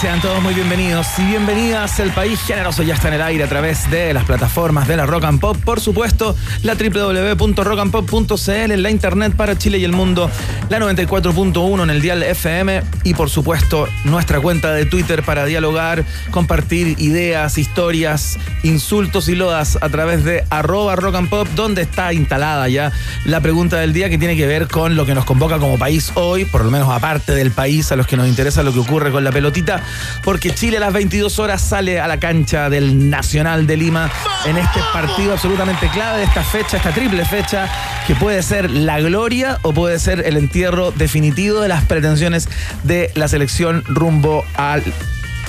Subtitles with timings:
[0.00, 1.98] Sean todos muy bienvenidos y bienvenidas.
[1.98, 5.06] El país generoso ya está en el aire a través de las plataformas de la
[5.06, 5.56] Rock and Pop.
[5.56, 10.30] Por supuesto, la www.rockandpop.cl en la internet para Chile y el mundo,
[10.68, 16.04] la 94.1 en el dial FM y por supuesto nuestra cuenta de Twitter para dialogar,
[16.30, 22.12] compartir ideas, historias, insultos y lodas a través de arroba rock and pop, donde está
[22.12, 22.92] instalada ya
[23.24, 26.12] la pregunta del día que tiene que ver con lo que nos convoca como país
[26.14, 29.10] hoy, por lo menos aparte del país, a los que nos interesa lo que ocurre
[29.10, 29.82] con la pelotita
[30.22, 34.10] porque Chile a las 22 horas sale a la cancha del Nacional de Lima
[34.46, 37.68] en este partido absolutamente clave de esta fecha, esta triple fecha,
[38.06, 42.48] que puede ser la gloria o puede ser el entierro definitivo de las pretensiones
[42.84, 44.82] de la selección rumbo al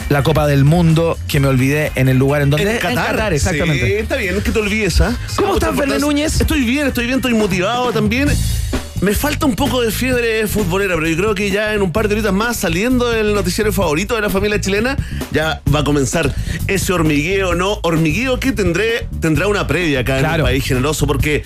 [0.09, 2.71] la Copa del Mundo, que me olvidé en el lugar en donde.
[2.71, 3.31] En Qatar.
[3.33, 3.85] exactamente.
[3.85, 5.15] Sí, está bien, es que te olvides, ¿ah?
[5.35, 6.41] ¿Cómo estás, Fernando Núñez?
[6.41, 8.29] Estoy bien, estoy bien, estoy motivado también.
[9.01, 12.09] Me falta un poco de fiebre futbolera, pero yo creo que ya en un par
[12.09, 14.97] de horitas más, saliendo del noticiero favorito de la familia chilena,
[15.31, 16.35] ya va a comenzar
[16.67, 17.79] ese hormigueo, ¿no?
[17.83, 21.43] Hormigueo que tendré, tendrá una previa acá en el país generoso, porque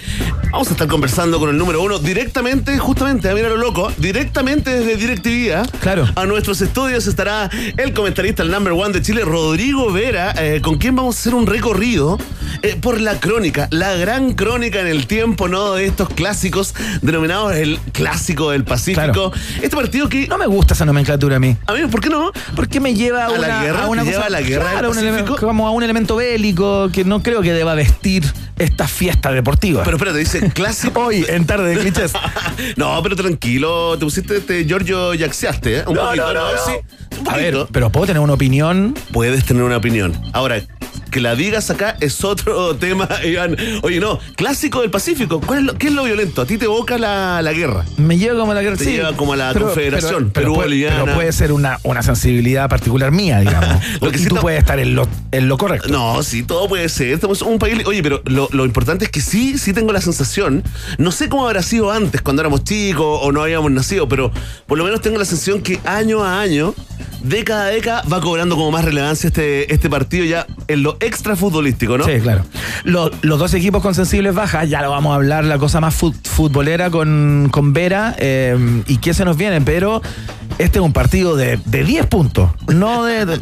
[0.51, 4.72] vamos a estar conversando con el número uno directamente, justamente, a mirar lo loco, directamente
[4.72, 5.79] desde DirecTV.
[5.79, 6.09] Claro.
[6.16, 10.79] A nuestros estudios estará el comentarista, el number one de Chile, Rodrigo Vera, eh, con
[10.79, 12.17] quien vamos a hacer un recorrido
[12.63, 15.73] eh, por la crónica, la gran crónica en el tiempo, ¿no?
[15.73, 19.31] De estos clásicos denominados el clásico del Pacífico.
[19.61, 20.27] Este partido que.
[20.27, 21.55] No me gusta esa nomenclatura a mí.
[21.67, 22.31] A mí, ¿por qué no?
[22.55, 24.89] Porque me lleva a, la una, guerra, a una ¿Te lleva a la guerra claro,
[24.89, 25.47] del un elemento- Pacífico?
[25.47, 28.23] como a un elemento bélico que no creo que deba vestir
[28.57, 29.83] esta fiesta deportiva.
[29.83, 30.99] Pero espérate, dice clásico.
[31.05, 32.13] Hoy, en tarde de clichés.
[32.77, 35.83] no, pero tranquilo, te pusiste este Giorgio Yaxiaste, ¿eh?
[35.87, 36.57] Un No, poquito, no, no, no.
[36.65, 36.73] Sí,
[37.29, 38.93] A ver, pero puedo tener una opinión.
[39.11, 40.13] Puedes tener una opinión.
[40.33, 40.61] Ahora,
[41.13, 43.56] que la digas acá es otro tema, Iván.
[43.84, 45.40] Oye, no, clásico del Pacífico.
[45.40, 46.41] ¿Cuál es lo, ¿Qué es lo violento?
[46.41, 47.85] A ti te evoca la, la guerra.
[47.97, 48.78] Me lleva como a la guerra.
[48.78, 48.91] Te sí.
[48.94, 51.03] lleva como a la Confederación Perú-Boliviana.
[51.03, 53.84] pero puede ser una, una sensibilidad particular mía, digamos.
[54.02, 55.90] Lo que y sí tú puedes estar en lo, en lo correcto.
[55.90, 57.09] No, sí, todo puede ser.
[57.09, 57.85] Estamos un país.
[57.85, 60.63] Oye, pero lo, lo importante es que sí, sí tengo la sensación.
[60.97, 64.31] No sé cómo habrá sido antes, cuando éramos chicos o no habíamos nacido, pero
[64.66, 66.73] por lo menos tengo la sensación que año a año,
[67.23, 71.35] década a década, va cobrando como más relevancia este, este partido ya en lo extra
[71.35, 72.06] futbolístico, ¿no?
[72.06, 72.44] Sí, claro.
[72.84, 76.00] Lo- los dos equipos con sensibles bajas, ya lo vamos a hablar, la cosa más
[76.00, 80.01] fut- futbolera con, con Vera eh, y qué se nos viene, pero
[80.57, 83.40] este es un partido de, de 10 puntos, no de, de-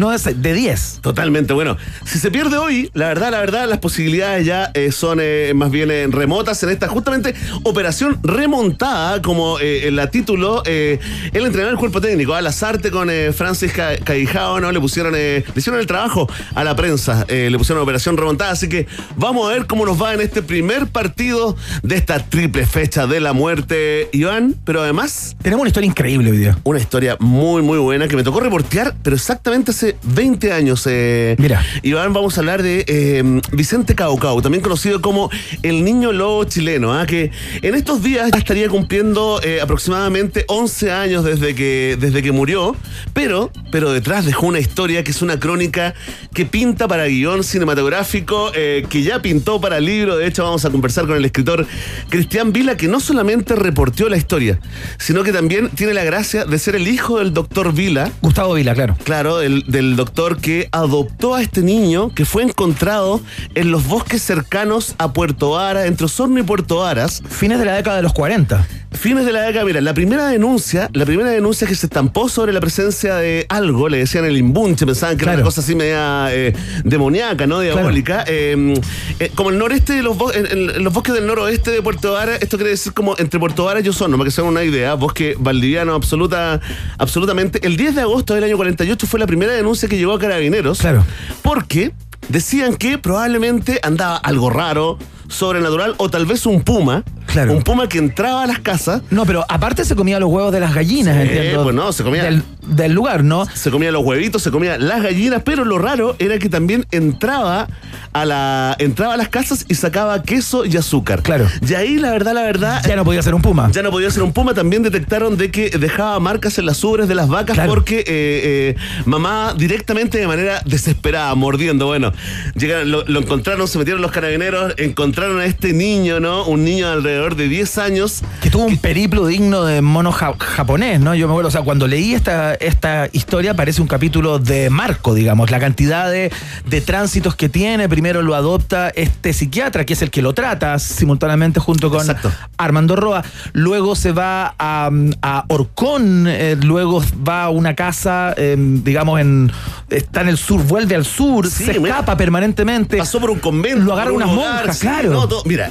[0.00, 0.98] no de, se- de 10.
[1.02, 5.18] Totalmente, bueno, si se pierde hoy, la verdad, la verdad, las posibilidades ya eh, son
[5.22, 10.98] eh, más bien eh, remotas en esta justamente operación remontada, como la título eh,
[11.32, 14.72] el entrenador del cuerpo técnico, a Lazarte con Francis Ca- Caijao, ¿no?
[14.72, 18.86] Le pusieron, le hicieron el trabajo a la prensa, le pusieron operación remontada, así que
[19.16, 23.20] vamos a ver cómo nos va en este primer partido de esta triple fecha de
[23.20, 26.58] la muerte, Iván, pero además Tenemos una historia increíble hoy día.
[26.64, 30.86] una historia muy, muy buena que me tocó reportear, pero exactamente hace 20 años.
[30.88, 31.64] eh, Mira.
[31.82, 35.30] Iván, vamos a hablar de eh, Vicente Caucao, también conocido como
[35.62, 37.06] el niño lobo chileno, ¿ah?
[37.06, 37.30] que
[37.62, 42.76] en estos días ya estaría cumpliendo eh, aproximadamente 11 años desde que, desde que murió,
[43.12, 45.94] pero, pero detrás dejó una historia que es una crónica
[46.34, 50.16] que pinta para guion cinematográfico, eh, que ya pintó para libro.
[50.16, 51.66] De hecho, vamos a conversar con el escritor
[52.08, 54.58] Cristian Vila, que no solamente reporteó la historia,
[54.98, 58.10] sino que también tiene la gracia de ser el hijo del doctor Vila.
[58.22, 58.96] Gustavo Vila, claro.
[59.04, 63.20] Claro, del, del doctor que adoptó a este niño que fue encontrado
[63.54, 67.76] en los bosques cercanos a Puerto Vara, entre Osorno y Puerto Varas, Fines de la
[67.76, 68.66] década de los 40.
[68.92, 69.64] Fines de la década.
[69.64, 73.88] Mira, la primera denuncia, la primera denuncia que se estampó sobre la presencia de algo,
[73.88, 76.52] le decían el imbunche, pensaban que era una cosa así media eh,
[76.84, 77.60] demoníaca, ¿no?
[77.60, 78.24] Diabólica.
[78.26, 78.74] Eh,
[79.20, 81.82] eh, como el noreste de los bosques, en, en- en los bosques del noroeste de
[81.82, 84.52] Puerto Vara, esto quiere decir como entre Puerto Vara y Osorno, para que se hagan
[84.52, 86.60] una idea, bosque valdiviano absoluta,
[86.98, 87.64] absolutamente.
[87.66, 90.78] El 10 de agosto del año 48 fue la primera denuncia que llegó a Carabineros.
[90.80, 91.04] Claro.
[91.42, 91.92] Porque
[92.28, 94.98] decían que probablemente andaba algo raro,
[95.30, 97.02] sobrenatural o tal vez un puma.
[97.26, 97.52] Claro.
[97.54, 99.02] Un puma que entraba a las casas.
[99.10, 101.62] No, pero aparte se comía los huevos de las gallinas, Sí, entiendo.
[101.62, 103.44] pues no, se comía- Del, del lugar, ¿no?
[103.54, 107.68] Se comía los huevitos, se comía las gallinas, pero lo raro era que también entraba
[108.12, 111.22] a la entraba a las casas y sacaba queso y azúcar.
[111.22, 111.46] Claro.
[111.66, 113.70] Y ahí la verdad, la verdad, Ya no podía ser un puma.
[113.72, 114.54] ya no podía ser un puma.
[114.54, 117.70] También detectaron de que dejaba marcas en las ubres de las vacas Claro.
[117.72, 121.86] porque eh, eh, mamá directamente de manera desesperada, mordiendo.
[121.86, 122.12] Bueno,
[122.56, 126.44] llegaron, lo, lo encontraron, se metieron los carabineros, encontraron a este niño, ¿no?
[126.46, 128.22] Un niño de alrededor de 10 años.
[128.42, 131.14] Que tuvo un periplo digno de mono ja- japonés, ¿no?
[131.14, 135.14] Yo me acuerdo, o sea, cuando leí esta, esta historia parece un capítulo de Marco,
[135.14, 136.30] digamos, la cantidad de,
[136.66, 137.88] de tránsitos que tiene.
[137.88, 142.30] Primero lo adopta este psiquiatra, que es el que lo trata simultáneamente junto con Exacto.
[142.58, 143.24] Armando Roa.
[143.52, 144.90] Luego se va a,
[145.22, 149.50] a Orcón, eh, luego va a una casa, eh, digamos, en
[149.88, 151.94] está en el sur, vuelve al sur, Sí, se mira.
[151.96, 152.96] escapa permanentemente.
[152.98, 153.80] Pasó por un convento.
[153.84, 155.10] Lo agarra unas monjas, sí, claro.
[155.10, 155.70] no, todo- mira,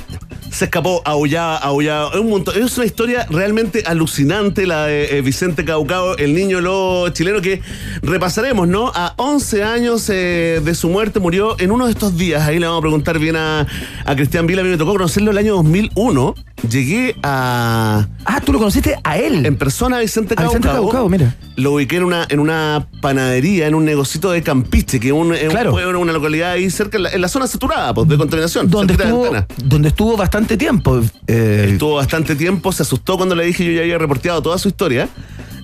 [0.52, 2.12] se escapó, aullaba, aullaba.
[2.14, 6.62] Es, un montón, es una historia realmente alucinante la de eh, Vicente Caucao, el niño
[6.62, 7.62] lobo chileno que
[8.02, 8.92] repasaremos, ¿no?
[8.96, 12.48] A 11 años eh, de su muerte murió en uno de estos días.
[12.48, 13.68] Ahí le vamos a preguntar bien a,
[14.06, 14.62] a Cristian Vila.
[14.62, 16.36] A mí me tocó conocerlo el año 2001.
[16.70, 18.08] Llegué a.
[18.26, 19.46] Ah, tú lo conociste a él.
[19.46, 20.60] En persona a Vicente A Caucao.
[20.60, 21.36] Vicente Caucao, mira.
[21.56, 25.34] Lo ubiqué en una, en una panadería, en un negocito de Campiche, que es un,
[25.34, 25.72] es un Claro.
[25.72, 28.70] pueblo, una localidad ahí cerca, en la, en la zona saturada pues, de contaminación.
[28.70, 29.30] donde estuvo,
[29.64, 31.02] donde estuvo bastante tiempo.
[31.28, 34.68] eh, Estuvo bastante tiempo, se asustó cuando le dije yo ya había reporteado toda su
[34.70, 35.08] historia.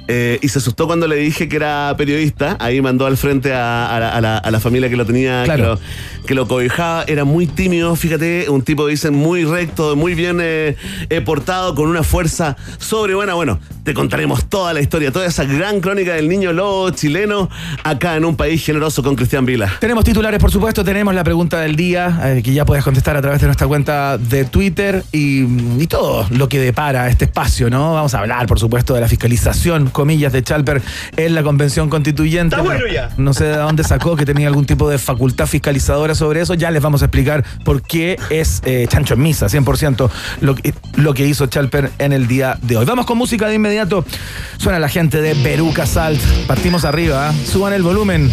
[0.07, 2.57] eh, y se asustó cuando le dije que era periodista.
[2.59, 5.43] Ahí mandó al frente a, a la, a la- a la familia que lo tenía,
[5.45, 5.63] Claro.
[5.63, 5.79] que, lo,
[6.25, 7.03] que lo cobijaba.
[7.07, 10.75] Era muy tímido, fíjate, un tipo, dicen, muy recto, muy bien eh,
[11.09, 13.33] eh, portado, con una fuerza sobrebuena.
[13.33, 17.49] Bueno, te contaremos toda la historia, toda esa gran crónica del niño lobo chileno
[17.83, 19.71] acá en un país generoso con Cristian Vila.
[19.79, 23.21] Tenemos titulares, por supuesto, tenemos la pregunta del día, eh, que ya puedes contestar a
[23.21, 25.43] través de nuestra cuenta de Twitter y,
[25.81, 27.93] y todo lo que depara este espacio, ¿no?
[27.93, 30.81] Vamos a hablar, por supuesto, de la fiscalización, comillas, de Chalper
[31.15, 32.55] en la convención constituyente.
[32.55, 33.09] Está bueno ya.
[33.17, 36.53] No sé de dónde sacó que tenía algún tipo de facultad fiscalizadora sobre eso.
[36.53, 40.09] Ya les vamos a explicar por qué es eh, chancho en misa, 100%
[40.41, 42.85] lo que, lo que hizo Chalper en el día de hoy.
[42.85, 44.05] Vamos con música de inmediato.
[44.57, 46.21] Suena la gente de Beruca Salt.
[46.47, 47.33] Partimos arriba, ¿ah?
[47.45, 48.31] suban el volumen.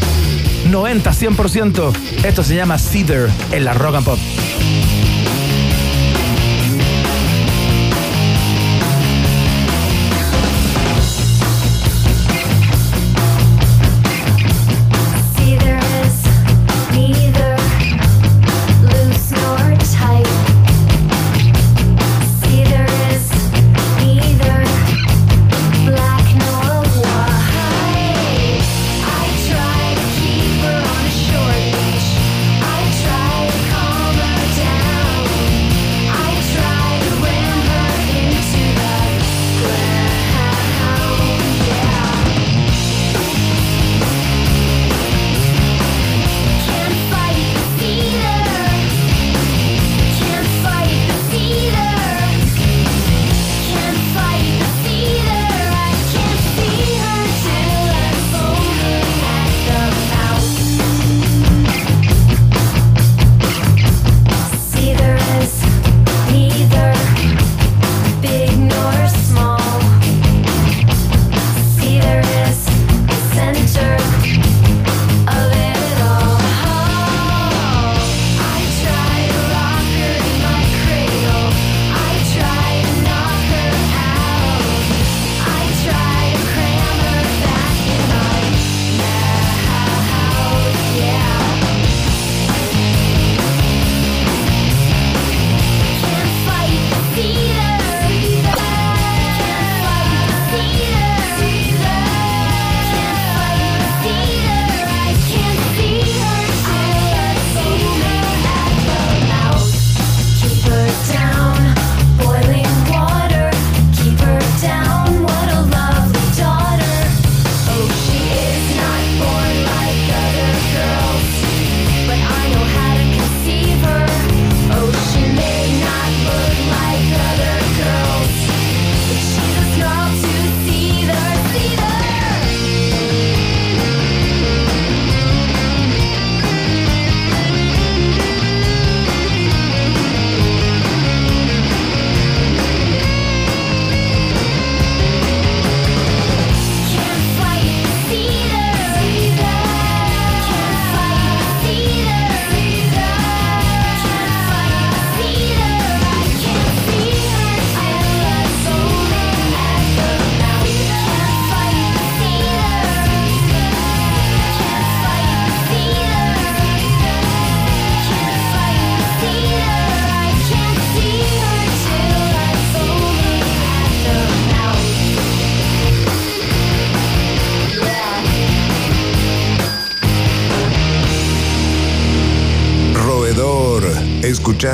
[0.71, 1.93] 90, 100%.
[2.25, 4.19] Esto se llama Cedar en la Rock and Pop.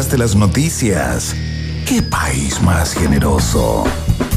[0.08, 1.36] Escuchaste las noticias.
[1.86, 3.84] ¿Qué país más generoso?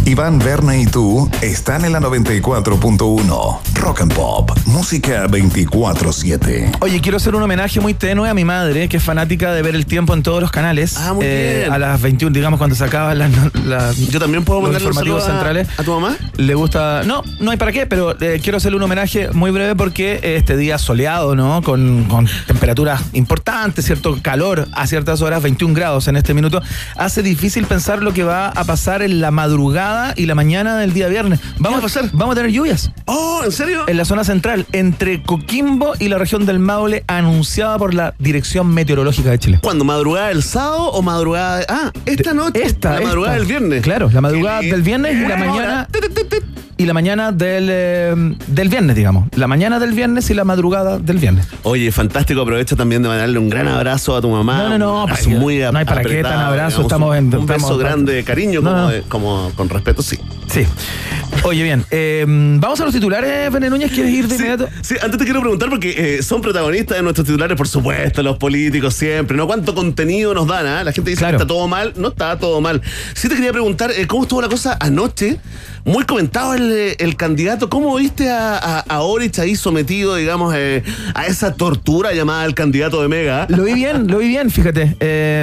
[0.05, 3.59] Iván, Verne y tú están en la 94.1.
[3.75, 6.77] Rock and Pop, música 24-7.
[6.79, 9.75] Oye, quiero hacer un homenaje muy tenue a mi madre, que es fanática de ver
[9.75, 10.95] el tiempo en todos los canales.
[10.97, 11.71] Ah, muy bien.
[11.71, 13.31] A las 21, digamos, cuando se acaban las,
[13.65, 15.67] las- Yo también puedo los mandarle un informativos a- centrales.
[15.77, 16.15] a tu mamá.
[16.37, 17.03] Le gusta.
[17.05, 20.55] No, no hay para qué, pero eh, quiero hacerle un homenaje muy breve porque este
[20.55, 21.61] día soleado, ¿no?
[21.61, 26.61] Con, con temperaturas importantes, cierto calor a ciertas horas, 21 grados en este minuto,
[26.97, 30.93] hace difícil pensar lo que va a pasar en la madrugada y la mañana del
[30.93, 31.39] día viernes.
[31.61, 32.09] Vamos va a pasar?
[32.13, 33.85] Vamos a tener lluvias Oh, ¿en serio?
[33.87, 38.67] en la zona central, entre Coquimbo y la región del Maule, anunciada por la Dirección
[38.73, 39.59] Meteorológica de Chile.
[39.61, 39.85] ¿Cuándo?
[39.85, 41.65] ¿Madrugada del sábado o madrugada de...
[41.69, 42.61] Ah, esta noche.
[42.63, 43.39] Esta, La madrugada esta.
[43.39, 43.81] del viernes.
[43.83, 45.57] Claro, la madrugada del viernes y la mañana.
[45.57, 45.87] hora.
[46.81, 48.15] Y la mañana del, eh,
[48.47, 49.27] del viernes, digamos.
[49.35, 51.45] La mañana del viernes y la madrugada del viernes.
[51.61, 52.41] Oye, fantástico.
[52.41, 54.63] Aprovecho también de mandarle un gran abrazo a tu mamá.
[54.63, 57.15] No, no, no, Un que- muy no hay para qué tan abrazo, digamos, estamos un-
[57.17, 59.03] en- Un beso estamos- grande, cariño, No, como, no.
[59.09, 60.17] como con respeto, sí.
[60.51, 60.65] Sí.
[61.43, 61.85] Oye, bien.
[61.91, 63.91] eh, vamos a los titulares, Bené Núñez.
[63.91, 64.67] ¿Quieres ir de Sí, inmediato?
[64.81, 68.37] sí, antes te quiero preguntar porque eh, son protagonistas de nuestros titulares, por supuesto, los
[68.37, 69.45] políticos siempre, ¿no?
[69.45, 70.65] ¿Cuánto contenido nos dan?
[70.65, 70.83] ah?
[70.83, 71.37] La gente dice Claro.
[71.37, 72.81] que está todo mal, no está todo mal.
[73.13, 75.37] Sí te quería preguntar, ¿cómo estuvo la cosa anoche?
[75.85, 80.53] Muy comentado el, eh, el candidato, ¿cómo viste a, a, a Orich ahí sometido, digamos,
[80.55, 80.83] eh,
[81.15, 83.45] a esa tortura llamada el candidato de Mega?
[83.49, 84.95] Lo vi bien, lo vi bien, fíjate.
[84.99, 85.41] Eh,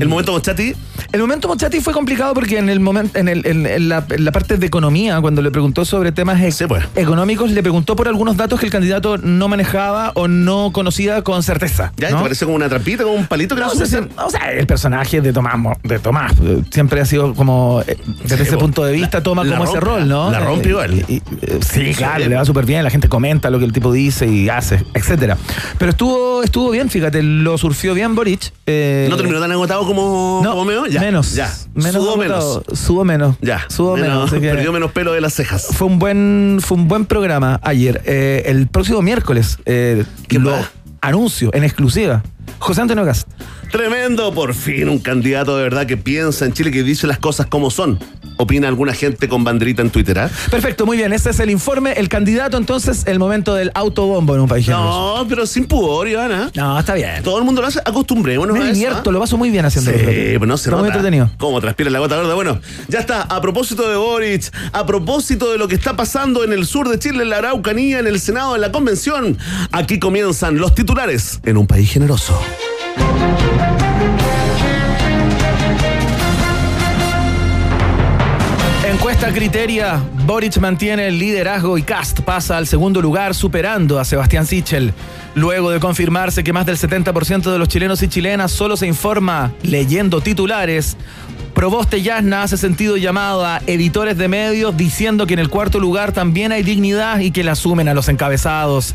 [0.00, 0.74] El momento Mochati,
[1.12, 4.24] El momento Mochati fue complicado porque en el momento, en, el- en- en la, en
[4.24, 6.84] la parte de economía, cuando le preguntó sobre temas e- Sí, pues.
[6.94, 11.42] económicos, le preguntó por algunos datos que el candidato no manejaba o no conocía con
[11.42, 11.92] certeza.
[11.96, 12.10] ¿ya?
[12.10, 12.18] ¿no?
[12.18, 14.66] ¿Te parece como una trampita, como un palito que No, no, o sea, o el
[14.66, 16.32] personaje de Tomás, de Tomás
[16.70, 18.60] siempre ha sido como, eh, desde Sí, ese po.
[18.60, 20.30] punto de vista, La- toma como ese rompe, rol, ¿no?
[20.30, 20.94] la rompe Eh, igual.
[20.94, 23.72] y- y, eh, sí, claro, le va súper bien, la gente comenta lo que el
[23.72, 25.36] tipo dice y hace, etcétera.
[25.78, 28.52] Pero estuvo, estuvo bien, fíjate, lo surfió bien Boric.
[28.66, 30.86] eh, ¿No terminó tan agotado como, no, como Meo?
[30.86, 31.34] Ya, menos.
[31.34, 32.62] Ya, menos agotado, menos.
[32.78, 33.36] Subo menos.
[33.40, 34.30] Ya, Subo menos.
[34.30, 35.66] perdió menos pelo de las cejas.
[35.72, 38.02] Fue un buen, fue un buen programa ayer.
[38.04, 40.70] Eh, el próximo miércoles eh, ¿Qué lo va?
[41.00, 42.22] anuncio en exclusiva.
[42.58, 43.28] José Antonio Gast.
[43.72, 47.46] Tremendo, por fin, un candidato de verdad que piensa en Chile, que dice las cosas
[47.46, 47.98] como son.
[48.36, 50.30] Opina alguna gente con banderita en Twitter, ¿ah?
[50.50, 51.12] Perfecto, muy bien.
[51.14, 51.92] Este es el informe.
[51.92, 55.16] El candidato, entonces, el momento del autobombo en un país generoso.
[55.22, 56.50] No, pero sin pudor, Ivana.
[56.54, 57.22] No, está bien.
[57.22, 59.12] Todo el mundo lo hace, acostumbrémonos Me a eso, divierto, ¿ah?
[59.14, 60.38] lo paso muy bien haciendo Sí, eso.
[60.38, 60.98] pues no se Está muy nota.
[60.98, 61.30] entretenido.
[61.38, 62.34] Cómo transpira la gota gorda.
[62.34, 63.22] Bueno, ya está.
[63.22, 66.98] A propósito de Boric, a propósito de lo que está pasando en el sur de
[66.98, 69.38] Chile, en la Araucanía, en el Senado, en la Convención,
[69.70, 72.38] aquí comienzan los titulares en un país generoso.
[79.02, 80.00] Encuesta Criteria.
[80.26, 84.92] Boric mantiene el liderazgo y Cast pasa al segundo lugar superando a Sebastián Sichel.
[85.34, 89.52] Luego de confirmarse que más del 70% de los chilenos y chilenas solo se informa
[89.62, 90.96] leyendo titulares,
[91.54, 96.12] Proboste Yasna hace sentido llamado a editores de medios diciendo que en el cuarto lugar
[96.12, 98.94] también hay dignidad y que la asumen a los encabezados.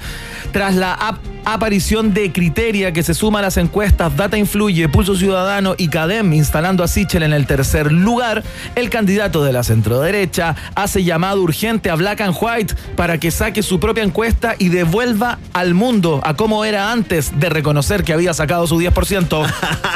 [0.52, 5.16] Tras la ap- aparición de Criteria que se suma a las encuestas Data Influye, Pulso
[5.16, 8.44] Ciudadano y Cadem instalando a Sichel en el tercer lugar,
[8.76, 13.64] el candidato de la centroderecha hace llamado urgente a Black and White para que saque
[13.64, 18.34] su propia encuesta y devuelva al mundo a cómo era antes de reconocer que había
[18.34, 19.46] sacado su 10%.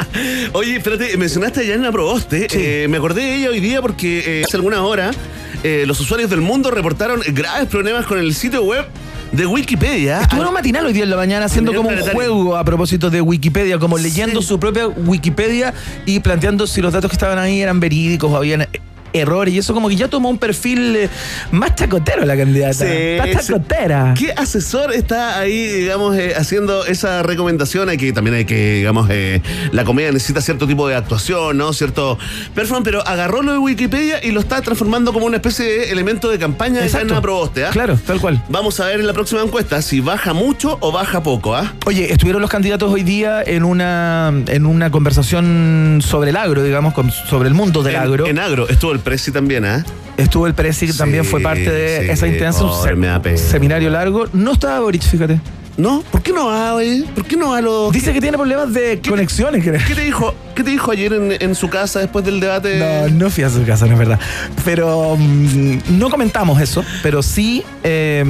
[0.54, 2.46] Oye, espérate, mencionaste a Yana Proboste.
[2.54, 5.16] Eh, me acordé de ella hoy día porque eh, hace algunas horas
[5.62, 8.84] eh, los usuarios del mundo reportaron graves problemas con el sitio web
[9.32, 10.20] de Wikipedia.
[10.22, 13.78] Estuvieron matinal hoy día en la mañana haciendo como un juego a propósito de Wikipedia,
[13.78, 14.48] como leyendo Sí.
[14.48, 15.72] su propia Wikipedia
[16.04, 18.66] y planteando si los datos que estaban ahí eran verídicos o habían
[19.12, 19.54] errores.
[19.54, 21.08] Y eso como que ya tomó un perfil eh,
[21.50, 22.74] más chacotero la candidata.
[22.74, 23.46] Sí, sí.
[23.46, 24.14] chacotera.
[24.18, 27.88] ¿Qué asesor está ahí, digamos, eh, haciendo esa recomendación?
[27.88, 29.42] Hay que también hay que, digamos, eh,
[29.72, 31.72] la comedia necesita cierto tipo de actuación, ¿no?
[31.72, 32.18] Cierto
[32.54, 36.30] performance, pero agarró lo de Wikipedia y lo está transformando como una especie de elemento
[36.30, 37.08] de campaña de Exacto.
[37.08, 37.70] Yana Proboste, ¿ah?
[37.70, 38.42] Claro, tal cual.
[38.48, 41.72] Vamos a ver en la próxima encuesta si baja mucho o baja poco, ¿ah?
[41.86, 46.94] Oye, estuvieron los candidatos hoy día en una en una conversación sobre el agro, digamos,
[47.28, 48.26] sobre el mundo del en, agro.
[48.26, 49.84] en agro estuvo el Prezi también, ¿ah?
[50.16, 53.90] Estuvo el Presi, que Sí, también fue parte de sí, esa intensa, un se- seminario
[53.90, 54.26] largo.
[54.32, 55.40] No estaba Boric, fíjate.
[55.76, 56.02] ¿No?
[56.02, 57.04] ¿Por qué no va, oye?
[57.14, 57.92] ¿Por qué no va a los...
[57.92, 59.80] Dice que tiene problemas de conexiones, creo.
[59.86, 62.78] ¿Qué te dijo, qué te dijo ayer en, en su casa después del debate?
[63.08, 64.20] No, no fui a su casa, no es verdad.
[64.66, 68.22] Pero mm, no comentamos eso, pero sí, eh,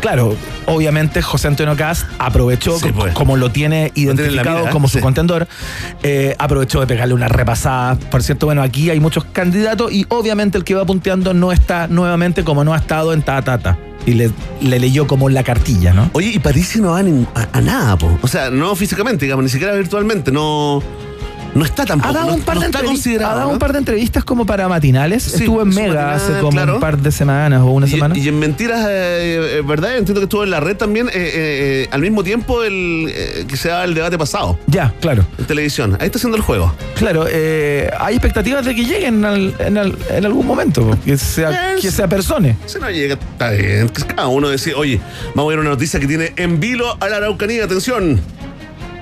[0.00, 3.12] claro, obviamente José Antonio Cast aprovechó, Sí, co- pues.
[3.14, 5.02] como lo tiene tiene en la identificado mira, como su sí.
[5.02, 5.48] contendor,
[6.04, 7.96] eh, aprovechó de pegarle una repasada.
[7.96, 11.88] Por cierto, bueno, aquí hay muchos candidatos y obviamente el que va punteando no está
[11.88, 13.76] nuevamente como no ha estado en Tatata.
[14.06, 14.30] Y le,
[14.62, 16.10] le leyó como la cartilla, ¿no?
[16.14, 18.18] Oye, y París no va a, a nada, po.
[18.22, 20.82] O sea, no físicamente, digamos, ni siquiera virtualmente, no.
[21.58, 22.10] No está tampoco.
[22.10, 24.68] Ha dado, un par no de entrevistas, ha dado un par de entrevistas como para
[24.68, 25.22] matinales.
[25.24, 26.74] Sí, Estuvo en Mega matinal, hace como claro.
[26.74, 28.16] un par de semanas o una Y- semana.
[28.16, 29.96] Y, en Mentiras, eh, eh, ¿verdad?
[29.98, 33.12] Entiendo que estuvo en la red también, eh, eh, al mismo tiempo el,
[33.48, 35.24] que se daba el debate pasado ya, claro.
[35.38, 35.96] en televisión.
[36.00, 36.72] Ahí está haciendo el juego.
[36.96, 41.82] Claro, hay expectativas de que lleguen al- en, al- en algún momento, que sea, Es-
[41.82, 42.56] que sea persone.
[42.66, 43.88] Si no llega, está bien.
[44.14, 45.00] Cada uno decide, oye,
[45.34, 48.20] vamos a ver una noticia que tiene en vilo a la Araucanía, atención.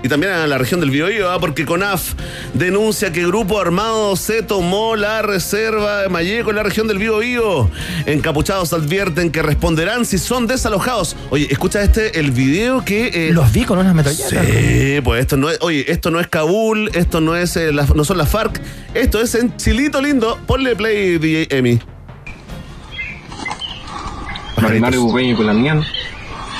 [0.02, 1.40] Y también a la región del Biobío, ¿ah?
[1.40, 2.14] porque CONAF
[2.54, 7.68] denuncia que grupo armado se tomó la reserva de Mayeco en la región del Biobío.
[8.04, 11.16] Encapuchados advierten que responderán si son desalojados.
[11.30, 13.08] Oye, escucha este, el video que...
[13.12, 14.30] eh, Los vi con unas metralletas.
[14.46, 17.86] Sí, pues esto no es, oye, esto no es Kabul, esto no es, eh, la-
[17.94, 18.60] no son las FARC,
[18.94, 20.38] esto es en Chilito Lindo.
[20.46, 21.80] Ponle play, DJ Emi.
[24.80, 25.82] Mario Bupeño y Culamián.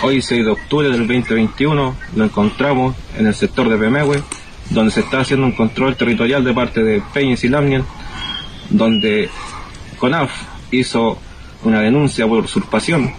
[0.02, 4.22] Hoy 6 de octubre del 2021 lo encontramos en el sector de Pemehue,
[4.68, 7.82] donde se está haciendo un control territorial de parte de Peñas y Lamnian,
[8.68, 9.30] donde
[9.98, 10.30] CONAF
[10.70, 11.18] hizo
[11.64, 13.10] una denuncia por usurpación.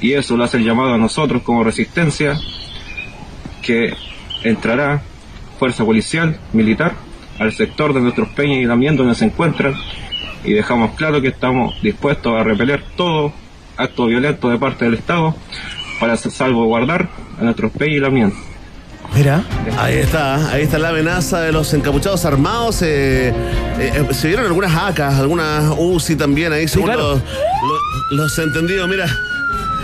[0.00, 2.38] Y eso lo hace llamado a nosotros como resistencia
[3.60, 3.94] que
[4.42, 5.02] entrará
[5.58, 6.94] fuerza policial, militar,
[7.38, 9.74] al sector de nuestros Peñas y Lamnian donde se encuentran
[10.42, 13.34] y dejamos claro que estamos dispuestos a repeler todo
[13.80, 15.34] acto violento de parte del Estado
[15.98, 17.08] para salvaguardar
[17.38, 18.32] a nuestros Peñas y Lamnian.
[19.14, 19.42] Mira,
[19.78, 22.80] Ahí está, ahí está la amenaza de los encapuchados armados.
[22.82, 23.34] eh, eh,
[24.08, 27.14] eh, se vieron algunas ACAs, algunas UCI también ahí, según claro.
[27.14, 28.88] los, los- los entendidos.
[28.88, 29.06] Mira,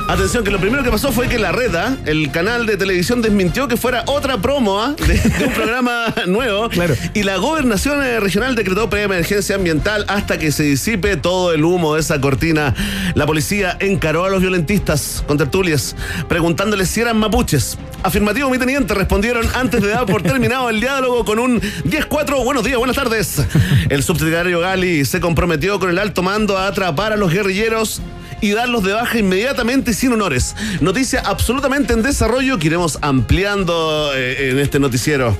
[0.08, 3.68] atención, que lo primero que pasó fue que la reta, el canal de televisión, desmintió
[3.68, 4.94] que fuera otra promo ¿ah?
[5.06, 6.68] de, de un programa nuevo.
[6.68, 6.94] Claro.
[7.14, 11.94] Y la gobernación eh, regional decretó preemergencia ambiental hasta que se disipe todo el humo
[11.94, 12.74] de esa cortina.
[13.14, 15.96] La policía encaró a los violentistas con tertulias,
[16.28, 17.78] preguntándoles si eran mapuches.
[18.02, 22.44] Afirmativo, mi teniente, respondieron antes de dar por terminado el diálogo con un 10-4.
[22.44, 23.42] Buenos días, buenas tardes.
[23.88, 28.00] El subsecretario Gali se comprometió con el alto mando a atrapar a los guerrilleros
[28.40, 30.54] y darlos de baja inmediatamente sin honores.
[30.80, 35.36] Noticia absolutamente en desarrollo que iremos ampliando eh, en este noticiero.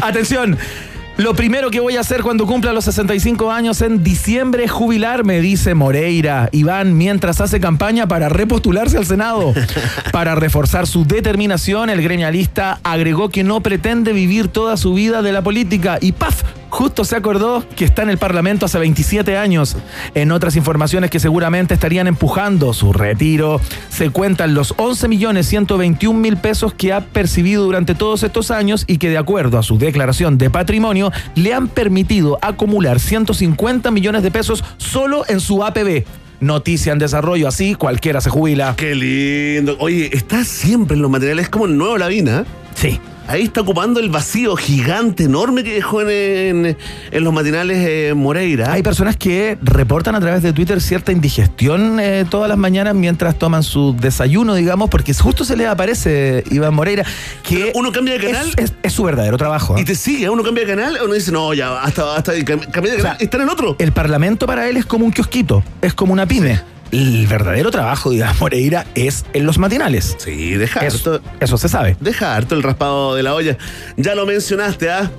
[0.00, 0.58] atención.
[1.16, 5.40] Lo primero que voy a hacer cuando cumpla los 65 años en diciembre es jubilarme,
[5.40, 6.48] dice Moreira.
[6.50, 9.54] Iván, mientras hace campaña para repostularse al Senado.
[10.12, 15.32] Para reforzar su determinación, el gremialista agregó que no pretende vivir toda su vida de
[15.32, 16.42] la política y ¡paf!
[16.74, 19.76] Justo se acordó que está en el Parlamento hace 27 años.
[20.16, 26.18] En otras informaciones que seguramente estarían empujando su retiro, se cuentan los 11 millones 121
[26.18, 29.78] mil pesos que ha percibido durante todos estos años y que de acuerdo a su
[29.78, 31.03] declaración de patrimonio
[31.34, 36.04] le han permitido acumular 150 millones de pesos solo en su APB.
[36.40, 38.74] Noticia en desarrollo, así cualquiera se jubila.
[38.76, 39.76] Qué lindo.
[39.78, 42.44] Oye, está siempre en los materiales, es como el nuevo Lavina.
[42.74, 43.00] Sí.
[43.26, 46.76] Ahí está ocupando el vacío gigante, enorme que dejó en, en-
[47.10, 48.70] en los matinales eh, Moreira.
[48.70, 53.38] Hay personas que reportan a través de Twitter cierta indigestión eh, todas las mañanas mientras
[53.38, 57.04] toman su desayuno, digamos, porque justo se les aparece Iván Moreira,
[57.42, 59.78] que Pero uno cambia de canal es, es- es su verdadero trabajo.
[59.78, 59.80] ¿eh?
[59.80, 62.92] y te sigue, uno cambia de canal, uno dice, no, ya, hasta, hasta cam- cambié
[62.92, 63.76] de O sea, canal, está en el otro.
[63.78, 66.60] El Parlamento para él es como un kiosquito, es como una pyme.
[66.94, 70.14] El verdadero trabajo de Iván Moreira es en los matinales.
[70.18, 71.96] Sí, deja Eso, harto, eso se sabe.
[71.98, 73.58] deja harto el raspado de la olla.
[73.96, 75.10] Ya lo mencionaste, ¿ah?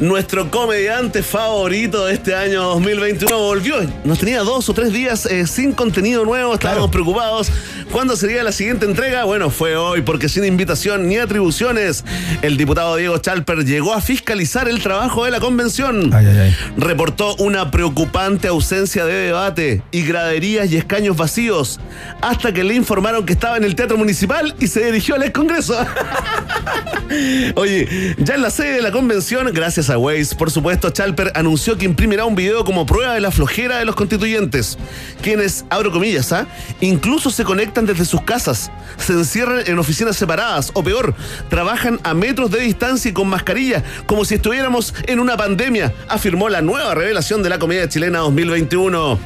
[0.00, 3.76] Nuestro comediante favorito de este año 2021 volvió.
[4.04, 6.52] Nos tenía dos o tres días eh, sin contenido nuevo.
[6.52, 6.90] Estábamos Claro.
[6.90, 7.48] preocupados.
[7.90, 9.24] ¿Cuándo sería la siguiente entrega?
[9.24, 12.04] Bueno, fue hoy porque sin invitación ni atribuciones,
[12.42, 16.12] el diputado Diego Chalper llegó a fiscalizar el trabajo de la convención.
[16.12, 16.56] Ay, ay, ay.
[16.76, 21.80] Reportó una preocupante ausencia de debate y graderías y escaños vacíos
[22.20, 25.32] hasta que le informaron que estaba en el Teatro Municipal y se dirigió al ex
[25.32, 25.74] Congreso.
[27.54, 31.76] Oye, ya en la sede de la convención, gracias a Waze, por supuesto, Chalper anunció
[31.78, 34.78] que imprimirá un video como prueba de la flojera de los constituyentes,
[35.22, 36.46] quienes, abro comillas, ¿ah?
[36.80, 41.14] incluso se conectan desde sus casas, se encierran en oficinas separadas o peor,
[41.48, 46.48] trabajan a metros de distancia y con mascarilla, como si estuviéramos en una pandemia, afirmó
[46.48, 49.18] la nueva revelación de la comedia chilena 2021.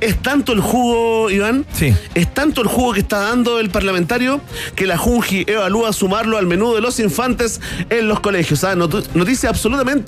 [0.00, 1.94] Es tanto el jugo, Iván, Sí.
[2.14, 4.40] es tanto el jugo que está dando el parlamentario
[4.74, 8.64] que la Junji evalúa sumarlo al menú de los infantes en los colegios.
[8.64, 8.74] ¿ah?
[8.74, 10.07] Not- noticia absolutamente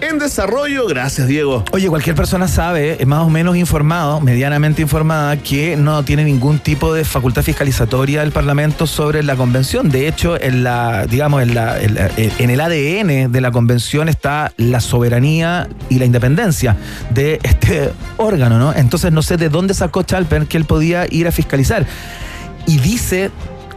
[0.00, 0.86] en desarrollo.
[0.86, 1.64] Gracias, Diego.
[1.72, 6.60] Oye, cualquier persona sabe, es más o menos informado, medianamente informada, que no tiene ningún
[6.60, 9.90] tipo de facultad fiscalizatoria del Parlamento sobre la convención.
[9.90, 14.52] De hecho, en la, digamos, en, la- en en el ADN de la convención está
[14.56, 16.76] la soberanía y la independencia
[17.10, 18.72] de este órgano, ¿no?
[18.72, 21.84] Entonces no sé de dónde sacó Chalper que él podía ir a fiscalizar.
[22.66, 23.30] Y dice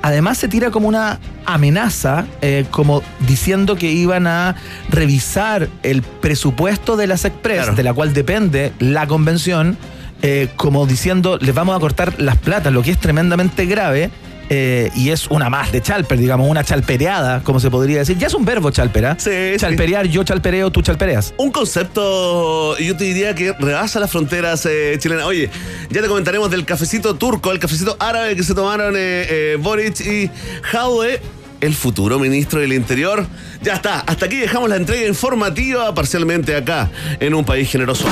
[0.04, 4.56] Además se tira como una amenaza, eh, como diciendo que iban a
[4.90, 7.76] revisar el presupuesto de las Express, Claro.
[7.76, 9.78] de la cual depende la convención,
[10.24, 14.10] eh, como diciendo les vamos a cortar las platas, lo que es tremendamente grave.
[14.54, 18.18] Eh, y es una más de chalper, digamos, una chalpereada, como se podría decir.
[18.18, 19.16] Ya es un verbo chalpera.
[19.18, 19.58] Sí, sí.
[19.58, 21.34] Chalperear, yo chalpereo, tú chalpereas.
[21.38, 25.24] Un concepto, yo te diría que rebasa las fronteras eh, chilenas.
[25.24, 25.50] Oye,
[25.90, 30.02] ya te comentaremos del cafecito turco, el cafecito árabe que se tomaron eh, eh, Boric
[30.02, 30.30] y
[30.64, 31.22] Jaude,
[31.62, 33.26] el futuro ministro del Interior.
[33.62, 38.06] Ya está, hasta aquí dejamos la entrega informativa parcialmente acá, en un país generoso.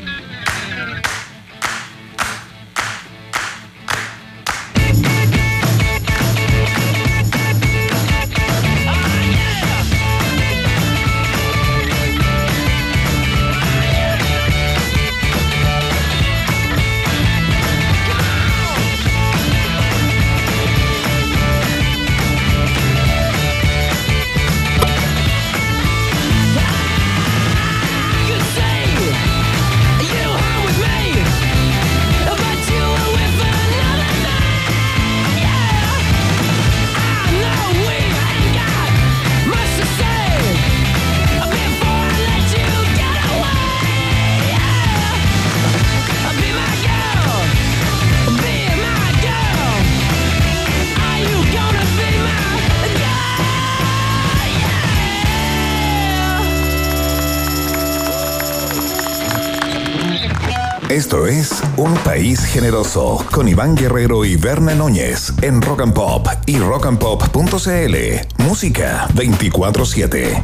[61.11, 66.25] Esto es Un País Generoso con Iván Guerrero y Berna Núñez en Rock and Pop
[66.45, 68.41] y rockandpop.cl.
[68.41, 70.41] Música 24-7.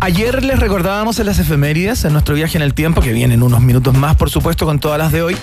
[0.00, 3.62] Ayer les recordábamos en las efemérides, en nuestro viaje en el tiempo, que vienen unos
[3.62, 5.36] minutos más, por supuesto, con todas las de hoy,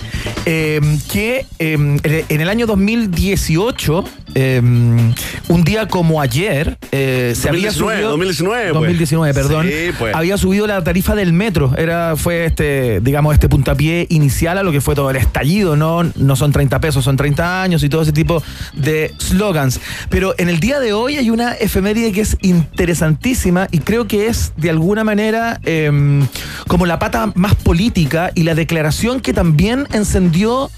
[0.46, 4.04] eh, que eh, en el año 2018
[4.40, 8.74] Eh, un día como ayer eh, se había 2019, subido 2019, pues.
[8.74, 10.14] 2019, perdón, Sí, pues.
[10.14, 11.74] había subido la tarifa del metro.
[11.76, 16.04] Era fue este, digamos, este puntapié inicial a lo que fue todo el estallido, no
[16.04, 18.40] no son 30 pesos, son 30 años y todo ese tipo
[18.74, 19.80] de slogans.
[20.08, 24.28] Pero en el día de hoy hay una efeméride que es interesantísima y creo que
[24.28, 25.90] es de alguna manera eh,
[26.68, 30.70] como la pata más política y la declaración que también encendió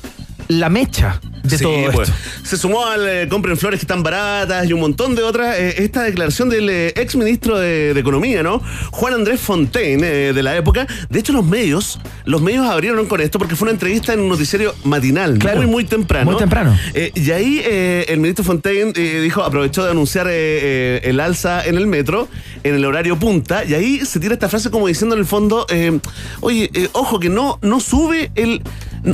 [0.48, 2.08] la mecha de Sí, todo pues.
[2.08, 2.20] esto.
[2.44, 5.56] Se sumó al eh, compren flores que están baratas y un montón de otras.
[5.58, 8.62] eh, esta declaración del eh, ex ministro de, de Economía, ¿no?
[8.90, 10.86] Juan Andrés Fontaine, eh, de la época.
[11.08, 14.28] De hecho, los medios, los medios abrieron con esto porque fue una entrevista en un
[14.28, 15.58] noticiario matinal, Claro.
[15.58, 16.30] muy, muy temprano.
[16.30, 16.76] Muy temprano.
[16.94, 22.28] Eh, y ahí el ministro Fontaine dijo, aprovechó de anunciar el alza en el metro,
[22.64, 25.66] en el horario punta, y ahí se tira esta frase como diciendo en el fondo,
[25.70, 25.98] eh,
[26.40, 28.62] oye, eh, ojo que no, no sube el...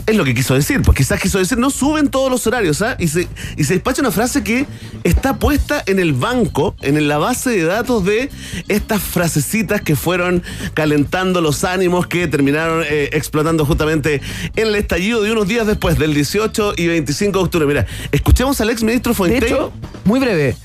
[0.08, 2.96] Es lo que quiso decir, pues quizás quiso decir, no suben todos los horarios, ¿ah?
[2.98, 4.66] Y se, y se despacha una frase que
[5.04, 8.28] está puesta en el banco, en la base de datos de
[8.66, 10.42] estas frasecitas que fueron
[10.74, 14.20] calentando los ánimos que terminaron eh, explotando justamente
[14.56, 17.66] en el estallido de unos días después, del 18 y 25 de octubre.
[17.66, 19.72] Mira, escuchemos al ex ministro De hecho,
[20.04, 20.56] muy breve,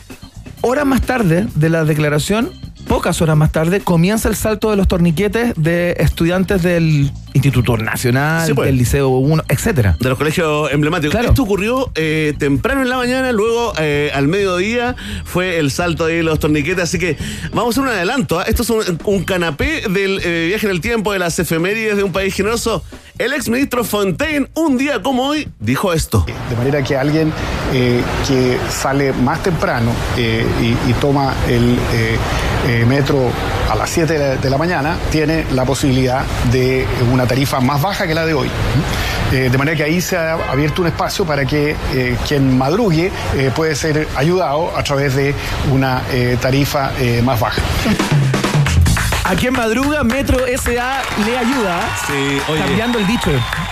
[0.62, 2.52] horas más tarde de la declaración,
[2.92, 8.46] pocas horas más tarde, comienza el salto de los torniquetes de estudiantes del Instituto Nacional,
[8.46, 8.66] Sí, pues.
[8.66, 9.96] del Liceo 1, etcétera.
[9.98, 11.12] de los colegios emblemáticos.
[11.12, 11.30] Claro.
[11.30, 16.22] Esto ocurrió eh, temprano en la mañana, luego eh, al mediodía fue el salto de
[16.22, 17.16] los torniquetes, así que
[17.54, 18.42] vamos a hacer un adelanto.
[18.42, 18.44] ¿ah?
[18.44, 22.04] Esto es un, un canapé del eh, viaje en el tiempo de las efemérides de
[22.04, 22.84] un país generoso.
[23.18, 26.26] El exministro Fontaine, un día como hoy, dijo esto.
[26.50, 27.32] De manera que alguien
[27.74, 31.78] eh, que sale más temprano eh, y, y toma el
[32.68, 33.30] eh, metro
[33.70, 38.14] a las 7 de la, mañana tiene la posibilidad de una tarifa más baja que
[38.14, 38.50] la de hoy.
[39.32, 43.12] Eh, de manera que ahí se ha abierto un espacio para que eh, quien madrugue
[43.56, 45.34] puede ser ayudado a través de
[45.72, 46.04] una
[46.40, 46.92] tarifa
[47.24, 47.62] más baja.
[49.32, 52.60] A quien madruga, Metro SA le ayuda, Sí, oye.
[52.60, 53.30] cambiando el dicho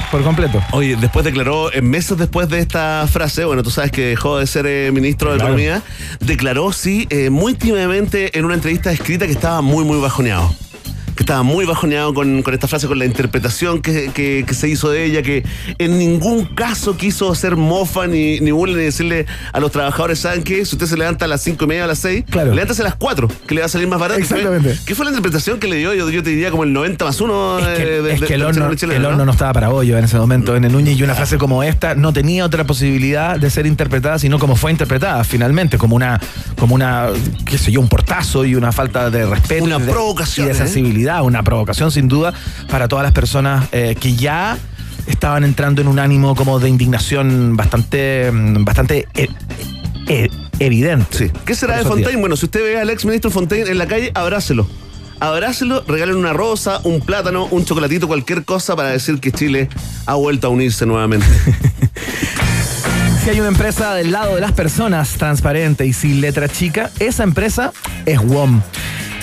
[0.10, 0.63] por completo.
[0.72, 4.48] Oye, después declaró, en meses después de esta frase, bueno, tú sabes que dejó de
[4.48, 5.56] ser eh, ministro de Claro.
[5.56, 5.82] Economía,
[6.22, 10.56] declaró, sí, eh, muy tímidamente en una entrevista escrita que estaba muy, muy bajoneado.
[11.19, 14.69] Que estaba muy bajoneado con, con esta frase, con la interpretación que, que- que se
[14.69, 15.43] hizo de ella, que
[15.77, 20.43] en ningún caso quiso hacer mofa ni, ni burla ni decirle a los trabajadores, ¿saben
[20.43, 20.63] qué?
[20.63, 22.53] Si usted se levanta a las cinco y media o a las seis, Claro.
[22.53, 24.17] levántase a las cuatro, que le va a salir más barato.
[24.21, 24.79] Exactamente.
[24.86, 25.93] ¿Qué fue la interpretación que le dio?
[25.93, 28.25] Yo, yo te diría como el 90 más uno Es que, eh, de- es de-
[28.27, 29.10] que el, horno, el ¿no?
[29.10, 31.63] horno no estaba para bollo en ese momento en el Núñez y una frase como
[31.63, 36.17] esta no tenía otra posibilidad de ser interpretada sino como fue interpretada finalmente, como una,
[36.58, 37.08] como una,
[37.45, 39.65] qué sé yo, un portazo y una falta de respeto.
[39.65, 40.58] Una y de- provocación, Y de ¿eh?
[41.22, 42.34] Una provocación sin duda
[42.69, 44.58] para todas las personas eh, que ya
[45.08, 49.28] estaban entrando en un ánimo como de indignación bastante, mm, bastante eh,
[50.08, 51.17] eh, evidente.
[51.17, 51.32] Sí.
[51.45, 52.10] ¿Qué será de Fontaine?
[52.10, 52.19] días.
[52.22, 54.67] Bueno, si usted ve al ex ministro Fontaine en la calle, abrácelo.
[55.19, 59.67] Abrácelo, regalen una rosa, un plátano, un chocolatito, cualquier cosa para decir que Chile
[60.06, 61.28] ha vuelto a unirse nuevamente.
[63.24, 67.24] Si hay una empresa del lado de las personas transparente y sin letra chica, esa
[67.24, 67.74] empresa
[68.06, 68.62] es WOM.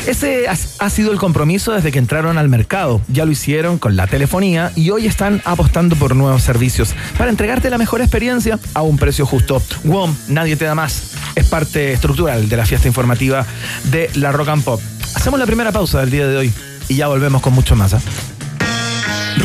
[0.07, 3.01] Ese ha, sido el compromiso desde que entraron al mercado.
[3.09, 7.71] Ya lo hicieron con la telefonía y hoy están apostando por nuevos servicios para entregarte
[7.71, 9.61] la mejor experiencia a un precio justo.
[9.83, 11.14] WOM, nadie te da más.
[11.35, 13.45] Es parte estructural de la fiesta informativa
[13.90, 14.81] de la Rock and Pop.
[15.14, 16.53] Hacemos la primera pausa del día de hoy
[16.88, 17.95] y ya volvemos con mucho más.
[17.95, 18.01] ¿ah?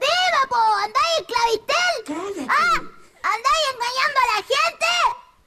[0.00, 0.60] ¡Viva, po!
[0.84, 2.48] ¿Andáis en Clavistel?
[2.48, 2.78] ¡Ah!
[3.34, 4.90] ¿Andáis engañando a la gente?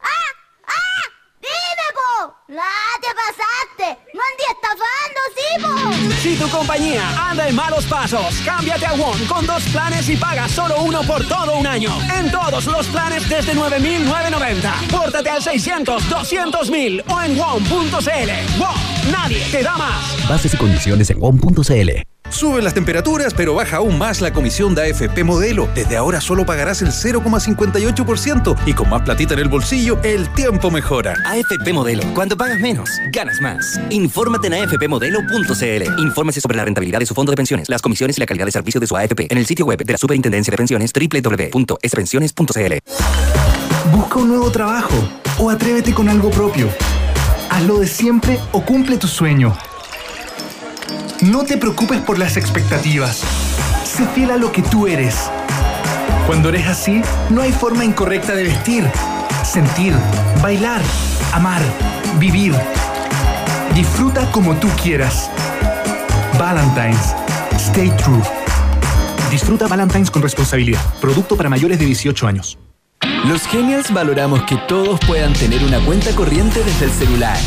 [0.01, 0.29] ¡Ah!
[0.67, 1.03] ¡Ah!
[1.41, 2.35] ¡Dime, po!
[2.59, 3.87] ¡Ah, te pasaste!
[4.13, 5.73] ¡No andí estafando, sí, po!
[6.21, 10.47] Si tu compañía anda en malos pasos, cámbiate a WOM con dos planes y paga
[10.49, 11.91] solo uno por todo un año.
[12.19, 14.87] En todos los planes desde 9.990.
[14.91, 18.59] Pórtate al 600 200.000 o en WOM.cl.
[18.59, 20.27] WOM, nadie te da más.
[20.27, 22.20] Bases y condiciones en WOM.cl.
[22.31, 25.67] Suben las temperaturas, pero baja aún más la comisión de AFP Modelo.
[25.75, 30.71] Desde ahora solo pagarás el 0,58% y con más platita en el bolsillo, el tiempo
[30.71, 31.13] mejora.
[31.25, 32.03] AFP Modelo.
[32.15, 33.79] Cuando pagas menos, ganas más.
[33.89, 35.99] Infórmate en afpmodelo.cl.
[35.99, 38.51] Infórmese sobre la rentabilidad de su fondo de pensiones, las comisiones y la calidad de
[38.51, 42.73] servicio de su AFP en el sitio web de la Superintendencia de Pensiones www.espensiones.cl.
[43.91, 44.95] Busca un nuevo trabajo
[45.37, 46.69] o atrévete con algo propio.
[47.49, 49.53] haz lo de siempre o cumple tu sueño.
[51.21, 53.21] No te preocupes por las expectativas.
[53.83, 55.29] Sé fiel a lo que tú eres.
[56.25, 58.89] Cuando eres así, no hay forma incorrecta de vestir,
[59.43, 59.93] sentir,
[60.41, 60.81] bailar,
[61.31, 61.61] amar,
[62.17, 62.55] vivir.
[63.75, 65.29] Disfruta como tú quieras.
[66.39, 67.13] Valentine's.
[67.57, 68.21] Stay true.
[69.29, 70.81] Disfruta Valentine's con responsabilidad.
[70.99, 72.57] Producto para mayores de 18 años.
[73.25, 77.37] Los Genials valoramos que todos puedan tener una cuenta corriente desde el celular.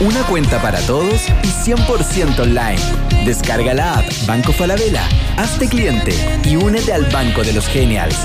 [0.00, 2.80] Una cuenta para todos y 100% online.
[3.24, 6.12] Descarga la app Banco Falabella, hazte cliente
[6.44, 8.16] y únete al Banco de los Genials.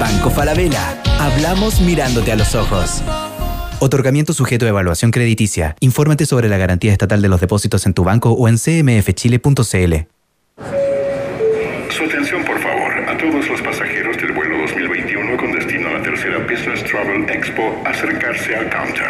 [0.00, 3.02] Banco Falabella, hablamos mirándote a los ojos.
[3.78, 5.76] Otorgamiento sujeto a evaluación crediticia.
[5.78, 10.17] Infórmate sobre la garantía estatal de los depósitos en tu banco o en cmfchile.cl.
[16.98, 19.06] Travel Expo, acercarse al counter.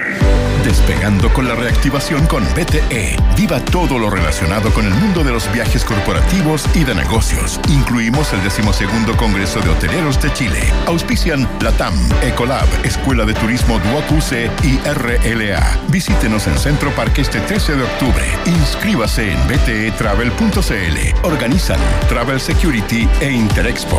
[0.63, 3.17] Despegando con la reactivación con BTE.
[3.35, 7.59] Viva todo lo relacionado con el mundo de los viajes corporativos y de negocios.
[7.71, 10.61] Incluimos el decimosegundo Congreso de Hoteleros de Chile.
[10.87, 15.79] Auspician Latam, Ecolab, Escuela de Turismo Duoc-UC y RLA.
[15.89, 18.27] Visítenos en Centro Parque este 13 de octubre.
[18.45, 21.27] Inscríbase en btetravel.cl.
[21.27, 23.99] Organizan Travel Security e Interexpo.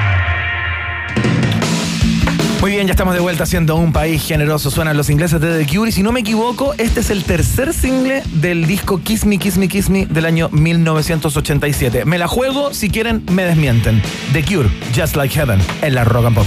[2.61, 4.69] Muy bien, ya estamos de vuelta siendo un país generoso.
[4.69, 5.89] Suenan los ingleses de The Cure.
[5.89, 9.57] Y si no me equivoco, este es el tercer single del disco Kiss Me, Kiss
[9.57, 12.05] Me, Kiss Me del año 1987.
[12.05, 13.99] Me la juego, si quieren, me desmienten.
[14.31, 16.45] The Cure, Just Like Heaven, en la Rock and Pop.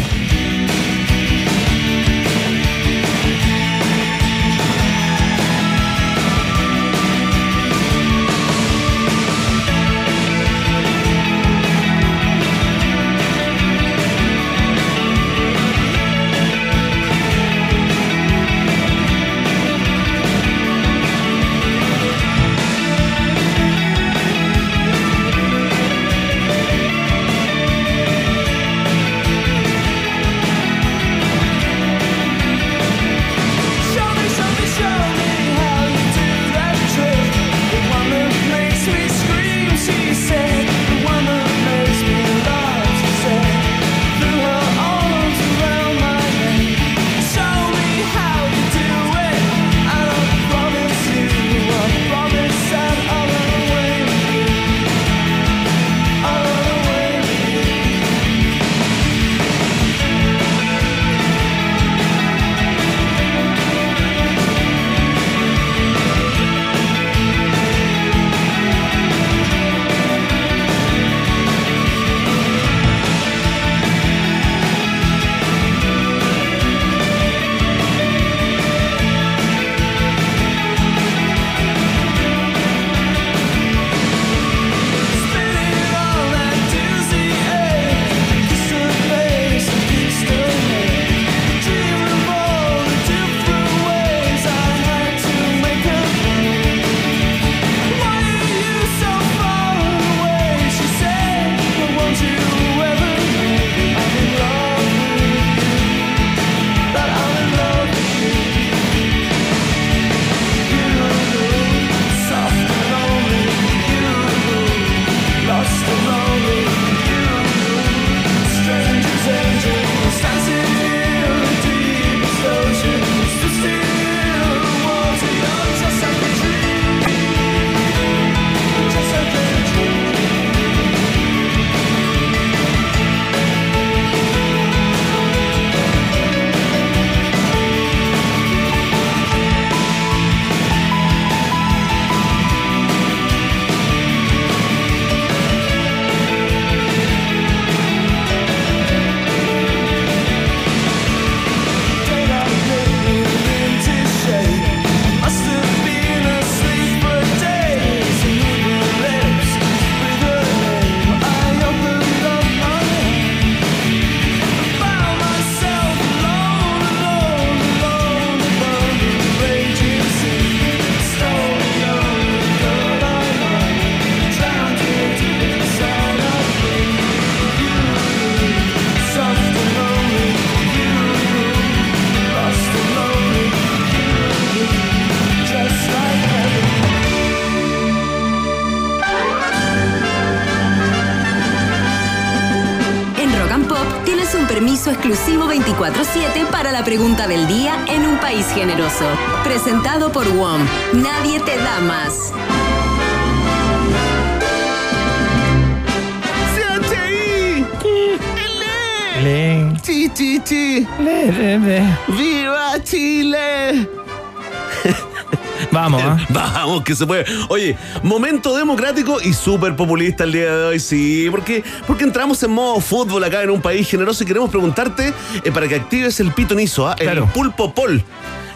[216.82, 217.24] Que se puede.
[217.48, 221.28] Oye, momento democrático y súper populista el día de hoy, sí.
[221.30, 225.12] Porque, porque entramos en modo fútbol acá en un país generoso y queremos preguntarte
[225.44, 226.96] eh, para que actives el pitonizo, ¿ah?
[226.98, 228.02] el pulpo pol.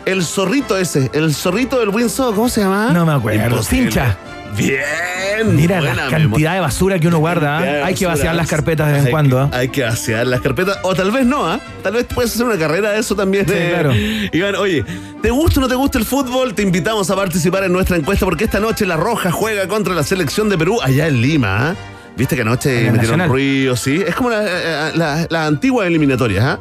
[0.04, 2.92] El zorrito ese, el zorrito del Windsor, ¿cómo se llama?
[2.92, 3.44] No me acuerdo.
[3.44, 3.90] Imposible.
[3.90, 4.16] Cincha.
[4.56, 5.17] Bien.
[5.45, 7.61] Mira buena la cantidad de basura que uno guarda.
[7.61, 9.51] de Hay que vaciar las carpetas de vez en cuando.
[9.51, 10.78] que- Hay que vaciar las carpetas.
[10.82, 11.61] O tal vez no, ¿ah?
[11.82, 13.47] Tal vez puedes hacer una carrera de eso también.
[13.47, 13.68] Sí, eh.
[13.72, 13.93] claro.
[14.32, 14.84] Iván, oye,
[15.22, 16.55] ¿te gusta o no te gusta el fútbol?
[16.55, 20.03] Te invitamos a participar en nuestra encuesta porque esta noche La Roja juega contra la
[20.03, 21.76] selección de Perú allá en Lima, ¿ah?
[22.16, 24.03] Viste que anoche metieron ruido, sí.
[24.05, 26.59] Es como las la, la- las antiguas eliminatorias, ¿ah?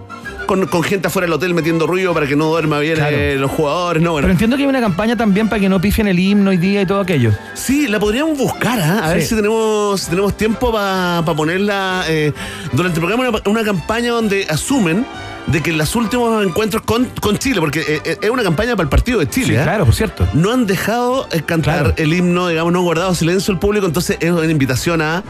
[0.48, 3.16] Con, con gente afuera del hotel metiendo ruido para que no duerma bien Claro.
[3.16, 4.26] eh, los jugadores, no, bueno.
[4.26, 6.82] Pero entiendo que hay una campaña también para que no pifien el himno hoy día
[6.82, 7.32] y todo aquello.
[7.54, 9.06] Sí, la podríamos buscar, ¿ah?
[9.06, 12.34] a ver si tenemos, si tenemos tiempo para ponerla eh,
[12.72, 15.06] durante el programa, una, una campaña donde asumen
[15.48, 18.72] de que en los últimos encuentros con, con Chile, porque eh, eh, es una campaña
[18.76, 19.64] para el partido de Chile, Sí, ¿ah?
[19.64, 20.28] claro, por cierto.
[20.34, 21.94] no han dejado eh, cantar Claro.
[21.98, 25.24] el himno, digamos, no han guardado silencio el público, entonces es una invitación a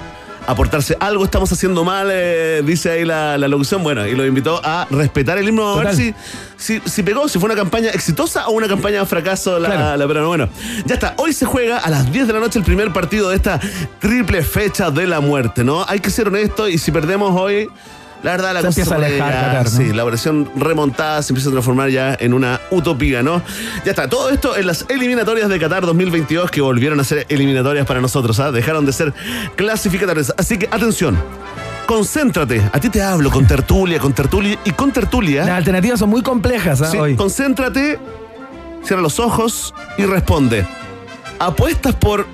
[0.47, 0.97] aportarse.
[0.99, 4.87] Algo estamos haciendo mal, eh, dice ahí la, la locución, bueno, y lo invitó a
[4.89, 6.13] respetar el himno, a ver si,
[6.57, 9.97] si, si pegó, si fue una campaña exitosa o una campaña de fracaso la, Claro.
[9.97, 10.49] la pero bueno.
[10.85, 13.35] Ya está, hoy se juega a las 10 de la noche el primer partido de
[13.35, 13.59] esta
[13.99, 15.85] triple fecha de la muerte, ¿no?
[15.87, 17.69] Hay que ser honesto y si perdemos hoy...
[18.23, 19.69] La verdad, la Se cosa empieza a alejar ya- Qatar, ¿no?
[19.77, 23.41] Sí, la versión remontada se empieza a transformar ya en una utopía, ¿no?
[23.85, 27.85] Ya está, todo esto en las eliminatorias de Qatar 2022 que volvieron a ser eliminatorias
[27.85, 28.51] para nosotros, ¿ah?
[28.51, 29.13] Dejaron de ser
[29.55, 30.33] clasificatorias.
[30.37, 31.17] Así que atención,
[31.85, 32.61] concéntrate.
[32.73, 35.45] A ti te hablo con tertulia, con tertulia y con tertulia.
[35.45, 36.91] Las alternativas son muy complejas ¿ah?
[36.91, 37.15] Sí, hoy.
[37.15, 37.99] concéntrate,
[38.83, 40.65] cierra los ojos y responde.
[41.39, 42.25] ¿Apuestas por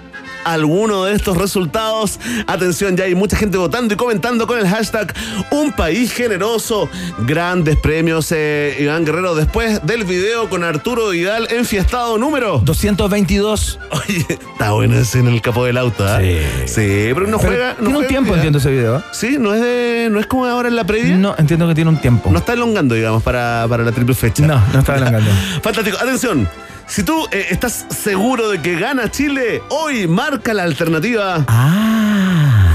[0.46, 2.20] alguno de estos resultados?
[2.48, 5.14] Atención, ya hay mucha gente votando y comentando con el hashtag
[5.52, 6.90] Un País Generoso.
[7.20, 12.60] Grandes premios, eh, Iván Guerrero, después del video con Arturo Vidal enfiestado número.
[12.64, 13.80] 222.
[13.92, 16.20] Oye, está bueno ese en el capó del auto, ¿ah?
[16.20, 16.38] Sí.
[16.66, 17.70] Sí, pero no Pero juega.
[17.80, 18.36] no tiene un tiempo, Vidal.
[18.40, 18.96] entiendo ese video.
[18.98, 19.04] ¿ah?
[19.12, 20.08] Sí, no es de.
[20.12, 21.16] no es como ahora en la previa.
[21.16, 22.30] No, entiendo que tiene un tiempo.
[22.32, 24.46] No está elongando, digamos, para, para la triple fecha.
[24.46, 25.30] No, no está elongando.
[25.62, 25.98] Fantástico.
[26.00, 26.48] Atención.
[26.88, 31.44] Si tú eh, estás seguro de que gana Chile, hoy marca la alternativa.
[31.48, 32.03] Ah.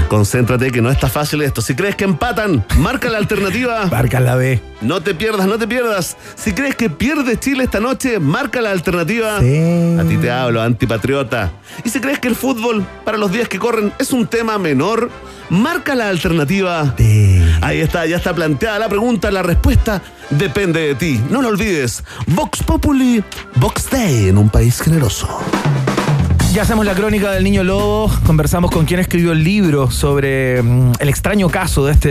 [0.09, 1.61] Concéntrate que no está fácil esto.
[1.61, 3.85] Si crees que empatan, marca la alternativa.
[3.91, 4.59] Marca la B.
[4.81, 6.17] No te pierdas, no te pierdas.
[6.35, 9.39] Si crees que pierde Chile esta noche, marca la alternativa.
[9.39, 9.97] Sí.
[9.99, 11.51] A ti te hablo, antipatriota.
[11.83, 15.11] Y si crees que el fútbol para los días que corren es un tema menor,
[15.49, 16.95] marca la alternativa.
[17.61, 20.01] Ahí está, ya está planteada la pregunta, la respuesta
[20.31, 21.21] depende de ti.
[21.29, 22.03] No lo olvides.
[22.25, 23.23] Vox Populi,
[23.57, 25.27] Vox Day en un país generoso.
[26.53, 30.93] Ya hacemos la crónica del niño lobo, conversamos con quien escribió el libro sobre mm,
[30.99, 32.09] el extraño caso de este,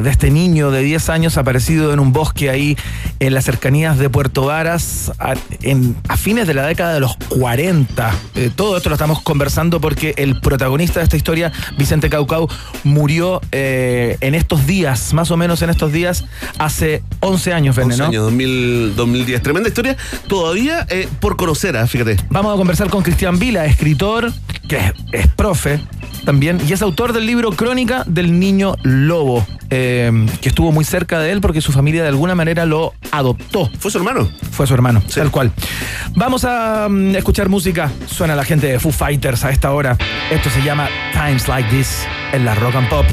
[0.00, 2.78] de este niño de 10 años aparecido en un bosque ahí
[3.18, 7.16] en las cercanías de Puerto Varas a, en- a fines de la década de los
[7.16, 8.14] 40.
[8.36, 12.48] Eh, todo esto lo estamos conversando porque el protagonista de esta historia, Vicente Caucau,
[12.84, 16.24] murió eh, en estos días, más o menos en estos días,
[16.58, 18.08] hace 11 años, Verne, 11 ¿no?
[18.08, 19.42] años, 2000, 2010.
[19.42, 19.96] Tremenda historia,
[20.28, 22.16] todavía eh, por conocer, ah, fíjate.
[22.30, 24.30] Vamos a conversar con Cristian Vila, escritor,
[24.68, 25.80] que es, es profe
[26.26, 31.18] también, y es autor del libro Crónica del Niño Lobo, eh, que estuvo muy cerca
[31.18, 33.70] de él porque su familia de alguna manera lo adoptó.
[33.78, 34.30] ¿Fue su hermano?
[34.50, 35.50] Fue su hermano, tal cual.
[36.14, 37.90] Vamos a mm, escuchar música.
[38.06, 39.96] Suena la gente de Foo Fighters a esta hora.
[40.30, 43.06] Esto se llama Times Like This en la Rock and Pop.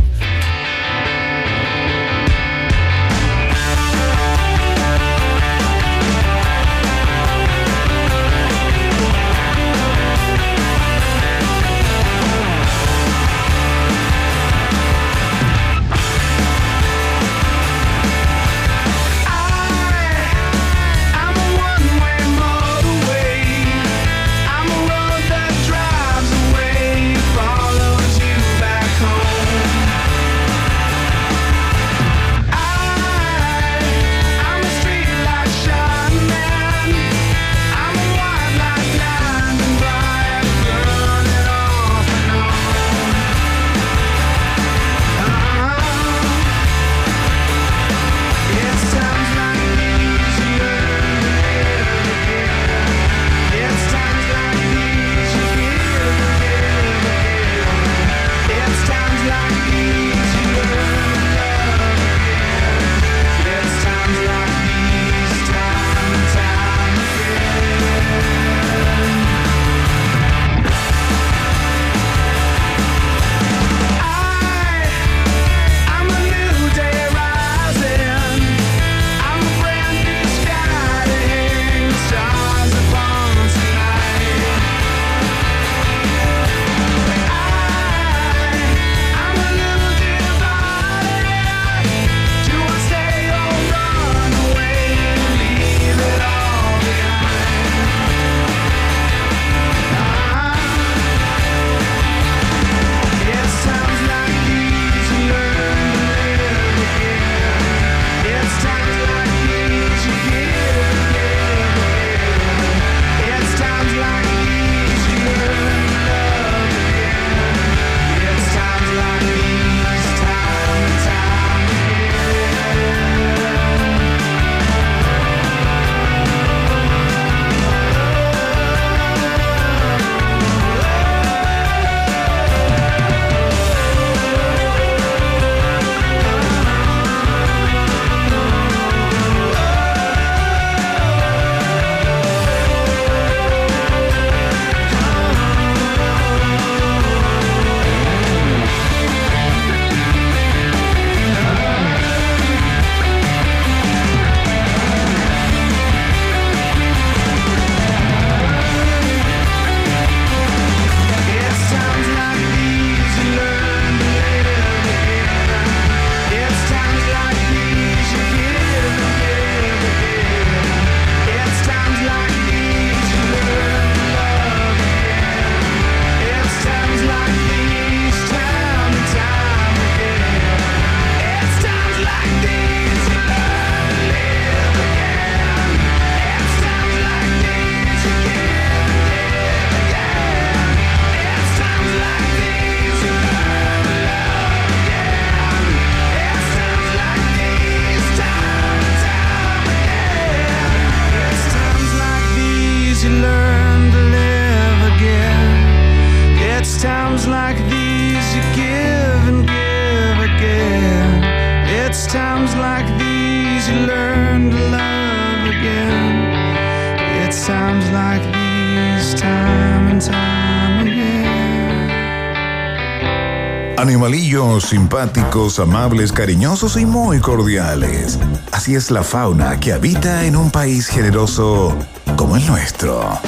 [224.59, 228.17] Simpáticos, amables, cariñosos y muy cordiales.
[228.51, 231.75] Así es la fauna que habita en un país generoso
[232.15, 233.19] como el nuestro.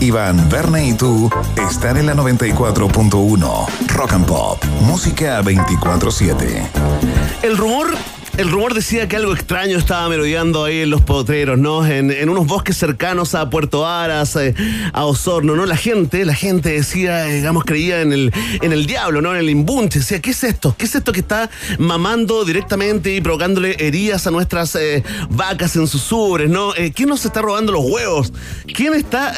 [0.00, 1.30] Iván, Verne y tú
[1.68, 6.66] están en la 94.1 Rock and Pop, música 24/7.
[7.42, 7.88] El rumor,
[8.36, 11.86] el rumor decía que algo extraño estaba merodeando ahí en los potreros, ¿no?
[11.86, 14.54] En, en unos bosques cercanos a Puerto Aras, eh,
[14.92, 15.64] a Osorno, ¿no?
[15.64, 19.32] La gente, la gente decía, eh, digamos, creía en el, en el diablo, ¿no?
[19.32, 20.00] En el imbunche.
[20.00, 20.74] Decía, ¿qué es esto?
[20.76, 25.86] ¿Qué es esto que está mamando directamente y provocándole heridas a nuestras eh, vacas en
[25.86, 26.72] sus ubres, ¿no?
[26.94, 28.32] ¿Quién nos está robando los huevos?
[28.66, 29.34] ¿Quién está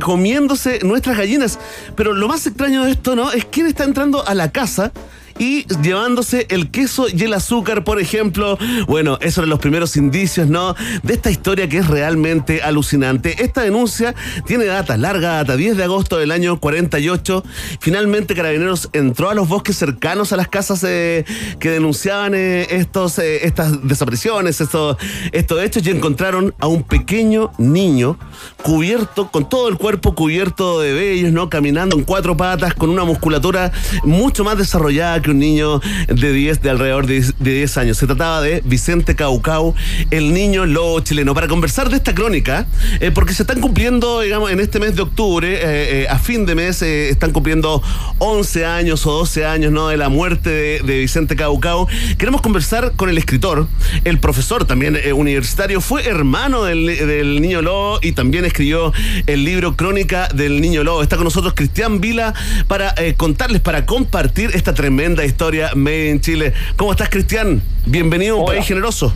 [0.00, 1.58] comiéndose nuestras gallinas?
[1.96, 3.32] Pero lo más extraño de esto, ¿no?
[3.32, 4.92] Es quién está entrando a la casa
[5.38, 8.58] y llevándose el queso y el azúcar, por ejemplo.
[8.86, 10.74] Bueno, esos eran los primeros indicios, ¿no?
[11.02, 13.42] De esta historia que es realmente alucinante.
[13.42, 14.14] Esta denuncia
[14.46, 17.44] tiene data, larga data, 10 de agosto del año 48.
[17.80, 21.24] Finalmente Carabineros entró a los bosques cercanos a las casas eh,
[21.58, 24.96] que denunciaban eh, estos, eh, estas desapariciones, estos,
[25.32, 28.18] estos hechos y encontraron a un pequeño niño
[28.62, 31.50] cubierto, con todo el cuerpo cubierto de vellos, ¿no?
[31.50, 33.72] Caminando en cuatro patas, con una musculatura
[34.04, 37.96] mucho más desarrollada que un niño de 10, de alrededor de, de 10 años.
[37.96, 39.74] Se trataba de Vicente Caucau,
[40.10, 41.34] el niño lobo chileno.
[41.34, 42.66] Para conversar de esta crónica,
[43.00, 46.44] eh, porque se están cumpliendo, digamos, en este mes de octubre, eh, eh, a fin
[46.46, 47.82] de mes, están cumpliendo
[48.18, 49.88] 11 años o 12 años, ¿no?
[49.88, 51.88] De la muerte de, Vicente Caucau.
[52.18, 53.66] Queremos conversar con el escritor,
[54.04, 58.92] el profesor también universitario, fue hermano del, del niño lobo y también escribió
[59.26, 61.02] el libro Crónica del Niño Lobo.
[61.02, 62.34] Está con nosotros Cristian Vila
[62.68, 66.52] para contarles, para compartir esta tremenda historia made in Chile.
[66.76, 67.62] ¿Cómo estás, Cristian?
[67.86, 68.54] Bienvenido a un Hola.
[68.56, 69.14] país generoso.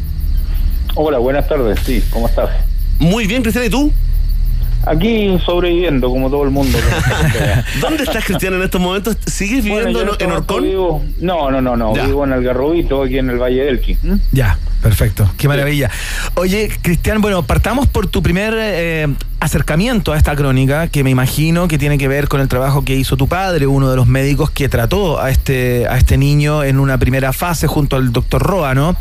[0.95, 1.81] Hola, buenas tardes.
[1.85, 2.51] Sí, ¿cómo estás?
[2.99, 3.93] Muy bien, Cristian, ¿y tú?
[4.87, 6.79] Aquí sobreviviendo, como todo el mundo.
[7.81, 9.17] ¿Dónde estás, Cristian, en estos momentos?
[9.27, 10.65] ¿Sigues viviendo Bueno, en, en este momento Orcón?
[10.69, 11.95] vivo- no, no, no, no.
[11.95, 12.07] Ya.
[12.07, 13.99] Vivo en Algarrobito, aquí en el Valle del Elqui.
[14.03, 14.15] ¿Mm?
[14.33, 15.31] Ya, perfecto.
[15.37, 15.91] Qué maravilla.
[16.37, 19.09] Oye, Cristian, bueno, partamos por tu primer eh,
[19.41, 22.95] acercamiento a esta crónica, que me imagino que tiene que ver con el trabajo que
[22.95, 26.81] hizo tu padre, uno de los médicos que trató a este, a este niño en
[26.81, 28.97] una primera fase junto al doctor Roa, ¿no?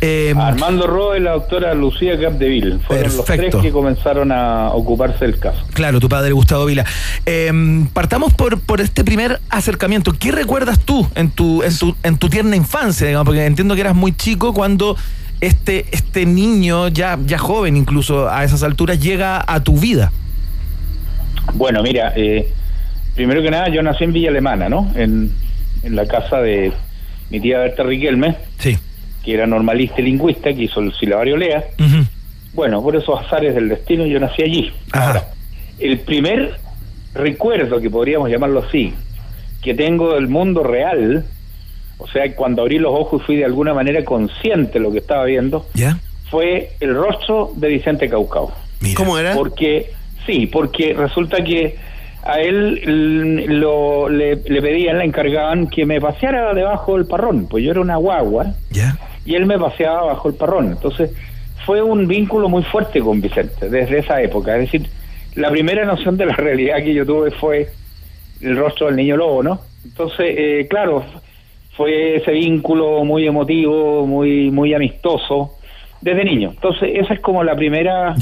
[0.00, 5.26] Eh, Armando Roa y la doctora Lucía Capdeville fueron los tres que comenzaron a ocuparse
[5.26, 5.64] del caso.
[5.74, 6.84] Claro, tu padre Gustavo Vila.
[7.26, 7.52] Eh,
[7.92, 10.12] partamos por, por este primer acercamiento.
[10.18, 13.06] ¿Qué recuerdas tú en tu, en tu, en tu tierna infancia?
[13.06, 13.26] digamos?
[13.26, 14.96] Porque entiendo que eras muy chico cuando
[15.42, 20.10] este, este niño, ya, ya joven incluso a esas alturas, llega a tu vida.
[21.54, 22.48] Bueno, mira, eh,
[23.14, 24.90] primero que nada, yo nací en Villa Alemana, ¿no?
[24.94, 25.32] En,
[25.82, 26.72] en la casa de
[27.30, 28.78] mi tía Berta Riquelme, Sí.
[29.24, 31.64] que era normalista y lingüista, que hizo el silabario Lea.
[32.54, 34.72] Bueno, por esos azares del destino yo nací allí.
[34.92, 35.24] Ahora,
[35.78, 36.56] el primer
[37.14, 38.94] recuerdo, que podríamos llamarlo así,
[39.62, 41.24] que tengo del mundo real,
[42.02, 44.98] o sea, cuando abrí los ojos y fui de alguna manera consciente de lo que
[44.98, 45.98] estaba viendo, ¿Ya?
[46.30, 48.52] fue el rostro de Vicente Caucao.
[48.96, 49.34] ¿Cómo era?
[49.34, 49.92] Porque,
[50.26, 51.76] sí, porque resulta que
[52.24, 57.64] a él lo, le, le pedían, le encargaban que me paseara debajo del parrón, pues
[57.64, 58.54] yo era una guagua,
[59.24, 60.68] y él me paseaba bajo el parrón.
[60.72, 61.10] Entonces,
[61.64, 64.56] fue un vínculo muy fuerte con Vicente desde esa época.
[64.56, 64.88] Es decir,
[65.36, 67.68] la primera noción de la realidad que yo tuve fue
[68.40, 69.60] el rostro del niño lobo, ¿no?
[69.84, 71.04] Entonces, eh, claro,
[71.76, 75.52] fue ese vínculo muy emotivo, muy, muy amistoso
[76.00, 76.50] desde niño.
[76.54, 78.14] Entonces, esa es como la primera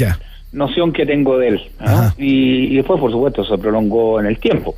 [0.53, 1.61] noción que tengo de él.
[1.81, 2.13] ¿no?
[2.19, 4.75] Y, y después, por supuesto, se prolongó en el tiempo.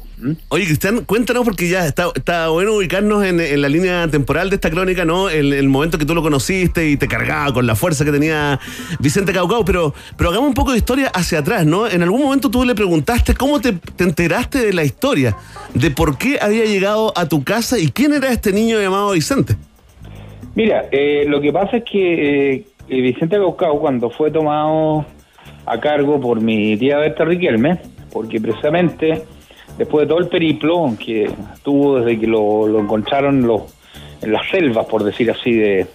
[0.50, 4.56] Oye, Cristian, cuéntanos porque ya está, está bueno ubicarnos en, en la línea temporal de
[4.56, 5.28] esta crónica, ¿no?
[5.28, 8.60] El, el momento que tú lo conociste y te cargaba con la fuerza que tenía
[9.00, 11.88] Vicente Caucao, pero, pero hagamos un poco de historia hacia atrás, ¿no?
[11.88, 15.36] En algún momento tú le preguntaste cómo te, te enteraste de la historia,
[15.74, 19.56] de por qué había llegado a tu casa y quién era este niño llamado Vicente.
[20.54, 25.06] Mira, eh, lo que pasa es que eh, eh, Vicente Caucao, cuando fue tomado
[25.66, 27.78] a cargo por mi tía Berta Riquelme,
[28.12, 29.22] porque precisamente
[29.78, 31.30] después de todo el periplo que
[31.62, 33.62] tuvo desde que lo, lo encontraron los,
[34.20, 35.86] en las selvas, por decir así, de,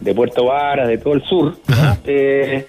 [0.00, 1.56] de Puerto Varas, de todo el sur,
[2.04, 2.66] eh,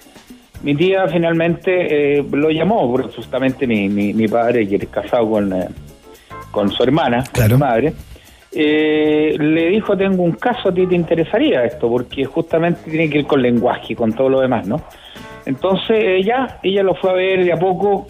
[0.62, 5.30] mi tía finalmente eh, lo llamó, porque justamente mi, mi, mi padre, que es casado
[5.30, 5.68] con, eh,
[6.50, 7.94] con su hermana, con su madre,
[8.52, 13.18] eh, le dijo, tengo un caso, a ti te interesaría esto, porque justamente tiene que
[13.18, 14.82] ir con lenguaje y con todo lo demás, ¿no?
[15.46, 18.06] Entonces ya, ella lo fue a ver de a poco,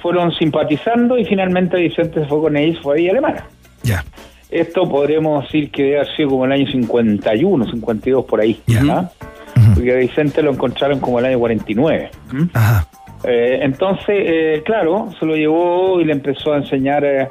[0.00, 3.46] fueron simpatizando y finalmente Vicente se fue con ella y se fue a Villa Alemana.
[3.82, 4.04] Ya.
[4.50, 8.60] Esto podremos decir que debe haber sido como el año 51, 52 por ahí.
[8.90, 9.10] ¿ah?
[9.74, 12.10] Porque a Vicente lo encontraron como el año 49.
[12.32, 12.48] ¿m?
[13.24, 17.28] Eh, entonces, eh, claro, se lo llevó y le empezó a enseñar eh,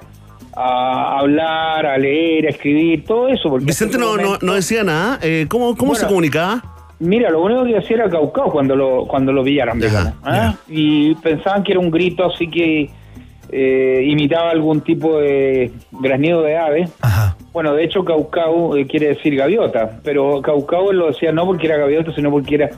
[0.55, 3.49] a hablar, a leer, a escribir, todo eso.
[3.49, 5.19] Porque Vicente no, no, no decía nada.
[5.21, 6.63] Eh, ¿Cómo, cómo se comunicaba?
[7.02, 9.82] Mira, lo único que hacía era caucao cuando lo, cuando lo pillaron,
[10.24, 10.56] ¿ah?
[10.68, 12.91] Y pensaban que era un grito así que
[13.52, 16.89] eh, imitaba algún tipo de graznido de ave.
[17.52, 21.66] Bueno, de hecho, caucao eh, quiere decir gaviota, pero caucao él lo decía no porque
[21.66, 22.70] era gaviota, sino porque era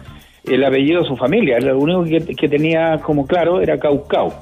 [0.46, 1.60] el apellido de su familia.
[1.60, 4.34] Lo único que, que tenía como claro era caucao.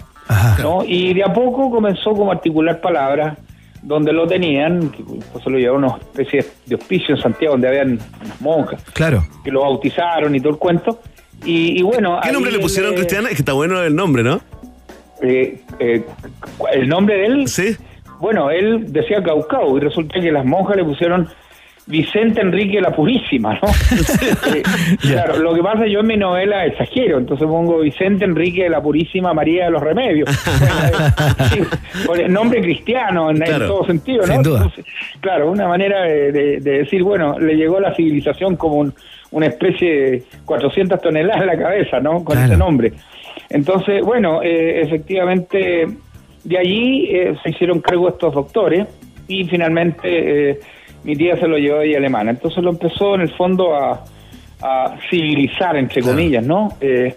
[0.61, 0.83] ¿no?
[0.85, 3.37] Y de a poco comenzó como a articular palabras
[3.81, 7.53] donde lo tenían, que pues se lo llevaron a una especie de hospicio en Santiago
[7.53, 9.25] donde habían unas monjas Claro.
[9.43, 10.99] que lo bautizaron y todo el cuento.
[11.45, 12.19] Y, y bueno.
[12.21, 13.29] ¿Qué nombre le pusieron, Cristiana?
[13.29, 14.39] Es que está bueno el nombre, ¿no?
[15.23, 16.03] eh, eh,
[16.73, 17.47] ¿El nombre de él?
[17.47, 17.75] Sí.
[18.19, 21.27] Bueno, él decía Caucao y resulta que las monjas le pusieron
[21.87, 23.67] Vicente Enrique la Purísima, ¿no?
[24.53, 24.63] Eh,
[25.01, 29.33] Claro, lo que pasa yo en mi novela exagero, entonces pongo Vicente Enrique la Purísima
[29.33, 30.29] María de los Remedios.
[31.51, 31.61] Sí,
[32.05, 34.33] por el nombre cristiano en, Claro, todo sentido, ¿no?
[34.33, 34.57] sin duda.
[34.63, 34.85] Entonces,
[35.19, 38.93] claro, una manera de, de- de decir, bueno, le llegó la civilización como un-
[39.31, 42.23] una especie de 400 toneladas en la cabeza, ¿no?
[42.23, 42.91] Con ese nombre.
[43.49, 45.87] Entonces, bueno, eh, efectivamente,
[46.43, 48.87] de allí eh, se hicieron cargo estos doctores
[49.27, 50.59] y finalmente eh,
[51.03, 52.31] mi tía se lo llevó de alemana.
[52.31, 54.03] Entonces lo empezó en el fondo a,
[54.61, 56.69] a civilizar, entre comillas, ¿no?
[56.81, 57.15] Eh,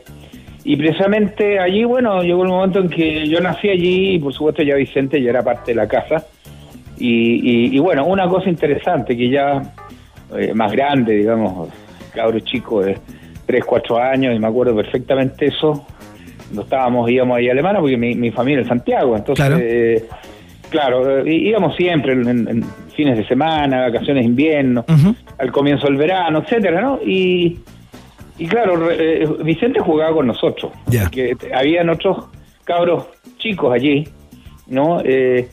[0.64, 4.62] y precisamente allí, bueno, llegó el momento en que yo nací allí y por supuesto
[4.62, 6.24] ya Vicente ya era parte de la casa.
[6.96, 7.08] Y,
[7.68, 9.60] y- y bueno, una cosa interesante que ya
[10.38, 11.68] eh, más grande, digamos,
[12.14, 12.96] cabro chico de
[13.46, 15.84] 3, 4 años, y me acuerdo perfectamente eso,
[16.52, 19.60] no estábamos, íbamos ahí a Alemana porque mi, mi familia es Santiago, entonces, Claro.
[19.62, 20.04] eh,
[20.74, 22.64] claro, eh, íbamos siempre en,
[22.96, 24.84] fines de semana, vacaciones de invierno,
[25.38, 26.98] al comienzo del verano, etcétera, ¿no?
[27.06, 27.58] Y,
[28.38, 30.72] y claro, eh, Vicente jugaba con nosotros,
[31.04, 32.26] porque te- habían otros
[32.64, 33.06] cabros
[33.38, 34.04] chicos allí,
[34.66, 35.00] ¿no?
[35.04, 35.48] Eh,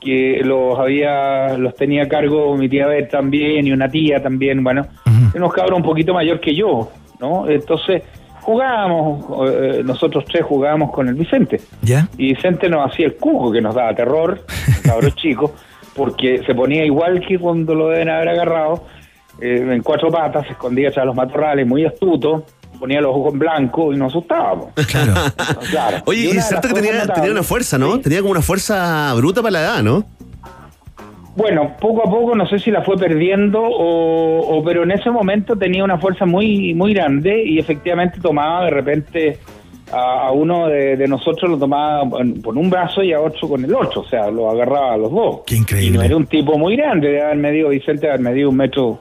[0.00, 4.62] que los había, los tenía a cargo mi tía Beth también y una tía también,
[4.64, 4.86] bueno,
[5.34, 7.48] unos cabros un poquito mayor que yo, ¿no?
[7.48, 8.02] Entonces
[8.44, 11.60] jugábamos, eh, nosotros tres jugábamos con el Vicente.
[11.82, 12.08] ¿Ya?
[12.18, 14.44] Y Vicente nos hacía el cuco que nos daba terror,
[14.84, 15.50] cabros chicos,
[15.94, 18.84] porque se ponía igual que cuando lo deben haber agarrado,
[19.40, 22.44] eh, en cuatro patas, se escondía tras los matorrales, muy astuto,
[22.78, 24.68] ponía los ojos en blanco y nos asustábamos.
[24.86, 25.14] Claro.
[25.70, 26.02] Claro.
[26.04, 27.98] Oye, y cierto que tenía, tenía una fuerza, ¿no?
[27.98, 30.04] Tenía como una fuerza bruta para la edad, ¿no?
[31.36, 35.10] Bueno, poco a poco no sé si la fue perdiendo o, o- pero en ese
[35.10, 39.38] momento tenía una fuerza muy muy grande y efectivamente tomaba de repente
[39.92, 42.04] a, a uno de, de nosotros lo tomaba
[42.42, 45.10] por un brazo y a otro con el otro, o sea, lo agarraba a los
[45.10, 45.40] dos.
[45.46, 45.88] Qué increíble.
[45.88, 48.56] Y no era un tipo muy grande, de haber medido Vicente, de haber medido un
[48.56, 48.98] metro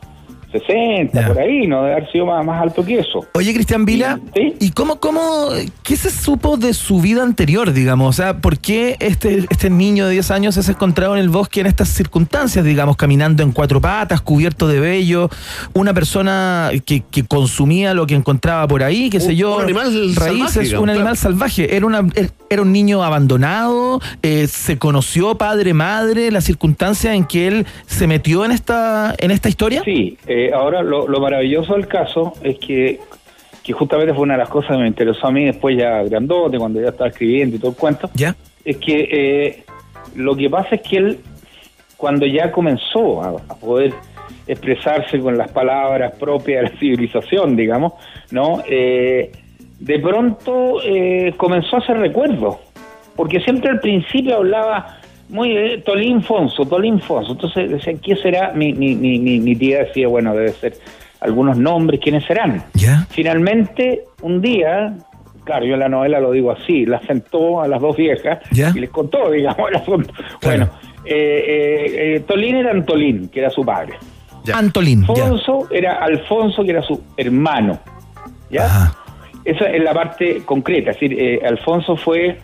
[0.54, 3.26] sesenta, por ahí, no de haber sido más, más alto que eso.
[3.34, 5.50] Oye, Cristian Vila, ¿y cómo, cómo,
[5.84, 8.10] qué se supo de su vida anterior, digamos?
[8.10, 11.62] O sea, ¿por qué este, este niño de 10 años es encontrado en el bosque
[11.62, 15.30] en estas circunstancias, digamos, caminando en cuatro patas, cubierto de vello,
[15.74, 19.86] una persona que, que consumía lo que encontraba por ahí, qué sé yo, un animal
[19.86, 21.16] salvaje, raíces, digamos, un animal claro.
[21.16, 22.08] salvaje, era, una,
[22.50, 28.08] era un niño abandonado, eh, se conoció padre, madre, la circunstancia en que él se
[28.08, 29.82] metió en esta, en esta historia?
[29.84, 33.00] Sí, eh, ahora lo, lo maravilloso del caso es que,
[33.64, 36.58] que justamente fue una de las cosas que me interesó a mí después ya grandote,
[36.58, 38.36] cuando ya estaba escribiendo y todo el cuento, ¿Ya?
[38.66, 39.64] es que eh,
[40.16, 41.20] lo que pasa es que él,
[41.98, 43.94] cuando ya comenzó a, a poder
[44.48, 47.94] expresarse con las palabras propias de la civilización, digamos,
[48.32, 48.64] ¿no?
[48.68, 49.32] Eh,
[49.80, 52.58] de pronto eh, comenzó a hacer recuerdos,
[53.16, 55.00] porque siempre al principio hablaba
[55.34, 58.54] muy de Tolín Fonso, Tolín Fonso, entonces decía, ¿qué será?
[58.54, 60.76] Mi, mi, mi, mi, mi tía decía, bueno, debe ser
[61.20, 62.64] algunos nombres, ¿quiénes serán?
[63.10, 64.96] Finalmente, un día,
[65.44, 68.80] claro, yo en la novela lo digo así, la sentó a las dos viejas y
[68.80, 70.14] les contó, digamos, el asunto.
[70.42, 70.70] Bueno,
[71.04, 73.96] eh, eh, eh, Tolín era Antolín, que era su padre.
[74.54, 75.06] Antolín.
[75.16, 75.26] ya.
[75.26, 77.80] Alfonso era Alfonso, que era su hermano.
[78.50, 78.94] ¿Ya?
[79.46, 80.92] Esa es la parte concreta.
[80.92, 82.38] Es decir, eh, Alfonso fue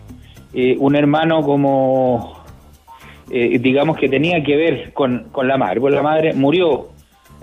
[0.52, 2.39] eh, un hermano como,
[3.30, 5.80] eh, digamos, que tenía que ver con, con la madre.
[5.80, 6.88] Pues la madre murió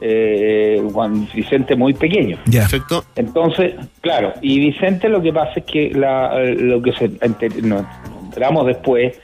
[0.02, 2.38] eh, cuando Vicente muy pequeño.
[2.52, 3.04] Perfecto.
[3.16, 7.84] Entonces, claro, y Vicente lo que pasa es que la, lo que se enter- nos
[8.24, 9.20] enteramos después,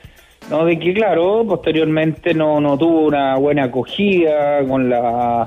[0.50, 0.64] ¿no?
[0.64, 5.46] De que, claro, posteriormente no, no tuvo una buena acogida con la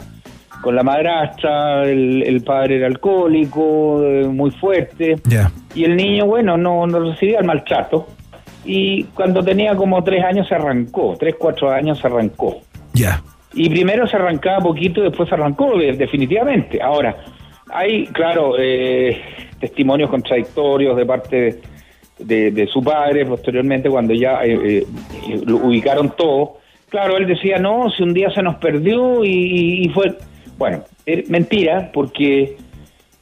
[0.64, 5.52] con la madrastra, el, el padre era alcohólico, eh, muy fuerte, Ya.
[5.76, 8.08] y el niño, bueno, no, no recibía el maltrato,
[8.68, 12.58] y cuando tenía como tres años se arrancó, tres, cuatro años se arrancó.
[12.94, 13.22] Ya.
[13.54, 16.82] Y primero se arrancaba poquito y después se arrancó de- definitivamente.
[16.82, 17.16] Ahora,
[17.72, 19.20] hay, claro, eh,
[19.60, 21.62] testimonios contradictorios de parte de,
[22.20, 24.86] de, de su padre posteriormente cuando ya eh, eh,
[25.30, 26.58] eh, lo ubicaron todo.
[26.90, 30.14] Claro, él decía, no, si un día se nos perdió y, y- fue...
[30.58, 32.58] Bueno, es mentira, porque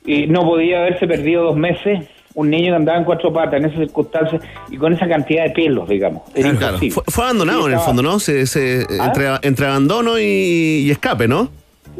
[0.07, 3.65] eh, no podía haberse perdido dos meses un niño que andaba en cuatro patas en
[3.65, 6.21] esas circunstancias y con esa cantidad de pelos, digamos.
[6.33, 6.77] Claro, claro.
[6.77, 8.19] Fue, fue abandonado Sí, en el fondo, ¿no?
[8.19, 9.05] Se, se- ¿Ah?
[9.07, 10.23] entre, entre abandono y,
[10.85, 11.49] y escape, ¿no?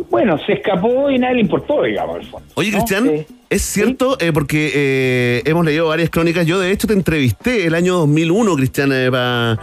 [0.10, 2.48] Bueno, se escapó y nadie le importó, digamos, al fondo.
[2.56, 2.78] Oye, ¿no?
[2.80, 3.36] Cristian, Sí.
[3.50, 6.46] es cierto, eh, porque eh, hemos leído varias crónicas.
[6.46, 9.58] Yo, de hecho, te entrevisté el año 2001, Cristian, para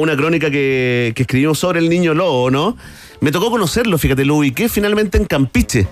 [0.00, 2.76] una crónica que, que escribimos sobre el niño lobo, ¿no?
[3.20, 5.86] Me tocó conocerlo, fíjate, lo ubiqué finalmente en Campiche.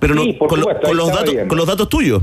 [0.00, 2.20] Pero no, lo- los datos, con los datos tuyos.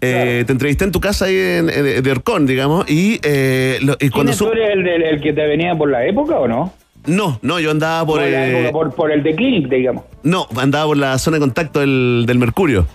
[0.00, 3.94] Eh, Te entrevisté en tu casa ahí en, en- de Orcón, digamos, y, eh, lo-
[3.94, 6.38] y ¿Quién cuando su- tú eres el, del- el que te venía por la época
[6.38, 6.72] o no?
[7.06, 8.20] No, no, yo andaba por...
[8.20, 10.04] Por, la eh, época, por, por el de Clinic, digamos.
[10.22, 12.86] No, andaba por la zona de contacto del, del Mercurio.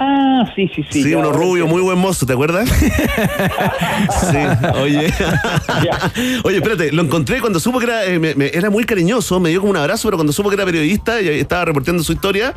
[0.00, 1.02] Ah, sí, sí, sí.
[1.02, 2.68] Sí, uno rubio, muy buen mozo, ¿te acuerdas?
[2.70, 4.36] sí,
[4.80, 5.12] oye.
[6.44, 9.50] oye, espérate, lo encontré cuando supo que era, eh, me- me- era muy cariñoso, me
[9.50, 12.54] dio como un abrazo, pero cuando supo que era periodista y estaba reportando su historia,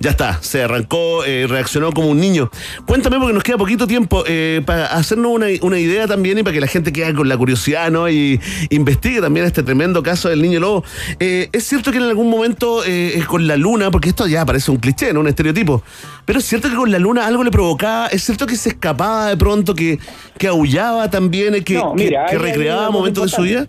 [0.00, 2.50] ya está, se arrancó, eh, reaccionó como un niño.
[2.86, 6.54] Cuéntame, porque nos queda poquito tiempo, eh, para hacernos una, una idea también y para
[6.54, 8.08] que la gente quede con la curiosidad, ¿no?
[8.08, 8.40] Y
[8.70, 10.84] investigue también este tremendo caso del niño lobo.
[11.18, 14.70] Eh, es cierto que en algún momento eh, con la luna, porque esto ya parece
[14.70, 15.20] un cliché, ¿no?
[15.20, 15.82] Un estereotipo,
[16.24, 19.28] pero es cierto que con la luna algo le provocaba, es cierto que se escapaba
[19.28, 19.98] de pronto, que,
[20.38, 23.66] que aullaba también, eh, que, No, que- mira, recreaba momentos de su vida.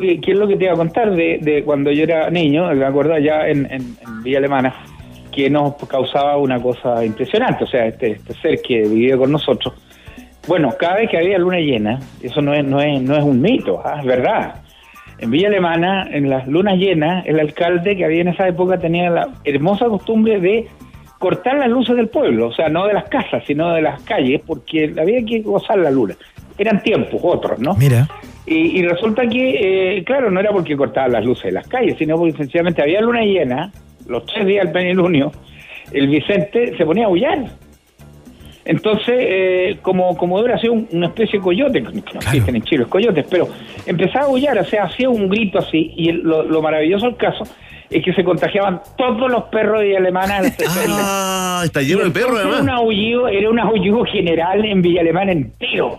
[0.00, 2.66] Eh, ¿Qué es lo que te iba a contar de, de cuando yo era niño?
[2.74, 4.74] Me acuerdo allá en, en- en Villa Alemana,
[5.34, 7.64] que nos causaba una cosa impresionante.
[7.64, 9.74] O sea, este, este ser que vivía con nosotros.
[10.46, 13.40] Bueno, cada vez que había luna llena, eso no es, no es, no es un
[13.40, 14.56] mito, ah, es verdad.
[15.18, 19.08] En Villa Alemana, en las lunas llenas, el alcalde que había en esa época tenía
[19.08, 20.68] la hermosa costumbre de
[21.18, 24.42] cortar las luces del pueblo, o sea, no de las casas, sino de las calles,
[24.46, 26.14] porque había que gozar la luna.
[26.58, 27.74] Eran tiempos otros, ¿no?
[27.74, 28.06] Mira.
[28.44, 31.96] Y, y resulta que, eh, claro, no era porque cortaban las luces de las calles,
[31.98, 33.72] sino porque sencillamente había luna llena,
[34.08, 35.32] los tres días del penilunio,
[35.92, 37.44] el Vicente se ponía a aullar.
[38.66, 42.62] Entonces, eh, como, como hubiera sido un- una especie de coyote, que no existen en
[42.62, 43.46] Chile los coyotes, pero
[43.84, 47.16] empezaba a aullar, o sea, hacía un grito así, y el- lo, lo maravilloso del
[47.16, 47.44] caso
[47.90, 50.40] es que se contagiaban todos los perros de Alemana.
[50.88, 52.80] Ah, está lleno de perros, Era un además.
[52.80, 55.98] aullido, era un aullido general en Villa Alemana entero.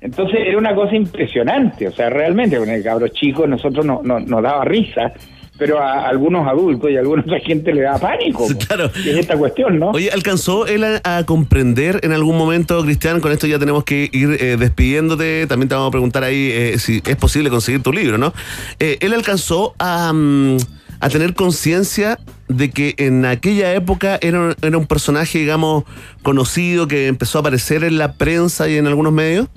[0.00, 4.20] Entonces era una cosa impresionante, o sea, realmente con el cabro chico nosotros no, no-
[4.20, 5.12] nos daba risa,
[5.58, 8.46] pero a algunos adultos y a alguna otra gente le daba pánico.
[8.66, 8.86] Claro.
[8.94, 9.90] Es esta cuestión, ¿no?
[9.90, 13.20] Oye, ¿alcanzó él a, a comprender en algún momento, Cristian?
[13.20, 15.46] Con esto ya tenemos que ir eh, despidiéndote.
[15.48, 18.32] También te vamos a preguntar ahí eh, si es posible conseguir tu libro, ¿no?
[18.78, 20.56] Eh, ¿Él alcanzó a, mm,
[21.00, 25.84] a tener conciencia de que en aquella época era, un- era un personaje, digamos,
[26.22, 29.48] conocido que empezó a aparecer en la prensa y en algunos medios?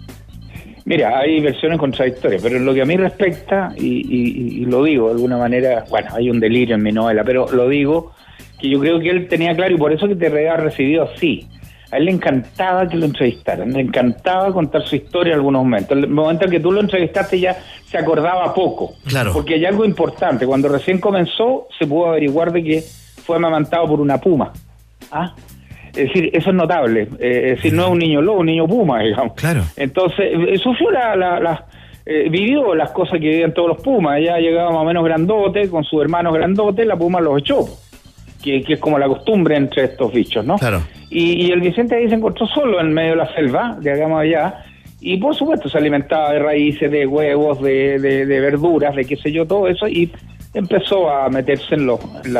[0.85, 4.83] Mira, hay versiones contradictorias, pero en lo que a mí respecta, y, y- y lo
[4.83, 8.13] digo de alguna manera, bueno, hay un delirio en mi novela, pero lo digo
[8.59, 11.47] que yo creo que él tenía claro y por eso que te había recibido así.
[11.91, 15.91] A él le encantaba que lo entrevistaran, le encantaba contar su historia en algunos momentos.
[15.97, 18.93] En el momento en que tú lo entrevistaste ya se acordaba poco.
[19.05, 19.33] Claro.
[19.33, 20.47] Porque hay algo importante.
[20.47, 24.53] Cuando recién comenzó se pudo averiguar de que fue amamantado por una puma.
[25.11, 25.35] ¿Ah?
[25.95, 27.07] Es decir, eso es notable.
[27.19, 29.33] Eh, es decir, no es un niño lobo, un niño puma, digamos.
[29.35, 29.61] Claro.
[29.77, 31.65] Entonces, eh, sufrió la, la, la-
[32.05, 34.17] eh, vivió las cosas que vivían todos los pumas.
[34.19, 37.65] Ella llegaba más o menos grandote, con sus hermanos grandotes, la puma los echó.
[38.43, 40.55] Que, que es como la costumbre entre estos bichos, ¿no?
[40.57, 40.81] Claro.
[41.11, 44.63] Y, y el Vicente ahí se encontró solo en medio de la selva, digamos allá,
[44.99, 49.15] y por supuesto se alimentaba de raíces, de huevos, de, de- de verduras, de qué
[49.15, 50.11] sé yo, todo eso, y
[50.55, 52.33] empezó a meterse en, los, en,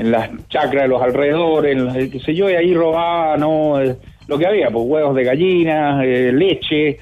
[0.00, 3.80] en las chacras de los alrededores, en qué sé yo, y ahí robaba ¿no?
[3.80, 3.96] Eh,
[4.28, 6.98] lo que había, pues huevos de gallina, eh, leche,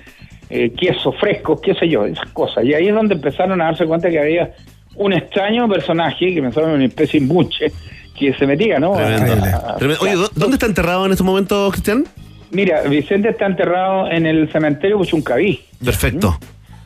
[0.51, 2.64] eh, queso fresco, qué sé yo, esas cosas.
[2.64, 4.51] Y ahí es donde empezaron a darse cuenta que había
[4.96, 7.72] un extraño personaje, que pensaban en una especie de buche,
[8.18, 8.92] que se metía, ¿no?
[8.94, 9.44] Tremendo.
[9.44, 10.03] A- a- Tremendo.
[10.03, 12.05] Oye, ¿dó- ¿dónde está enterrado en estos momentos, Cristian?
[12.51, 15.61] Mira, Vicente está enterrado en el cementerio Puchuncaví.
[15.84, 16.36] Perfecto.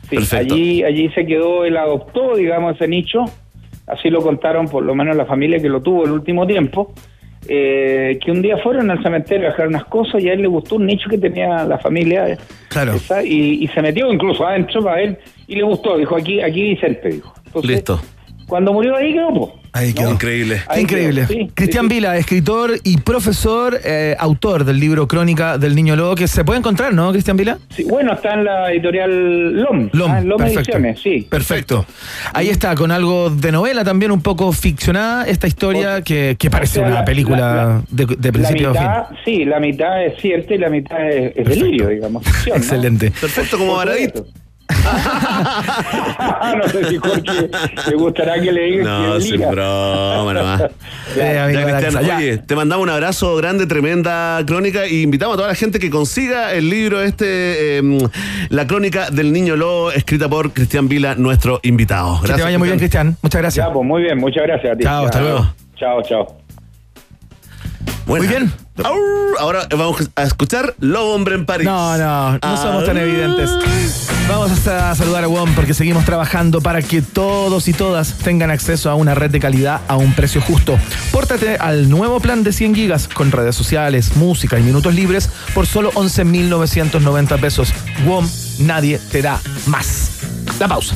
[0.09, 0.53] Sí, Perfecto.
[0.53, 3.23] allí, allí se quedó, él adoptó, digamos, ese nicho.
[3.87, 6.93] Así lo contaron por lo menos la familia que lo tuvo el último tiempo.
[7.47, 10.47] eh, que un día fueron al cementerio a dejar unas cosas y a él le
[10.47, 12.37] gustó un nicho que tenía la familia.
[12.69, 12.93] Claro.
[12.93, 15.17] esa, y, y se metió incluso adentro para él
[15.47, 15.97] y le gustó.
[15.97, 17.33] Dijo, aquí, aquí Vicente, dijo.
[17.45, 17.99] Entonces, Listo.
[18.53, 19.59] Cuando murió ahí quedó, po.
[19.71, 20.11] Ahí quedó.
[20.11, 20.61] Increíble.
[20.67, 21.21] Ahí increíble.
[21.27, 21.95] quedó, sí, Cristian sí, sí.
[21.95, 26.59] Vila, escritor y profesor, eh, autor del libro Crónica del Niño Lobo, que se puede
[26.59, 27.57] encontrar, ¿no, Cristian Vila?
[27.75, 29.89] Sí, bueno, está en la editorial LOM.
[29.93, 30.59] LOM, ah, en LOM perfecto.
[30.61, 31.25] Ediciones, sí.
[31.27, 31.83] Perfecto.
[32.31, 36.77] Ahí está, con algo de novela también un poco ficcionada, esta historia que, que parece
[36.77, 38.83] O sea, una la- película la- de, principio a fin.
[38.83, 42.23] mitad, sí, la mitad es cierta y la mitad es, es delirio, digamos.
[42.23, 42.63] ficción, ¿no?
[42.63, 43.09] Excelente.
[43.19, 44.13] Perfecto, como Baradit.
[46.57, 47.49] no sé si Jorge
[47.89, 50.61] le gustará que le diga No, que sin broma nomás.
[50.63, 50.71] Amigo
[51.15, 51.47] Ya,
[51.77, 52.17] Cristian, ya.
[52.17, 55.89] oye, te mandamos un abrazo grande, tremenda crónica y invitamos a toda la gente que
[55.89, 58.07] consiga el libro este, eh,
[58.49, 62.19] La crónica del niño lobo, escrita por Cristian Vila, nuestro invitado.
[62.21, 63.17] Que te vaya muy bien, Cristian.
[63.21, 63.65] Muchas gracias.
[63.65, 64.83] Ya, pues muy bien, muchas gracias a ti.
[64.83, 65.53] Chao, hasta luego.
[65.75, 66.42] Chao, chao.
[68.05, 68.51] Muy bien.
[69.39, 71.65] Ahora vamos a escuchar Lobo Hombre en París.
[71.65, 72.59] No, no, no Ah.
[72.61, 73.49] somos tan evidentes.
[74.27, 78.51] Vamos hasta a saludar a WOM porque seguimos trabajando para que todos y todas tengan
[78.51, 80.77] acceso a una red de calidad a un precio justo.
[81.11, 85.67] Pórtate al nuevo plan de 100 gigas con redes sociales, música y minutos libres por
[85.67, 87.73] solo 11.990 pesos.
[88.05, 88.27] WOM,
[88.59, 90.09] nadie te da más.
[90.59, 90.95] La pausa.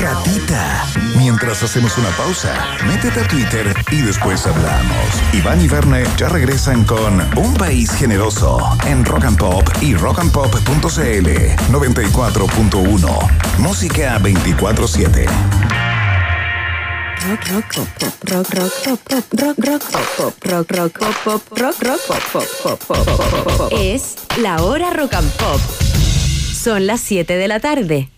[0.00, 0.84] Ratita.
[1.16, 2.54] Mientras hacemos una pausa,
[2.86, 5.22] métete a Twitter y después hablamos.
[5.32, 11.28] Iván y Verne ya regresan con Un País Generoso en Rock and Pop y rockandpop.cl
[11.72, 13.58] 94.1.
[13.58, 15.26] Música 24-7.
[17.28, 21.16] Rock, rock, pop, pop, rock, rock, pop, pop, rock, rock, pop, pop, rock, rock, pop,
[21.24, 23.72] pop, rock, rock, pop, pop, pop, pop, pop.
[23.72, 25.60] Es la hora rock and pop.
[26.52, 28.10] Son las 7 de la tarde.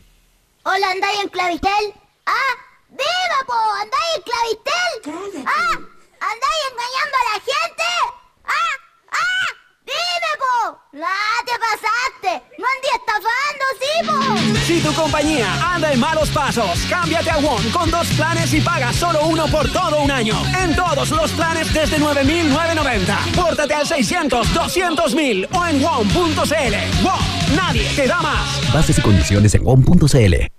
[0.70, 1.94] Hola, ¿andáis en Clavistel?
[2.26, 2.52] ¡Ah!
[2.90, 3.54] ¡Viva, po!
[3.80, 5.46] ¿Andáis en Clavistel?
[5.46, 5.72] ¡Ah!
[6.20, 7.88] ¿Andáis engañando a la gente?
[8.44, 8.74] ¡Ah!
[9.12, 9.48] ¡Ah!
[9.86, 10.78] ¡Dime, po!
[11.02, 12.32] ¡Ah, te pasaste!
[12.58, 14.58] ¡No andí estafando, sí, po!
[14.66, 18.92] Si tu compañía anda en malos pasos, cámbiate a WOM con dos planes y paga
[18.92, 20.34] solo uno por todo un año.
[20.62, 23.34] En todos los planes desde 9.990.
[23.34, 27.02] Pórtate al 600-200.000 o en WOM.cl.
[27.02, 28.70] WOM, nadie te da más.
[28.70, 30.57] Bases y condiciones en WOM.cl.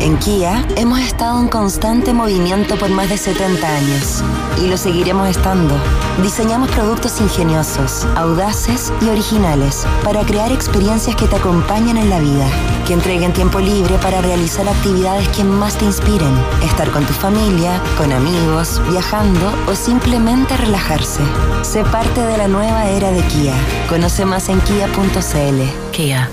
[0.00, 4.22] En Kia hemos estado en constante movimiento por más de 70 años
[4.62, 5.74] y lo seguiremos estando.
[6.22, 12.46] Diseñamos productos ingeniosos, audaces y originales para crear experiencias que te acompañen en la vida,
[12.86, 16.34] que entreguen tiempo libre para realizar actividades que más te inspiren,
[16.64, 21.22] estar con tu familia, con amigos, viajando o simplemente relajarse.
[21.62, 23.54] Sé parte de la nueva era de Kia.
[23.88, 25.90] Conoce más en kia.cl.
[25.92, 26.28] Kia.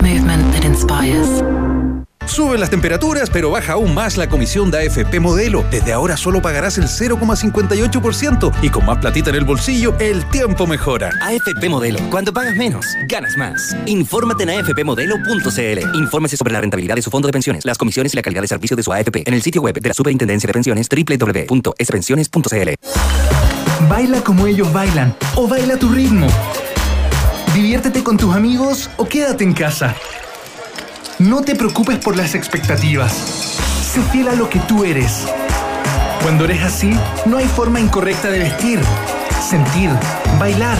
[0.00, 1.42] Movement that inspires.
[2.26, 5.64] Suben las temperaturas, pero baja aún más la comisión de AFP Modelo.
[5.70, 10.66] Desde ahora solo pagarás el 0,58% y con más platita en el bolsillo, el tiempo
[10.66, 11.10] mejora.
[11.20, 11.98] AFP Modelo.
[12.10, 13.76] Cuando pagas menos, ganas más.
[13.86, 15.96] Infórmate en afpmodelo.cl.
[15.96, 18.48] Infórmese sobre la rentabilidad de su fondo de pensiones, las comisiones y la calidad de
[18.48, 22.70] servicio de su AFP en el sitio web de la Superintendencia de Pensiones www.spensiones.cl.
[23.88, 26.28] Baila como ellos bailan o baila a tu ritmo.
[27.54, 29.94] Diviértete con tus amigos o quédate en casa.
[31.22, 33.12] No te preocupes por las expectativas.
[33.12, 35.24] Sé fiel a lo que tú eres.
[36.20, 38.80] Cuando eres así, no hay forma incorrecta de vestir,
[39.40, 39.90] sentir,
[40.40, 40.76] bailar,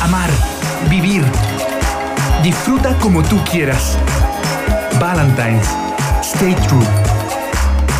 [0.00, 0.30] amar,
[0.88, 1.22] vivir.
[2.42, 3.98] Disfruta como tú quieras.
[4.98, 5.68] Valentine's.
[6.22, 6.86] Stay true.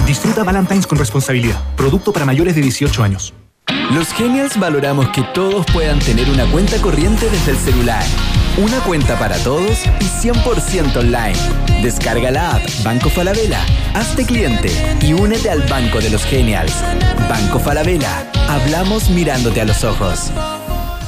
[0.07, 1.61] Disfruta Valentine's con responsabilidad.
[1.77, 3.35] Producto para mayores de 18 años.
[3.91, 8.03] Los Genials valoramos que todos puedan tener una cuenta corriente desde el celular.
[8.59, 11.39] Una cuenta para todos y 100% online.
[11.83, 16.75] Descarga la app Banco Falabella, hazte cliente y únete al Banco de los Genials.
[17.31, 20.31] Banco Falabella, hablamos mirándote a los ojos.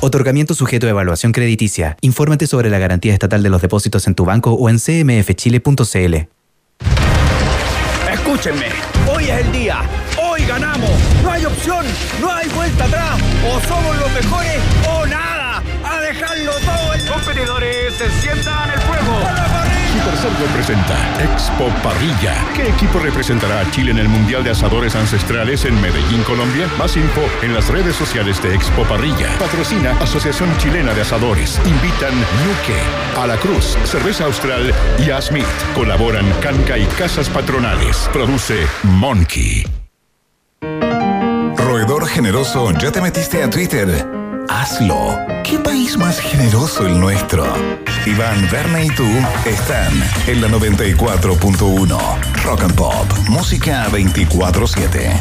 [0.00, 1.98] Otorgamiento sujeto a evaluación crediticia.
[2.00, 6.14] Infórmate sobre la garantía estatal de los depósitos en tu banco o en cmfchile.cl.
[8.10, 8.68] Escúchenme,
[9.14, 9.82] hoy es el día.
[10.22, 10.90] Hoy ganamos.
[11.22, 11.84] No hay opción,
[12.22, 13.20] no hay vuelta atrás.
[13.46, 15.33] O somos los mejores o nada.
[16.14, 16.94] Dejarlo todo.
[16.94, 17.04] El...
[17.04, 19.18] Competidores se sientan el fuego.
[19.92, 22.34] Super Software presenta Expo Parrilla.
[22.54, 26.68] ¿Qué equipo representará a Chile en el Mundial de Asadores Ancestrales en Medellín, Colombia?
[26.78, 29.36] Más info en las redes sociales de Expo Parrilla.
[29.38, 31.60] Patrocina Asociación Chilena de Asadores.
[31.64, 35.46] Invitan Nuque, A la Cruz, Cerveza Austral y A Smith.
[35.74, 38.08] Colaboran Canca y Casas Patronales.
[38.12, 39.64] Produce Monkey.
[41.56, 44.23] Roedor generoso, ¿ya te metiste a Twitter?
[44.56, 45.18] Hazlo.
[45.42, 47.44] ¿Qué país más generoso el nuestro?
[48.06, 49.04] Iván, Verne y tú
[49.44, 49.92] están
[50.28, 51.98] en la 94.1.
[52.44, 53.12] Rock and Pop.
[53.28, 55.20] Música 24-7.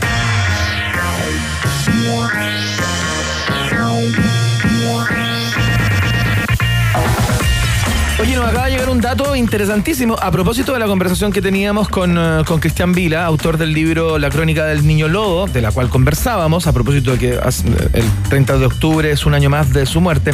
[8.24, 11.90] Oye, nos acaba de llegar un dato interesantísimo a propósito de la conversación que teníamos
[11.90, 15.72] con, eh, con Cristian Vila, autor del libro La Crónica del Niño Lobo, de la
[15.74, 19.74] cual conversábamos, a propósito de que as- el 30 de octubre es un año más
[19.74, 20.32] de su muerte.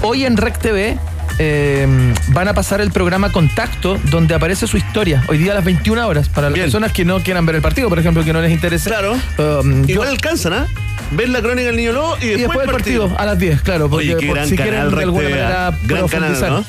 [0.00, 0.98] Hoy en REC TV
[1.38, 1.86] eh,
[2.28, 6.08] van a pasar el programa Contacto, donde aparece su historia, hoy día a las 21
[6.08, 8.50] horas, para las personas que no quieran ver el partido, por ejemplo, que no les
[8.50, 8.88] interese.
[8.88, 9.12] Claro.
[9.12, 10.66] Um, yo- Igual alcanzan, ¿ah?
[11.10, 13.60] Ver la crónica del niño lobo y y después, después el partido, a las 10,
[13.60, 15.78] claro, porque Oye, qué por gran si canal, quieren de alguna manera ¿ah?
[15.84, 16.40] Gran canal.
[16.40, 16.64] ¿no?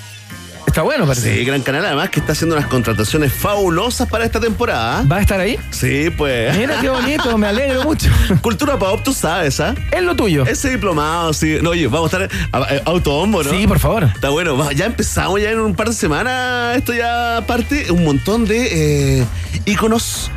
[0.68, 1.34] Está bueno, parece.
[1.34, 1.86] Sí, gran canal.
[1.86, 5.02] Además que está haciendo unas contrataciones fabulosas para esta temporada.
[5.12, 5.58] ¿Va a estar ahí?
[5.72, 6.56] Sí, pues.
[6.58, 8.10] Mira qué bonito, me alegro mucho.
[8.42, 9.74] Cultura pop, tú sabes, ¿ah?
[9.92, 10.46] Es lo tuyo.
[10.46, 11.58] Ese diplomado, sí.
[11.64, 13.50] No, oye, vamos a estar a- a- autobombo, ¿no?
[13.50, 14.04] Sí, por favor.
[14.04, 14.58] Está bueno.
[14.58, 16.76] va- Ya empezamos ya en un par de semanas.
[16.78, 19.26] Esto ya parte un montón de eh,
[19.66, 20.30] íconos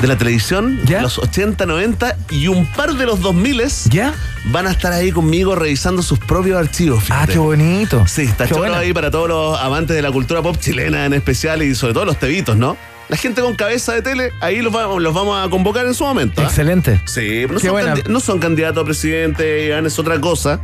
[0.00, 4.14] de la televisión, los 80, 90 y un par de los 2000 ¿Ya?
[4.44, 7.04] van a estar ahí conmigo revisando sus propios archivos.
[7.10, 8.06] Ah, qué bonito.
[8.06, 8.78] Sí, está Qué chulo buena.
[8.78, 12.04] ahí para todos los amantes de la cultura pop chilena en especial y sobre todo
[12.04, 12.76] los tebitos, ¿no?
[13.08, 16.04] La gente con cabeza de tele, ahí los, va- los vamos a convocar en su
[16.04, 16.42] momento.
[16.42, 16.44] ¿ah?
[16.44, 17.00] Excelente.
[17.06, 17.94] Sí, no Qué son, buena.
[18.06, 20.60] no son candidatos a presidente, es otra cosa,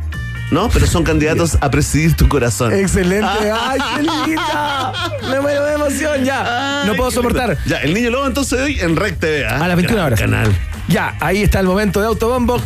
[0.51, 0.69] ¿no?
[0.69, 2.73] Pero son candidatos a presidir tu corazón.
[2.73, 3.27] Excelente.
[3.53, 4.93] ¡Ay, qué linda!
[5.29, 6.83] Me muero de emoción ya.
[6.85, 7.57] no puedo soportar.
[7.65, 9.45] Ya, el niño lobo entonces hoy en Rec TV.
[9.45, 9.63] ¿ah?
[9.63, 10.19] A las 21 Gran horas.
[10.19, 10.55] Canal.
[10.87, 12.61] Ya, ahí está el momento de autobombo.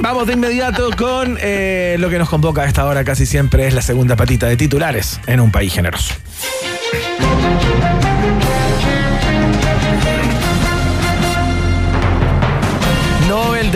[0.00, 3.74] Vamos de inmediato con eh, lo que nos convoca a esta hora casi siempre es
[3.74, 6.14] la segunda patita de titulares en un país generoso.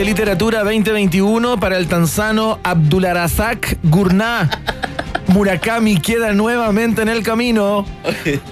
[0.05, 4.51] Literatura 2021 para el tanzano Abdularazak Gurnah.
[5.35, 7.85] Murakami queda nuevamente en el camino.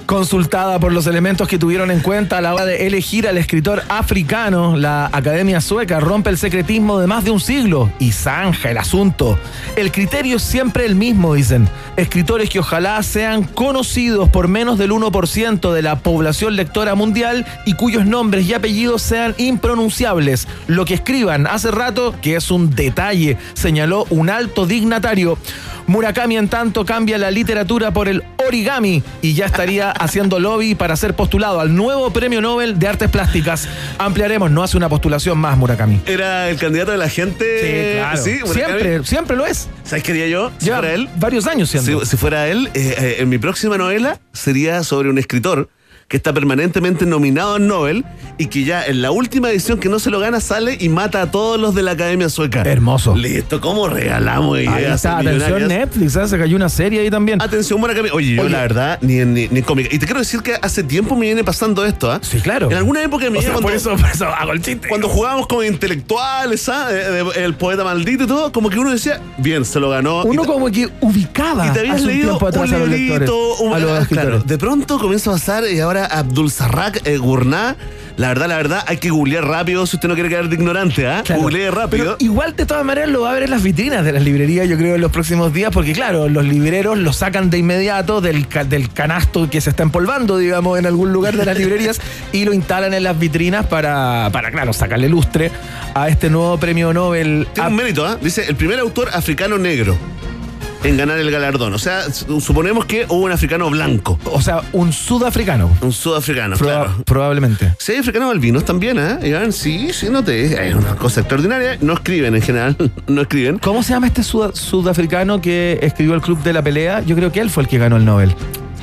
[0.05, 3.85] Consultada por los elementos que tuvieron en cuenta a la hora de elegir al escritor
[3.89, 8.79] africano, la Academia Sueca rompe el secretismo de más de un siglo y zanja el
[8.79, 9.39] asunto.
[9.77, 11.69] El criterio es siempre el mismo, dicen.
[11.97, 17.75] Escritores que ojalá sean conocidos por menos del 1% de la población lectora mundial y
[17.75, 20.49] cuyos nombres y apellidos sean impronunciables.
[20.67, 25.39] Lo que escriban hace rato, que es un detalle, señaló un alto dignatario.
[25.87, 30.97] Murakami, en tanto, cambia la literatura por el origami y ya estaría haciendo lobby para
[30.97, 33.69] ser postulado al nuevo premio Nobel de Artes Plásticas.
[33.99, 36.01] Ampliaremos, no hace una postulación más, Murakami.
[36.07, 37.45] Era el candidato de la gente.
[37.61, 38.47] Sí, claro.
[38.47, 38.81] Murakami.
[38.81, 39.69] siempre, siempre lo es.
[39.85, 40.51] ¿Sabes qué haría yo?
[40.59, 41.09] Si Lleva fuera él.
[41.17, 42.01] varios años siendo.
[42.01, 45.69] Si, si fuera él, eh, eh, en mi próxima novela sería sobre un escritor
[46.13, 48.05] que está permanentemente nominado al Nobel
[48.37, 51.23] y que ya en la última edición que no se lo gana sale y mata
[51.23, 52.61] a todos los de la Academia Sueca.
[52.65, 53.17] Hermoso.
[53.17, 54.75] Listo, ¿cómo regalamos ideas?
[54.75, 55.69] Ahí está, atención?
[55.69, 56.29] Netflix, ¿eh?
[56.29, 57.41] se cayó una serie ahí también.
[57.41, 58.11] Atención, Murakami.
[58.13, 58.51] Oye, yo Oye.
[58.51, 59.89] la verdad, ni en, ni, ni en cómica.
[59.91, 62.19] Y te quiero decir que hace tiempo me viene pasando esto, ¿ah?
[62.21, 62.71] Sí, claro.
[62.71, 64.89] En alguna época me O sea, cuando, por eso, por eso hago el chiste.
[64.89, 66.89] cuando jugábamos con intelectuales, ¿ah?
[66.91, 70.25] Eh, eh, El poeta maldito y todo, como que uno decía, bien, se lo ganó.
[70.25, 74.41] Uno como que ubicaba y te habías leído un librito, un- a los ah, claro.
[74.41, 77.77] De pronto comienza a pasar y ahora Abdul Sarrak eh, Gurnah,
[78.17, 81.07] la verdad, la verdad, hay que googlear rápido si usted no quiere quedar de ignorante,
[81.07, 81.23] ¿ah?
[81.25, 81.41] Claro.
[81.43, 82.05] Googlee rápido.
[82.05, 84.69] Pero igual de todas maneras lo va a ver en las vitrinas de las librerías,
[84.69, 88.49] yo creo, en los próximos días, porque claro, los libreros lo sacan de inmediato del,
[88.49, 92.01] ca- del canasto que se está empolvando, digamos, en algún lugar de las librerías
[92.33, 95.51] y lo instalan en las vitrinas para, para claro, sacarle lustre
[95.95, 97.49] a este nuevo premio Nobel.
[97.55, 98.19] Tiene un mérito, ¿ah?
[98.21, 99.97] Dice, el primer autor africano negro
[100.85, 101.73] en ganar el galardón.
[101.75, 104.19] O sea, su- suponemos que hubo un africano blanco.
[104.25, 105.71] O sea, un sudafricano.
[105.81, 107.05] Un sudafricano, Proba- claro.
[107.05, 107.75] Probablemente.
[107.79, 109.19] Sí, hay africanos albinos también, ¿eh?
[109.29, 110.69] Iván, sí, sí, noté.
[110.69, 111.79] Es una cosa extraordinaria.
[111.81, 112.77] No escriben en general,
[113.07, 113.59] no escriben.
[113.59, 117.01] ¿Cómo se llama este suda- sudafricano que escribió el Club de la Pelea?
[117.03, 118.35] Yo creo que él fue el que ganó el Nobel.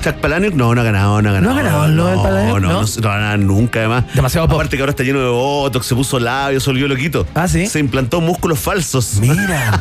[0.02, 1.54] Chuck Palahniuk no, no ha ganado, no ha ganado.
[1.54, 2.60] ¿No ha ganado el Nobel Palahniuk?
[2.60, 3.38] No, no, ¿No?
[3.38, 4.06] no, nunca, además.
[4.14, 4.56] Demasiado pop.
[4.56, 7.28] Aparte que ahora está lleno de botox, se puso labios, se volvió loquito.
[7.36, 7.68] Ah, ¿sí?
[7.68, 9.16] Se implantó músculos falsos.
[9.20, 9.80] Mira.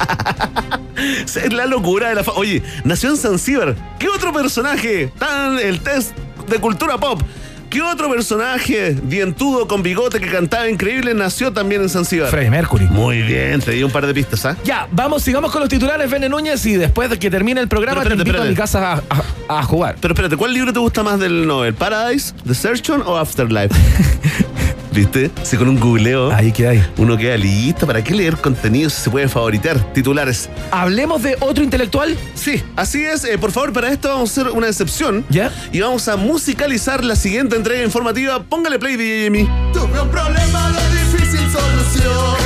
[1.25, 3.77] es la locura de la fa- Oye, nació en Zanzíbar.
[3.99, 5.13] ¿Qué otro personaje?
[5.19, 6.17] Tan el test
[6.49, 7.23] de cultura pop.
[7.71, 12.31] ¿Qué otro personaje dientudo con bigote que cantaba increíble nació también en Zanzíbar?
[12.31, 12.87] Freddie Mercury.
[12.87, 14.57] Muy bien, te di un par de pistas, ¿ah?
[14.65, 18.03] Ya, vamos, sigamos con los titulares, Bene Núñez, y después de que termine el programa
[18.03, 19.03] Pero te espérate, invito a mi casa a,
[19.51, 19.97] a- a jugar.
[20.01, 21.75] Pero espérate, ¿cuál libro te gusta más del Nobel?
[21.75, 23.75] ¿Paradise, The Searchon o Afterlife?
[24.93, 25.31] ¿Viste?
[25.43, 26.85] Si con un googleo Ahí que hay.
[26.97, 27.87] uno queda listo.
[27.87, 29.79] ¿Para qué leer contenido si se puede favoritar?
[29.93, 30.49] Titulares.
[30.71, 32.17] Hablemos de otro intelectual.
[32.35, 33.25] Sí, así es.
[33.25, 35.25] Eh, por favor, para esto vamos a hacer una excepción.
[35.29, 35.53] ¿Ya?
[35.73, 38.43] Y vamos a musicalizar la siguiente entrega informativa.
[38.43, 39.49] Póngale play, DJ Jimmy.
[39.73, 42.37] Tuve un problema de difícil solución.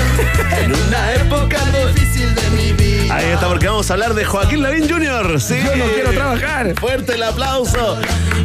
[0.63, 1.59] En una época
[1.95, 2.92] difícil de mi vida.
[3.13, 5.39] Ahí está, porque vamos a hablar de Joaquín Lavín Jr.
[5.39, 5.57] Sí.
[5.63, 6.75] Yo no quiero trabajar.
[6.81, 7.99] Fuerte el aplauso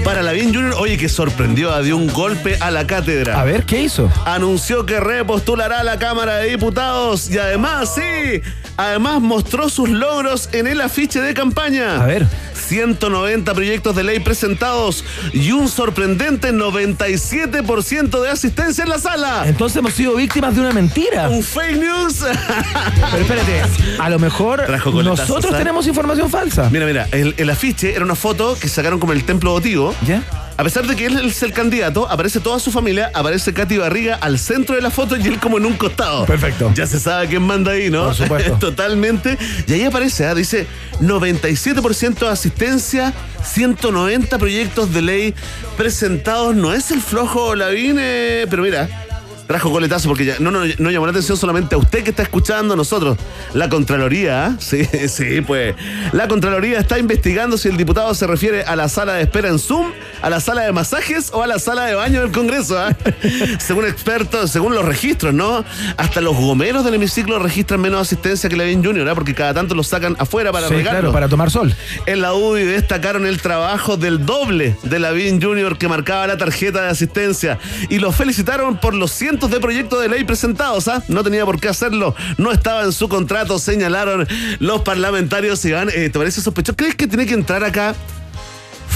[0.04, 0.74] para Lavín Jr.
[0.78, 3.40] Oye, que sorprendió, dio un golpe a la cátedra.
[3.40, 4.12] A ver, ¿qué hizo?
[4.26, 8.42] Anunció que repostulará a la Cámara de Diputados y además, sí,
[8.76, 12.04] además mostró sus logros en el afiche de campaña.
[12.04, 12.28] A ver.
[12.68, 15.04] 190 proyectos de ley presentados
[15.34, 19.44] y un sorprendente 97% de asistencia en la sala.
[19.46, 21.30] Entonces hemos sido víctimas de una mentira.
[21.30, 22.20] Un fake news.
[23.12, 23.64] Pero espérate,
[24.00, 24.64] a lo mejor
[25.04, 26.70] nosotros tenemos información falsa.
[26.70, 29.96] Mira, mira, el, el afiche era una foto que sacaron como el templo votivo.
[30.06, 30.24] ¿Ya?
[30.58, 34.16] A pesar de que él es el candidato, aparece toda su familia, aparece Katy Barriga
[34.16, 36.26] al centro de la foto y él como en un costado.
[36.26, 36.72] Perfecto.
[36.74, 38.06] Ya se sabe quién manda ahí, ¿no?
[38.06, 38.58] Por supuesto.
[38.60, 39.38] Totalmente.
[39.68, 40.34] Y ahí aparece, ¿ah?
[40.34, 40.66] dice
[41.00, 45.36] 97% de asistencia, 190 proyectos de ley
[45.78, 46.56] presentados.
[46.56, 49.07] No es el flojo Lavín, eh, pero mira.
[49.48, 52.24] Trajo coletazo porque ya, no, no, no llamó la atención solamente a usted que está
[52.24, 53.18] escuchando a nosotros.
[53.54, 54.56] La Contraloría, ¿ah?
[54.60, 55.76] sí, sí, pues.
[56.12, 59.58] La Contraloría está investigando si el diputado se refiere a la sala de espera en
[59.58, 59.92] Zoom,
[60.22, 62.78] a la sala de masajes o a la sala de baño del Congreso.
[62.78, 62.96] ¿ah?
[63.60, 65.64] según expertos, según los registros, ¿no?
[65.96, 69.16] Hasta los gomeros del hemiciclo registran menos asistencia que Levin Jr., ¿ah?
[69.16, 71.74] porque cada tanto los sacan afuera para Sí, claro, para tomar sol.
[72.06, 75.78] En la UDI destacaron el trabajo del doble de Lavín Jr.
[75.78, 77.60] que marcaba la tarjeta de asistencia
[77.90, 79.12] y lo felicitaron por los
[79.46, 80.88] de proyectos de ley presentados.
[80.88, 81.04] ¿ah?
[81.08, 84.28] No tenía por qué hacerlo, no estaba en su contrato, señalaron
[84.60, 85.64] los parlamentarios.
[85.66, 86.76] Iván, eh, ¿te parece sospechoso?
[86.76, 87.96] ¿Crees que tiene que entrar acá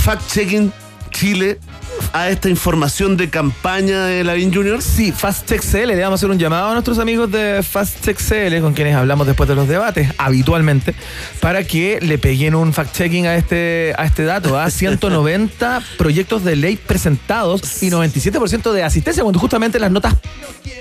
[0.03, 0.71] fact-checking
[1.11, 1.59] Chile
[2.13, 4.81] a esta información de campaña de Lavín Jr.?
[4.81, 8.03] Sí, Fast Check CL, le vamos a hacer un llamado a nuestros amigos de Fast
[8.03, 10.95] Check CL, con quienes hablamos después de los debates, habitualmente,
[11.39, 14.59] para que le peguen un fact-checking a este, a este dato.
[14.61, 20.15] A 190 proyectos de ley presentados y 97% de asistencia, cuando justamente las notas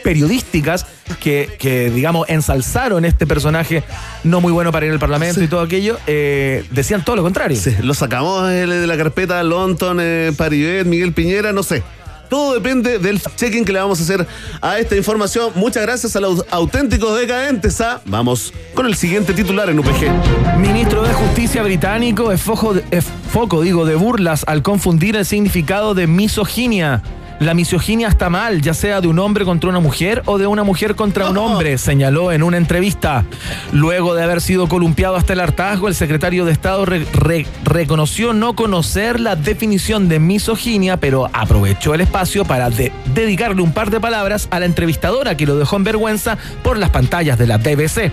[0.03, 0.87] periodísticas
[1.17, 3.85] que, que, digamos, ensalzaron este personaje
[4.25, 7.59] no muy bueno para ir al Parlamento y todo aquello, eh, decían todo lo contrario.
[7.61, 11.83] Sí, lo sacamos de de la carpeta Lonton, eh, Paribet, Miguel Piñera, no sé.
[12.29, 14.25] Todo depende del checking que le vamos a hacer
[14.61, 15.51] a esta información.
[15.57, 17.81] Muchas gracias a los auténticos decadentes.
[17.81, 18.01] ¿ah?
[18.05, 20.57] Vamos con el siguiente titular en UPG.
[20.57, 25.95] Ministro de Justicia británico es foco, es foco, digo, de burlas al confundir el significado
[25.95, 27.03] de misoginia.
[27.41, 30.63] La misoginia está mal, ya sea de un hombre contra una mujer o de una
[30.63, 33.25] mujer contra un hombre, señaló en una entrevista.
[33.73, 38.35] Luego de haber sido columpiado hasta el hartazgo, el secretario de Estado re- re- reconoció
[38.35, 43.91] no conocer la definición de misoginia, pero aprovechó el espacio para de- dedicarle un par
[43.91, 47.57] de palabras a la entrevistadora que lo dejó en vergüenza por las pantallas de la
[47.57, 48.13] BBC.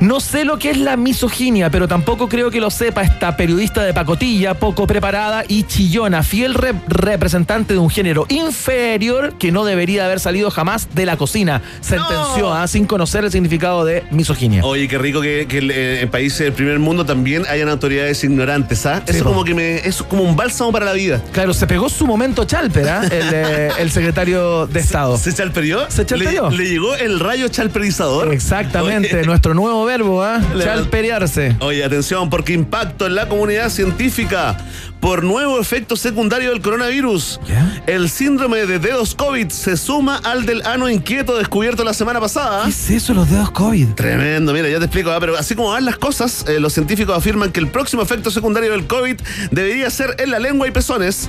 [0.00, 3.82] No sé lo que es la misoginia, pero tampoco creo que lo sepa esta periodista
[3.82, 9.64] de pacotilla, poco preparada y chillona, fiel re- representante de un género inferior que no
[9.64, 12.66] debería haber salido jamás de la cocina, sentenció ¿ah?
[12.68, 14.62] sin conocer el significado de misoginia.
[14.66, 18.84] Oye, qué rico que, que eh, en países del primer mundo también hayan autoridades ignorantes,
[18.84, 19.02] ¿ah?
[19.06, 19.30] Sí, Eso po.
[19.30, 21.22] como que me, es como un bálsamo para la vida.
[21.32, 23.02] Claro, se pegó su momento Chalper, ¿ah?
[23.10, 25.16] el, eh, el secretario de Estado.
[25.16, 25.90] ¿Se chalperió?
[25.90, 26.50] Se chalperió.
[26.50, 28.30] Le, le llegó el rayo chalperizador.
[28.34, 29.24] Exactamente, Oye.
[29.26, 30.40] nuestro nuevo verbo, ¿ah?
[30.62, 31.56] Chalperearse.
[31.60, 34.56] Oye, atención, porque impacto en la comunidad científica
[35.00, 37.40] por nuevo efecto secundario del coronavirus.
[37.86, 42.64] El síndrome de dedos COVID se suma al del ano inquieto descubierto la semana pasada.
[42.64, 43.90] ¿Qué es eso, los dedos COVID?
[43.94, 47.16] Tremendo, mira, ya te explico, ah, pero así como van las cosas, eh, los científicos
[47.16, 49.16] afirman que el próximo efecto secundario del COVID
[49.50, 51.28] debería ser en la lengua y pezones.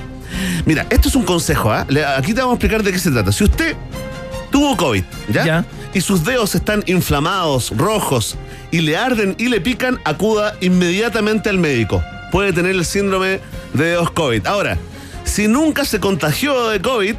[0.66, 1.86] Mira, esto es un consejo, ¿ah?
[2.16, 3.32] Aquí te vamos a explicar de qué se trata.
[3.32, 3.76] Si usted
[4.50, 5.44] tuvo COVID, ¿ya?
[5.44, 5.64] Ya.
[5.94, 8.36] Y sus dedos están inflamados, rojos,
[8.70, 12.02] y le arden y le pican, acuda inmediatamente al médico.
[12.32, 13.40] Puede tener el síndrome
[13.74, 14.46] de dedos COVID.
[14.46, 14.76] Ahora,
[15.24, 17.14] si nunca se contagió de COVID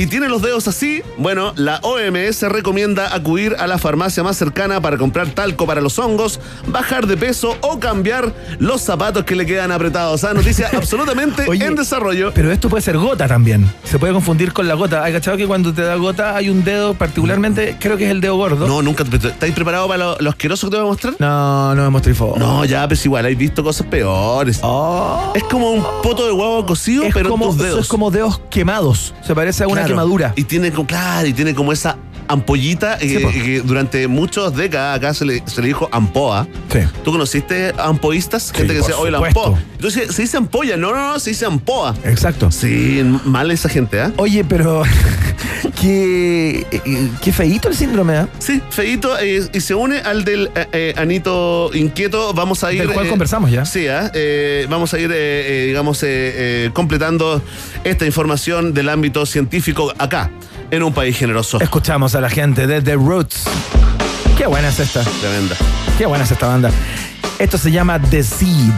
[0.00, 4.80] y tiene los dedos así, bueno, la OMS recomienda acudir a la farmacia más cercana
[4.80, 9.44] para comprar talco para los hongos, bajar de peso o cambiar los zapatos que le
[9.44, 10.24] quedan apretados.
[10.24, 12.32] Ah, noticia absolutamente Oye, en desarrollo.
[12.34, 13.70] Pero esto puede ser gota también.
[13.84, 15.04] Se puede confundir con la gota.
[15.04, 18.22] ¿Hay cachado que cuando te da gota hay un dedo particularmente, creo que es el
[18.22, 18.66] dedo gordo?
[18.66, 19.04] No, nunca.
[19.04, 21.14] ¿Estáis preparados para lo, lo asqueroso que te voy a mostrar?
[21.18, 22.38] No, no me mostré foto.
[22.38, 24.62] No, ya, pero es igual, hay visto cosas peores.
[25.34, 27.10] Es como un poto de huevo cocido, Oh.
[27.12, 27.80] Pero como, en tus dedos.
[27.80, 29.12] es como dedos quemados.
[29.26, 29.89] Se parece a una Claro.
[29.90, 30.32] Quemadura.
[30.36, 31.96] Y tiene, como- claro, y tiene como esa
[32.30, 36.46] ampollita eh, Sí, que durante muchas décadas acá se le, se le dijo ampoa.
[36.72, 36.80] Sí.
[37.04, 38.52] ¿Tú conociste ampollistas?
[38.52, 39.58] Gente que decía, oye, la ampoa.
[39.74, 40.76] Entonces se dice ampolla.
[40.76, 41.94] No, no, no, se dice ampoa.
[42.04, 42.50] Exacto.
[42.50, 44.12] Sí, mal esa gente, ¿ah?
[44.16, 44.82] Oye, pero
[45.80, 48.28] qué, eh, qué feíto el síndrome, ¿ah?
[48.38, 52.32] Sí, feito, eh, y se une al del eh, eh, Anito Inquieto.
[52.34, 52.80] Vamos a ir.
[52.80, 53.64] Del cual eh, conversamos ya.
[53.64, 54.10] Sí, ¿ah?
[54.14, 55.16] Eh, vamos a ir, eh,
[55.64, 57.42] eh, digamos, eh, eh, completando
[57.84, 60.30] esta información del ámbito científico acá,
[60.70, 61.60] en un país generoso.
[61.60, 63.44] Escuchamos a la gente de The Roots.
[64.36, 65.02] Qué buena es esta.
[65.02, 65.56] Tremenda.
[65.98, 66.70] Qué buena es esta banda.
[67.38, 68.74] Esto se llama The Seed.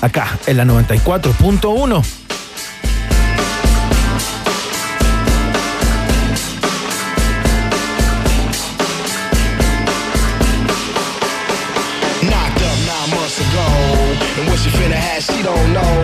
[0.00, 2.25] Acá, en la 94.1.
[15.20, 15.94] she don't know.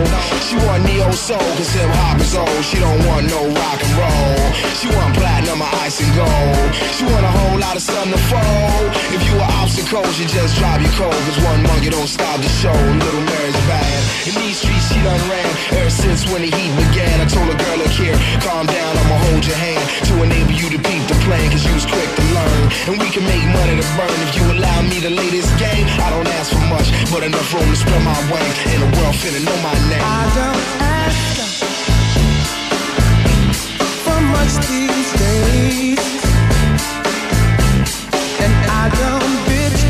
[0.40, 2.64] She want neo soul, cause hip hop is old.
[2.64, 4.40] She don't want no rock and roll.
[4.72, 6.68] She want platinum or ice and gold.
[6.96, 8.88] She want a whole lot of sun to fold.
[9.12, 11.12] If you were obstacle, she just drive you cold.
[11.28, 12.72] Cause one monkey don't stop the show.
[12.72, 14.00] Little Mary's bad.
[14.28, 17.20] In these streets, she done ran ever since when the heat began.
[17.20, 20.72] I told a girl, look here, calm down, I'ma hold your hand to enable you
[20.72, 21.52] to beat the plan.
[21.52, 22.64] Cause you was quick to learn.
[22.88, 25.84] And we can make money to burn if you allow me to lay this game.
[26.00, 28.56] I don't ask for much, but enough room to spread my wings.
[28.72, 30.02] And the world finna know my name.
[30.02, 31.38] I don't ask
[34.04, 36.02] for much these days.
[38.44, 39.81] And I don't bitch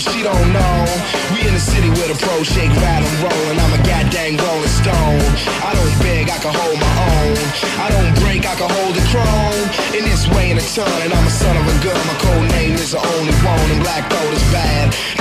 [0.00, 0.76] she don't know.
[1.32, 4.74] We in the city with a pro shake, rattle, roll, and I'm a goddamn rolling
[4.80, 5.20] stone.
[5.60, 7.36] I don't beg, I can hold my own.
[7.76, 9.64] I don't break, I can hold the chrome.
[9.92, 12.00] In this way in a ton, and I'm a son of a gun.
[12.08, 15.19] My code name is the only one, and black gold is bad.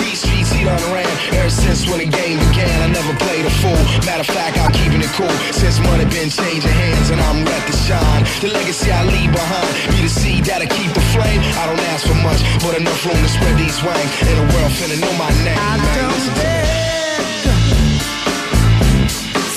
[0.49, 1.05] These streets he done ran
[1.37, 2.81] ever since when the game began.
[2.81, 3.77] I never played a fool.
[4.05, 7.71] Matter of fact, I'm keeping it cool since money been changing hands, and I'm ready
[7.71, 8.23] to shine.
[8.41, 11.41] The legacy I leave behind be the seed that'll keep the flame.
[11.61, 14.11] I don't ask for much, but enough room to spread these wings.
[14.25, 15.55] And the world finna know my name.
[15.55, 16.09] man.
[16.13, 16.79] Listen to me.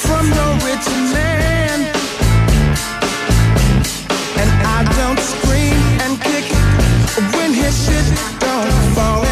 [0.05, 0.87] from no rich
[1.17, 1.79] man.
[4.41, 6.47] And I don't scream and kick
[7.37, 8.07] when his shit
[8.41, 9.32] don't fall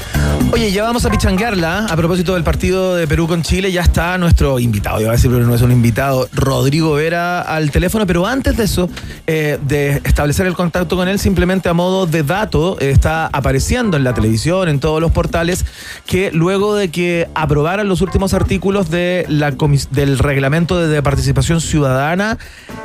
[0.49, 1.85] Oye, ya vamos a pichanguearla.
[1.85, 4.99] A propósito del partido de Perú con Chile, ya está nuestro invitado.
[4.99, 8.05] Iba a decir, pero no es un invitado, Rodrigo Vera al teléfono.
[8.05, 8.89] Pero antes de eso,
[9.27, 13.97] eh, de establecer el contacto con él, simplemente a modo de dato, eh, está apareciendo
[13.97, 15.65] en la televisión, en todos los portales,
[16.05, 19.51] que luego de que aprobaran los últimos artículos de la
[19.91, 22.37] del reglamento de participación ciudadana,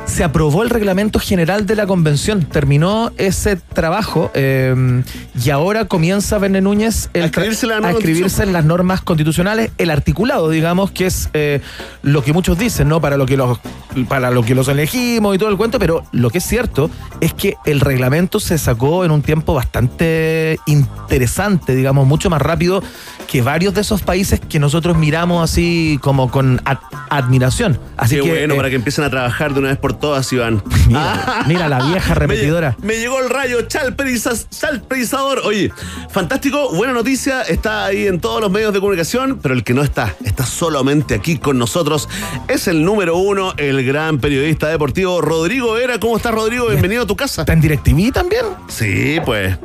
[0.07, 2.43] se aprobó el reglamento general de la convención.
[2.43, 5.03] Terminó ese trabajo eh,
[5.43, 9.71] y ahora comienza Verne Núñez el tra- escribirse la a escribirse en las normas constitucionales,
[9.77, 11.61] el articulado, digamos, que es eh,
[12.01, 12.99] lo que muchos dicen, ¿no?
[12.99, 13.59] Para lo que los,
[14.07, 16.89] para lo que los elegimos y todo el cuento, pero lo que es cierto
[17.21, 22.81] es que el reglamento se sacó en un tiempo bastante interesante, digamos, mucho más rápido
[23.27, 26.77] que varios de esos países que nosotros miramos así como con ad-
[27.09, 27.77] admiración.
[27.97, 30.31] Así Qué que bueno, eh, para que empiecen a trabajar de una vez por todas,
[30.31, 30.63] Iván.
[30.87, 32.75] Mira, mira la vieja repetidora.
[32.79, 35.39] Me, me llegó el rayo chalperiza- chalperizador.
[35.43, 35.71] Oye,
[36.09, 37.41] fantástico, buena noticia.
[37.41, 41.13] Está ahí en todos los medios de comunicación, pero el que no está, está solamente
[41.13, 42.07] aquí con nosotros.
[42.47, 45.99] Es el número uno, el gran periodista deportivo Rodrigo Vera.
[45.99, 46.67] ¿Cómo estás, Rodrigo?
[46.67, 47.41] Bienvenido a tu casa.
[47.41, 48.45] ¿Está en DirecTV también?
[48.69, 49.57] Sí, pues.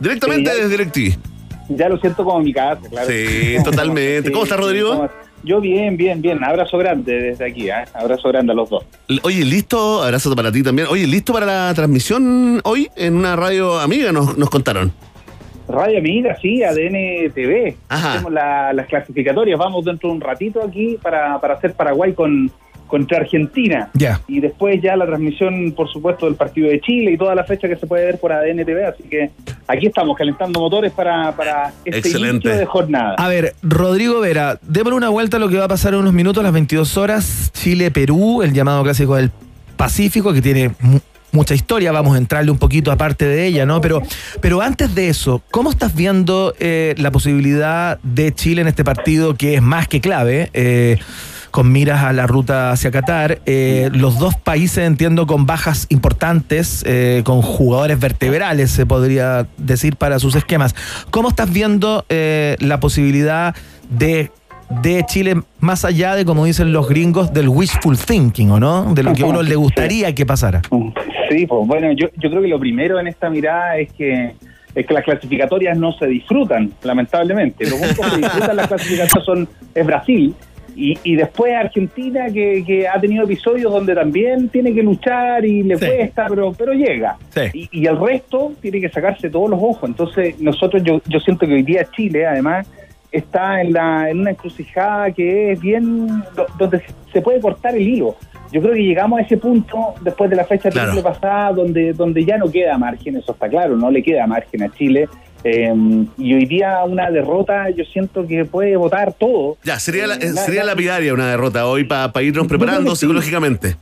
[0.00, 1.33] Directamente Sí, desde DirecTV.
[1.68, 3.08] Ya lo siento como mi casa, claro.
[3.08, 4.30] Sí, totalmente.
[4.32, 4.90] ¿Cómo estás, Rodrigo?
[4.90, 5.10] ¿cómo-
[5.42, 6.42] Yo bien, bien, bien.
[6.44, 7.84] Abrazo grande desde aquí, ¿eh?
[7.94, 8.84] Abrazo grande a los dos.
[9.22, 10.88] Oye, listo, abrazo para ti también.
[10.90, 14.92] Oye, listo para la transmisión hoy en una radio amiga, nos, nos contaron.
[15.66, 17.76] Radio Amiga, sí, ADN TV.
[17.88, 19.58] Hacemos la- las clasificatorias.
[19.58, 22.50] Vamos dentro de un ratito aquí para, para hacer Paraguay con
[22.86, 23.90] contra Argentina.
[23.94, 24.20] Ya.
[24.28, 27.68] Y después ya la transmisión, por supuesto, del partido de Chile y toda la fecha
[27.68, 28.84] que se puede ver por ADN TV.
[28.86, 29.30] Así que
[29.66, 32.48] aquí estamos calentando motores para, para este Excelente.
[32.48, 33.14] inicio de jornada.
[33.18, 36.12] A ver, Rodrigo Vera, démosle una vuelta a lo que va a pasar en unos
[36.12, 37.50] minutos a las 22 horas.
[37.54, 39.30] Chile-Perú, el llamado clásico del
[39.76, 41.00] Pacífico, que tiene mu-
[41.32, 41.90] mucha historia.
[41.90, 43.80] Vamos a entrarle un poquito aparte de ella, ¿no?
[43.80, 44.02] Pero,
[44.40, 49.34] pero antes de eso, ¿cómo estás viendo eh, la posibilidad de Chile en este partido
[49.34, 50.50] que es más que clave?
[50.52, 50.98] eh,
[51.54, 53.38] con miras a la ruta hacia Qatar.
[53.46, 59.94] Eh, los dos países, entiendo, con bajas importantes, eh, con jugadores vertebrales, se podría decir,
[59.94, 60.74] para sus esquemas.
[61.12, 63.54] ¿Cómo estás viendo eh, la posibilidad
[63.88, 64.32] de,
[64.82, 68.92] de Chile, más allá de, como dicen los gringos, del wishful thinking, o no?
[68.92, 70.60] De lo que a uno le gustaría que pasara.
[71.30, 74.34] Sí, pues bueno, yo, creo que lo primero en esta mirada es que
[74.74, 77.64] es que las clasificatorias no se disfrutan, lamentablemente.
[77.64, 80.34] Los únicos que disfrutan las clasificatorias son es Brasil
[80.76, 85.62] y, y después Argentina que, que ha tenido episodios donde también tiene que luchar y
[85.62, 85.86] le Sí.
[85.86, 87.16] cuesta, pero pero llega.
[87.30, 87.40] Sí.
[87.70, 89.88] Y, y el resto tiene que sacarse todos los ojos.
[89.88, 92.68] Entonces nosotros yo, yo siento que hoy día Chile además
[93.12, 96.82] está en, la, en una encrucijada que es bien do- donde
[97.12, 98.16] se puede cortar el hilo.
[98.52, 101.02] Yo creo que llegamos a ese punto después de la fecha Claro.
[101.02, 104.68] pasada donde, donde ya no queda margen, eso está claro, no le queda margen a
[104.72, 105.08] Chile.
[105.44, 105.72] Eh,
[106.16, 109.58] y hoy día una derrota yo siento que puede votar todo.
[109.62, 113.76] Ya, sería, la, Eh, na- sería na- lapidaria una derrota hoy para irnos preparando psicológicamente.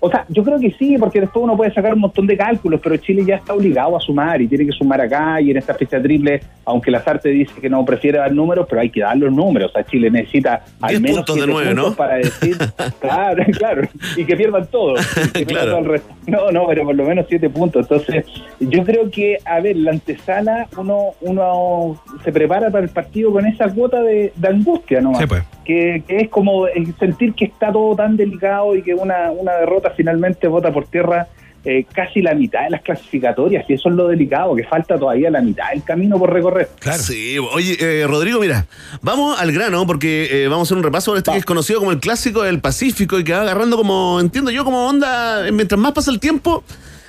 [0.00, 2.80] O sea, yo creo que sí, porque después uno puede sacar un montón de cálculos,
[2.82, 5.74] pero Chile ya está obligado a sumar y tiene que sumar acá y en esta
[5.74, 9.32] fecha triple, aunque Lazarte dice que no prefiere dar números, pero hay que dar los
[9.32, 9.70] números.
[9.70, 11.96] O sea, Chile necesita al Diez menos puntos de siete nueve, puntos ¿no?
[11.96, 12.56] para decir,
[13.00, 14.94] claro, claro, y que pierdan todo.
[15.32, 15.70] que Claro.
[15.70, 16.14] todo el resto.
[16.26, 17.82] No, no, pero por lo menos siete puntos.
[17.82, 18.26] Entonces,
[18.60, 23.46] yo creo que, a ver, la antesala, uno, uno se prepara para el partido con
[23.46, 25.42] esa cuota de, de angustia nomás Sí, pues.
[25.66, 29.52] Que, que es como el sentir que está todo tan delicado y que una, una
[29.54, 31.26] derrota finalmente bota por tierra
[31.64, 35.30] eh, casi la mitad de las clasificatorias, y eso es lo delicado, que falta todavía
[35.30, 36.68] la mitad del camino por recorrer.
[36.96, 38.66] Sí, oye, eh, Rodrigo, mira,
[39.02, 41.80] vamos al grano porque eh, vamos a hacer un repaso de este que es conocido
[41.80, 45.50] como el clásico del Pacífico y que va agarrando como, entiendo yo, como onda, eh,
[45.50, 46.62] mientras más pasa el tiempo,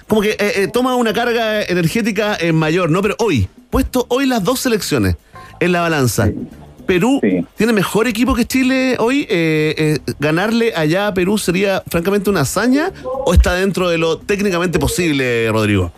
[0.08, 3.02] como que eh, eh, toma una carga energética eh, mayor, ¿no?
[3.02, 5.18] Pero hoy, puesto hoy las dos selecciones
[5.60, 6.32] en la balanza.
[6.88, 7.22] Perú
[7.56, 9.28] tiene mejor equipo que Chile hoy.
[9.30, 12.92] Eh, eh, ganarle allá a Perú sería francamente una hazaña
[13.26, 15.92] o está dentro de lo técnicamente posible, Rodrigo.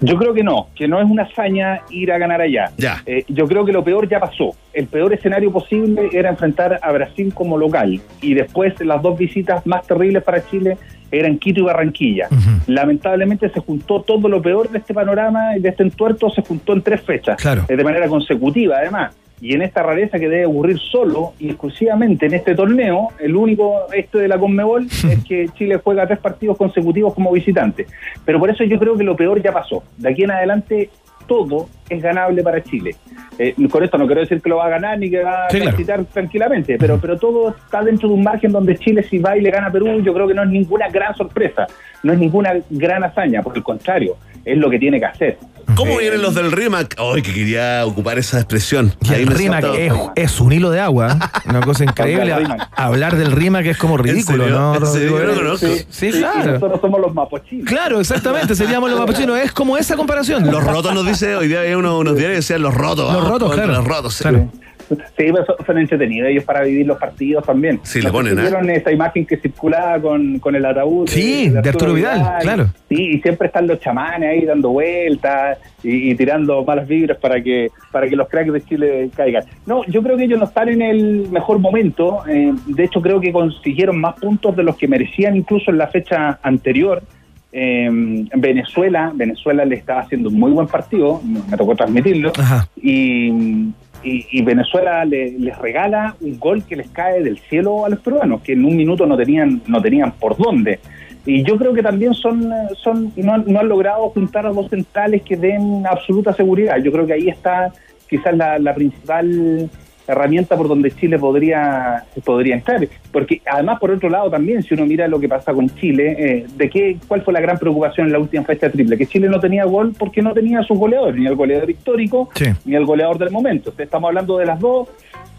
[0.00, 2.70] Yo creo que no, que no es una hazaña ir a ganar allá.
[2.76, 3.02] Ya.
[3.04, 4.50] Eh, yo creo que lo peor ya pasó.
[4.72, 9.66] El peor escenario posible era enfrentar a Brasil como local y después las dos visitas
[9.66, 10.78] más terribles para Chile
[11.10, 12.28] eran Quito y Barranquilla.
[12.68, 16.74] Lamentablemente se juntó todo lo peor de este panorama y de este entuerto se juntó
[16.74, 17.64] en tres fechas, Claro.
[17.68, 19.14] eh, de manera consecutiva además.
[19.40, 23.86] Y en esta rareza que debe ocurrir solo y exclusivamente en este torneo, el único
[23.92, 27.86] este de la Conmebol es que Chile juega tres partidos consecutivos como visitante.
[28.24, 29.82] Pero por eso yo creo que lo peor ya pasó.
[29.96, 30.90] De aquí en adelante
[31.26, 32.96] todo es ganable para Chile.
[33.38, 35.50] Eh, con esto no quiero decir que lo va a ganar ni que va a
[35.50, 35.76] Sí, claro.
[35.76, 39.42] visitar tranquilamente, pero, pero todo está dentro de un margen donde Chile si va y
[39.42, 41.66] le gana a Perú, yo creo que no es ninguna gran sorpresa,
[42.02, 44.16] no es ninguna gran hazaña, por el contrario,
[44.52, 45.38] es lo que tiene que hacer.
[45.74, 46.96] ¿Cómo vienen los del RIMAC?
[46.98, 48.94] Ay, que quería ocupar esa expresión.
[49.02, 51.48] Y el RIMAC es, es un hilo de agua, ¿eh?
[51.48, 52.34] una cosa increíble.
[52.74, 54.58] Hablar del RIMAC es como ridículo, serio?
[54.58, 54.74] ¿no?
[54.76, 55.10] ¿En serio?
[55.10, 55.18] Rodrigo?
[55.18, 55.66] Yo no conozco.
[55.66, 56.52] Sí, sí, Y claro.
[56.52, 57.66] nosotros somos los mapochinos.
[57.68, 59.38] Claro, exactamente, seríamos los mapuchinos.
[59.38, 60.50] Es como esa comparación.
[60.50, 63.12] Los rotos nos dice, hoy día había unos, unos diarios que decían los rotos.
[63.12, 63.80] Los rotos, contra claro.
[63.80, 64.22] Los rotos, sí.
[64.22, 64.50] Claro.
[64.88, 67.80] Sí, pero son, entretenidos ellos para vivir los partidos también.
[67.82, 68.42] Sí, le ponen, ¿eh?
[68.42, 71.08] ¿Vieron esa imagen que circulaba con, con el ataúd?
[71.08, 72.70] Sí, de Arturo Vidal, claro.
[72.88, 77.42] Sí, y siempre están los chamanes ahí dando vueltas y, y tirando malas vibras para
[77.42, 79.44] que para que los cracks de Chile caigan.
[79.66, 82.22] No, yo creo que ellos no están en el mejor momento.
[82.28, 85.88] eh, de hecho, creo que consiguieron más puntos de los que merecían incluso en la
[85.88, 87.02] fecha anterior.
[87.50, 87.88] Eh,
[88.36, 92.30] Venezuela, Venezuela le estaba haciendo un muy buen partido, me tocó transmitirlo,
[92.76, 93.70] y,
[94.02, 98.00] y- y Venezuela le- les regala un gol que les cae del cielo a los
[98.00, 100.78] peruanos, que en un minuto no tenían, no tenían por dónde.
[101.26, 105.22] Y yo creo que también son, son no, no han logrado juntar a dos centrales
[105.22, 106.78] que den absoluta seguridad.
[106.82, 107.70] Yo creo que ahí está
[108.08, 109.68] quizás la, la principal
[110.08, 112.86] herramienta por donde Chile podría podría entrar.
[113.12, 116.46] Porque además, por otro lado, también, si uno mira lo que pasa con Chile, eh,
[116.56, 119.38] de qué cuál fue la gran preocupación en la última fecha triple, que Chile no
[119.40, 122.46] tenía gol porque no tenía a sus goleadores, ni el goleador histórico, Sí.
[122.64, 123.72] ni el goleador del momento.
[123.78, 124.88] Estamos hablando de las dos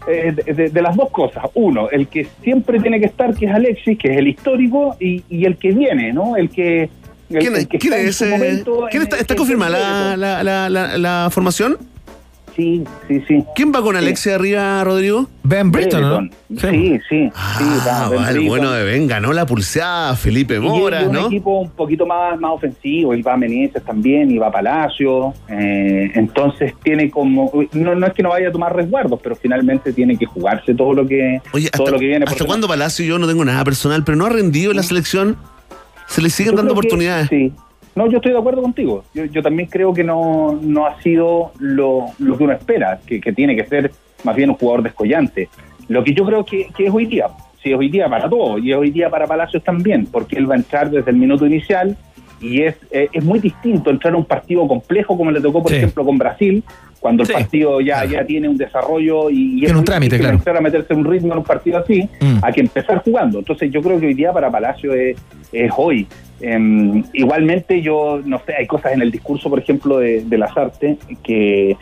[0.08, 1.44] eh, de, de- de las dos cosas.
[1.52, 5.22] Uno, el que siempre tiene que estar, que es Alexis, que es el histórico, y,
[5.28, 6.36] y el que viene, ¿no?
[6.38, 6.88] El que...
[7.28, 8.30] el- ¿Quién, quién es su ese?
[8.38, 11.76] momento ¿Quién está, está confirmada la, la, la, la- la formación?
[12.56, 13.44] Sí, sí, sí.
[13.54, 15.28] ¿Quién va con Alexia arriba, Rodrigo?
[15.42, 16.58] Ben Britton, ¿no?
[16.60, 17.30] Sí, sí.
[17.30, 18.48] sí, Ah, va, Ben vale, Britton.
[18.48, 21.26] bueno de Ben, ganó la pulseada Felipe Y Mora, es un ¿no?
[21.26, 26.74] equipo un poquito más, más ofensivo, y va Meneses también, y va Palacio, eh, entonces
[26.82, 30.26] tiene como, no, no es que no vaya a tomar resguardos, pero finalmente tiene que
[30.26, 32.24] jugarse todo lo que, Oye, todo ¿hasta, lo que viene.
[32.26, 33.04] por ¿hasta cuándo Palacio?
[33.06, 35.36] Yo no tengo nada personal, pero no ha rendido en la selección.
[36.08, 37.28] Se le siguen Yo dando que oportunidades.
[37.28, 37.52] sí.
[37.94, 39.04] No, yo estoy de acuerdo contigo.
[39.14, 43.20] Yo, yo también creo que no, no ha sido lo, lo que uno espera, que,
[43.20, 43.90] que tiene que ser
[44.24, 45.48] más bien un jugador descollante.
[45.88, 47.26] Lo que yo creo que, que es hoy día,
[47.62, 50.48] sí, es hoy día para todo, y es hoy día para Palacios también, porque él
[50.48, 51.96] va a entrar desde el minuto inicial
[52.40, 55.72] y es, eh, es muy distinto entrar a un partido complejo como le tocó, por
[55.72, 55.78] Sí.
[55.78, 56.62] ejemplo, con Brasil,
[57.00, 60.36] cuando el partido ya, ya tiene un desarrollo y, y es un trámite, claro.
[60.36, 62.38] entrar a meterse un ritmo en un partido así, Mm.
[62.44, 63.38] a que empezar jugando.
[63.40, 65.16] Entonces yo creo que hoy día para Palacio es,
[65.52, 66.06] es hoy.
[66.40, 70.96] Em, igualmente yo, no sé, hay cosas en el discurso, por ejemplo, de, de Lazarte
[71.22, 71.76] que,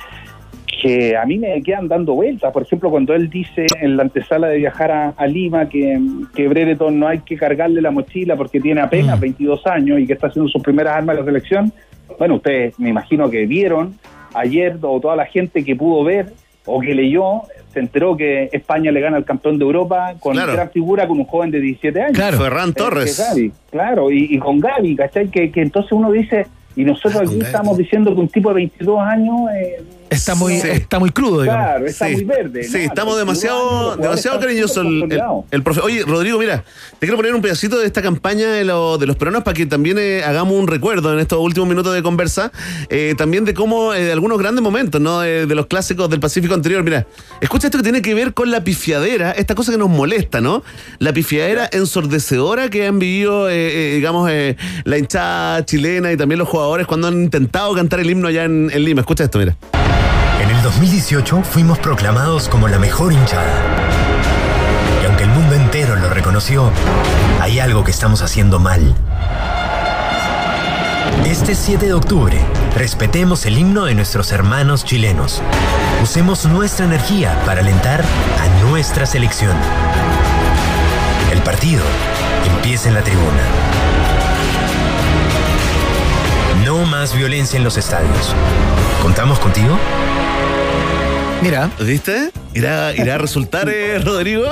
[0.81, 2.53] que a mí me quedan dando vueltas.
[2.53, 5.99] Por ejemplo, cuando él dice en la antesala de viajar a, a Lima que,
[6.35, 10.13] que Brereton no hay que cargarle la mochila porque tiene apenas 22 años y que
[10.15, 11.73] está haciendo sus primeras armas de la selección.
[12.19, 13.95] Bueno, ustedes me imagino que vieron
[14.35, 16.33] ayer o toda la gente que pudo ver
[16.65, 17.43] o que leyó
[17.79, 20.53] se enteró que España le gana al campeón de Europa con Claro.
[20.55, 22.13] gran figura con un joven de 17 años.
[22.17, 22.39] Claro.
[22.39, 23.23] Ferran Eh, Torres.
[23.71, 25.29] Claro, y, y con Gaby, ¿cachai?
[25.29, 28.55] Que, que entonces uno dice, y nosotros Ah, aquí estamos diciendo que un tipo de
[28.57, 29.37] 22 años...
[29.57, 30.69] eh, Está muy, Sí.
[30.69, 31.65] está muy crudo, digamos.
[31.67, 32.15] Claro, está Sí.
[32.15, 32.65] muy verde.
[32.65, 32.85] Sí, ¿no?
[32.85, 33.57] estamos A los 22 años,
[33.97, 35.45] demasiado, demasiado cariñosos el, el, consolidados.
[35.51, 35.81] el profe.
[35.81, 36.65] Oye, Rodrigo, mira,
[36.99, 39.67] te quiero poner un pedacito de esta campaña de, lo- de los peruanos para que
[39.67, 42.53] también eh, hagamos un recuerdo en estos últimos minutos de conversa,
[42.89, 45.21] eh, también de cómo, eh, de algunos grandes momentos, ¿no?
[45.21, 46.83] De, de los clásicos del Pacífico anterior.
[46.83, 47.07] Mira,
[47.41, 50.63] escucha esto que tiene que ver con la pifiadera, esta cosa que nos molesta, ¿no?
[51.01, 56.39] La pifiadera ensordecedora que han vivido, eh, eh, digamos, eh, la hinchada chilena y también
[56.39, 59.01] los jugadores cuando han intentado cantar el himno allá en, en Lima.
[59.03, 59.57] Escucha esto, mira.
[60.59, 63.63] El 2018 fuimos proclamados como la mejor hinchada.
[65.01, 66.73] Y aunque el mundo entero lo reconoció,
[67.41, 68.93] hay algo que estamos haciendo mal.
[71.25, 72.41] Este 7 de octubre,
[72.75, 75.43] respetemos el himno de nuestros hermanos chilenos.
[76.03, 79.57] Usemos nuestra energía para alentar a nuestra selección.
[81.31, 81.85] El partido
[82.57, 83.45] empieza en la tribuna.
[86.65, 88.35] No más violencia en los estadios.
[89.01, 89.79] ¿Contamos contigo?
[91.43, 92.31] Mira, ¿Viste?
[92.55, 94.45] ¿Irá, irá a resultar, eh, Rodrigo?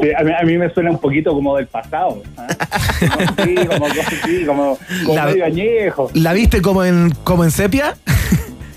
[0.00, 2.22] Sí, a, mí, a mí me suena un poquito como del pasado.
[2.36, 2.46] ¿ah?
[3.44, 6.10] Sí, como, sí, como, como La- medio añejo.
[6.14, 7.94] ¿la viste como en, como en sepia?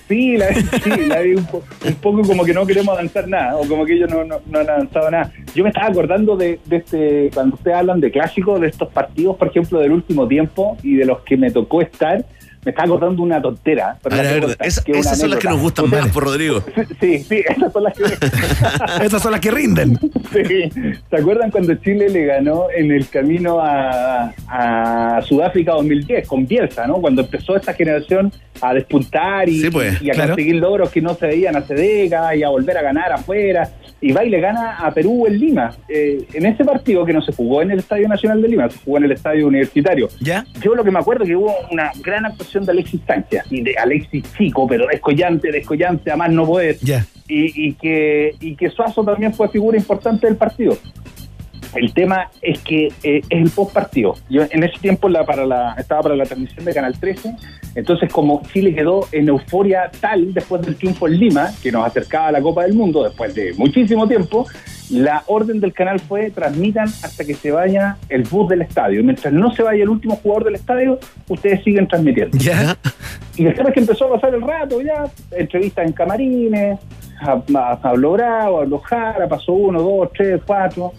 [0.07, 3.55] Sí, la, sí, la vi un, po- un poco como que no queremos avanzar nada,
[3.55, 5.31] o como que ellos no, no, no han avanzado nada.
[5.55, 9.37] Yo me estaba acordando de, de este, cuando ustedes hablan de clásicos, de estos partidos,
[9.37, 12.25] por ejemplo, del último tiempo y de los que me tocó estar,
[12.63, 13.97] me estaba acordando una tontera.
[14.03, 15.39] pero A ver, la a ver, quiero contar, esa- que es una esas son las
[15.39, 16.63] que nos gustan Ustedes- más, por Rodrigo.
[17.01, 18.03] Sí, sí, esas son las que...
[19.05, 19.97] Esas son las que rinden.
[20.31, 20.69] Sí.
[21.09, 26.87] ¿Se acuerdan cuando Chile le ganó en el camino a, a Sudáfrica 2010 con Bielsa,
[26.87, 26.95] ¿no?
[27.01, 28.31] Cuando empezó esta generación
[28.61, 30.29] a despuntar y, Sí, pues, y a claro.
[30.35, 33.69] conseguir logros que no se veían hace décadas y a volver a ganar afuera.
[34.01, 35.71] Y va y le gana a Perú en Lima.
[35.87, 38.79] Eh, en ese partido que no se jugó en el Estadio Nacional de Lima, se
[38.83, 40.09] jugó en el Estadio Universitario.
[40.19, 40.43] ¿Ya?
[40.63, 43.61] Yo lo que me acuerdo es que hubo una gran actuación de Alexis Sánchez, y
[43.61, 47.05] de Alexis Chico, pero descollante, descollante, a más no poder Ya.
[47.27, 50.77] y, y que y que Suazo también fue figura importante del partido.
[51.73, 54.15] El tema es que eh, es el post partido.
[54.29, 57.35] Yo en ese tiempo la, para la, estaba para la transmisión de Canal 13,
[57.75, 62.27] entonces como Chile quedó en euforia tal después del triunfo en Lima, que nos acercaba
[62.27, 64.45] a la Copa del Mundo después de muchísimo tiempo,
[64.89, 69.01] la orden del canal fue transmitan hasta que se vaya el bus del estadio.
[69.03, 70.99] Mientras no se vaya el último jugador del estadio,
[71.29, 72.37] ustedes siguen transmitiendo.
[72.37, 72.77] ¿Ya?
[73.37, 76.79] Y el tema es que empezó a pasar el rato ya, entrevistas en camarines,
[77.21, 77.41] a,
[77.71, 80.91] a Pablo Bravo, a Pablo Jara, pasó uno, dos, tres, cuatro,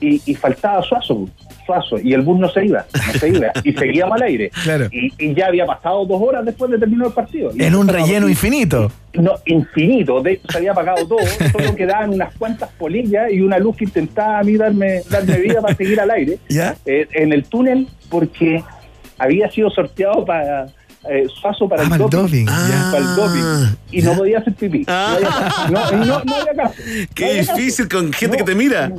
[0.00, 1.28] y, y faltaba Suazo,
[1.66, 4.50] Suazo, y el bus no se iba, no se iba, y seguíamos al aire.
[4.64, 4.88] Claro.
[4.92, 7.50] Y, y ya había pasado dos horas después de terminar el partido.
[7.54, 8.90] Y En un relleno infinito.
[9.14, 11.18] no, infinito, de hecho se había apagado todo,
[11.52, 15.60] solo quedaban unas cuantas polillas y una luz que intentaba a mí darme, darme vida
[15.60, 16.76] para seguir al aire ¿Ya?
[16.86, 18.62] eh, en el túnel porque
[19.18, 20.66] había sido sorteado para
[21.10, 24.52] eh, Suazo para, Ah, el para el doping, para el doping y no podía hacer
[24.54, 24.84] pipí.
[24.86, 25.68] No, había caso.
[25.70, 26.74] no, no, no había caso.
[27.14, 27.56] Qué No había caso.
[27.56, 28.92] difícil con gente No, que te mira.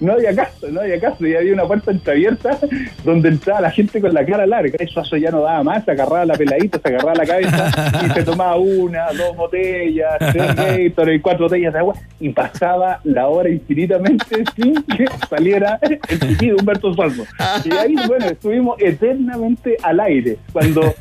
[0.00, 1.26] No había caso, no había caso.
[1.26, 2.58] Y había una puerta entreabierta
[3.04, 4.76] donde entraba la gente con la cara larga.
[4.78, 5.84] Eso, ya no daba más.
[5.84, 7.70] Se agarraba la peladita, se agarraba la cabeza
[8.04, 13.28] y se tomaba una, dos botellas, tres Gatorade, cuatro botellas de agua y pasaba la
[13.28, 17.24] hora infinitamente sin que saliera el de Humberto Suazo.
[17.64, 20.38] Y ahí, bueno, estuvimos eternamente al aire.
[20.52, 20.94] Cuando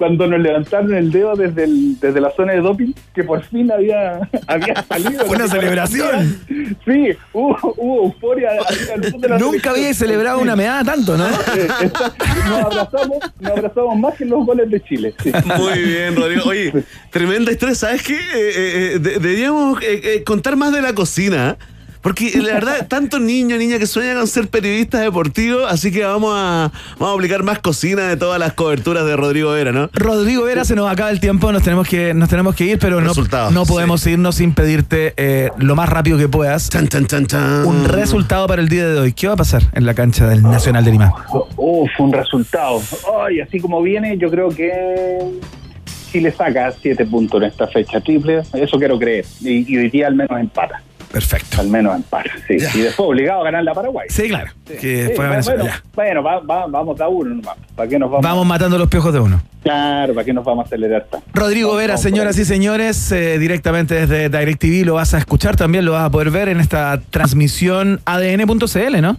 [0.00, 3.70] cuando nos levantaron el dedo desde, el- desde la zona de doping, que por fin
[3.70, 5.26] había, había salido.
[5.26, 6.40] Fue una celebración.
[6.86, 8.52] Sí, hubo, hubo euforia.
[9.18, 10.42] de la Nunca había celebrado Sí.
[10.44, 11.26] una medalla tanto, ¿no?
[11.28, 12.14] Eh, está-
[12.48, 15.14] nos abrazamos, nos abrazamos más que los goles de Chile.
[15.22, 15.30] sí.
[15.58, 16.44] Muy bien, Rodrigo.
[16.48, 16.72] Oye,
[17.10, 17.74] tremenda historia.
[17.74, 18.14] ¿Sabes qué?
[18.14, 21.58] Eh, eh, eh, de- deberíamos eh, eh, contar más de la cocina.
[22.02, 26.32] Porque la verdad, tantos niños, niñas que sueñan con ser periodistas deportivos, así que vamos
[26.34, 29.90] a, vamos a aplicar más cocina de todas las coberturas de Rodrigo Vera, ¿no?
[29.92, 33.00] Rodrigo Vera, se nos acaba el tiempo, nos tenemos que, nos tenemos que ir, pero
[33.00, 33.12] no,
[33.50, 36.70] no podemos irnos sin pedirte eh, lo más rápido que puedas
[37.66, 39.12] un resultado para el día de hoy.
[39.12, 41.12] ¿Qué va a pasar en la cancha del Nacional de Lima?
[41.28, 42.80] Oh, fue un resultado.
[43.22, 44.70] Ay, así como viene, yo creo que
[46.10, 48.42] Chile saca siete puntos en esta fecha triple.
[48.52, 49.24] Eso quiero creer.
[49.40, 50.82] Y, y hoy día al menos empata.
[51.10, 51.60] Perfecto.
[51.60, 52.58] Al menos empata, sí.
[52.58, 52.70] Ya.
[52.74, 54.06] Y después obligado a ganar la Paraguay.
[54.08, 54.50] Sí, claro.
[54.66, 55.82] Sí, Que sí, Venezuela, bueno, ya.
[55.94, 57.56] bueno, va- va- vamos a uno nomás.
[57.74, 58.22] ¿Para qué nos vamos?
[58.24, 59.42] Vamos matando los piojos de uno.
[59.62, 61.26] Claro, ¿para qué nos vamos a acelerar tanto?
[61.34, 65.84] Rodrigo Vera, Vamos, señoras y señores, eh, directamente desde DirecTV lo vas a escuchar, también
[65.84, 69.16] lo vas a poder ver en esta transmisión adn.cl, ¿no?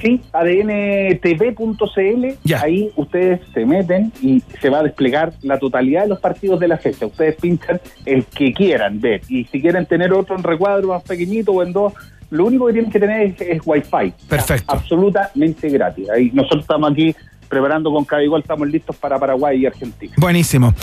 [0.00, 2.60] Sí, adntv.cl, Ya.
[2.62, 6.68] ahí ustedes se meten y se va a desplegar la totalidad de los partidos de
[6.68, 7.06] la fecha.
[7.06, 11.52] Ustedes pinchan el que quieran ver y si quieren tener otro en recuadro más pequeñito
[11.52, 11.94] o en dos,
[12.30, 14.12] lo único que tienen que tener es, es Wi-Fi.
[14.28, 14.72] Perfecto.
[14.72, 16.08] Absolutamente gratis.
[16.10, 17.14] Ahí nosotros estamos aquí
[17.48, 20.12] preparando con cada igual, estamos listos para Paraguay y Argentina.
[20.16, 20.74] Buenísimo.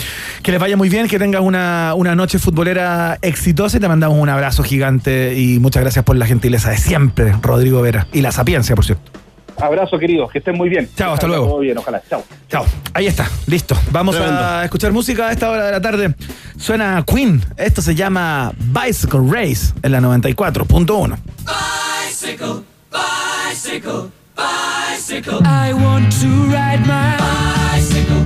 [0.42, 4.18] Que les vaya muy bien, que tengas una, una noche futbolera exitosa y te mandamos
[4.18, 8.08] un abrazo gigante y muchas gracias por la gentileza de siempre, Rodrigo Vera.
[8.14, 9.23] Y la sapiencia, por cierto.
[9.64, 10.90] Abrazo queridos, que estén muy bien.
[10.98, 11.46] Chao, hasta luego.
[11.48, 12.02] Todo bien, ojalá.
[12.10, 12.22] Chao.
[12.50, 12.66] Chao.
[12.94, 13.78] Ahí está, listo.
[13.92, 14.42] Vamos Tremendo.
[14.42, 16.14] a escuchar música a esta hora de la tarde.
[16.58, 17.42] Suena Queen.
[17.56, 21.18] Esto se llama Bicycle Race en la 94.1.
[21.46, 25.40] Bicycle, bicycle, bicycle.
[25.46, 28.26] I want to ride my bicycle,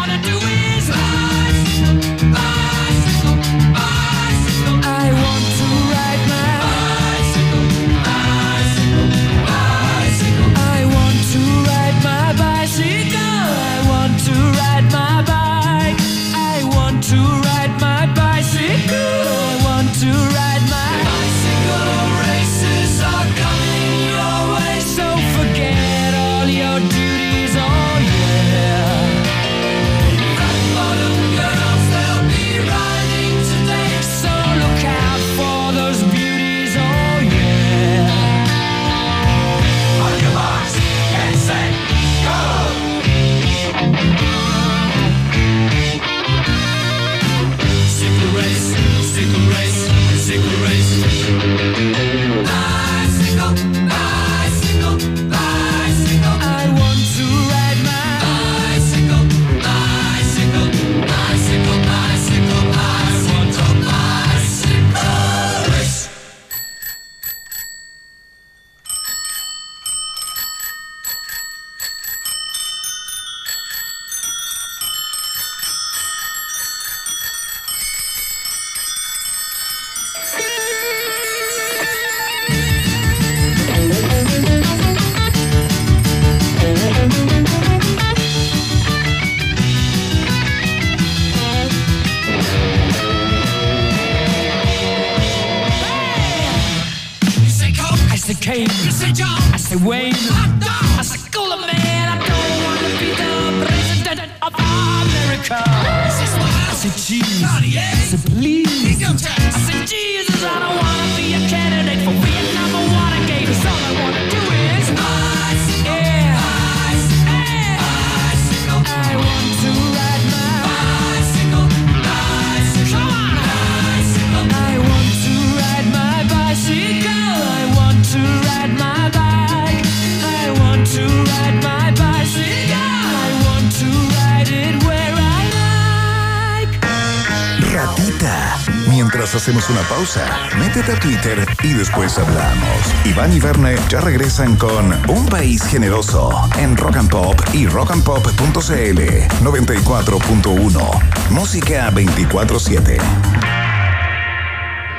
[139.41, 140.23] hacemos una pausa,
[140.59, 142.77] métete a Twitter y después hablamos.
[143.05, 148.99] Iván y Verne ya regresan con Un País Generoso en Rock and Pop y rockandpop.cl
[149.43, 151.31] 94.1.
[151.31, 153.01] Música 24-7.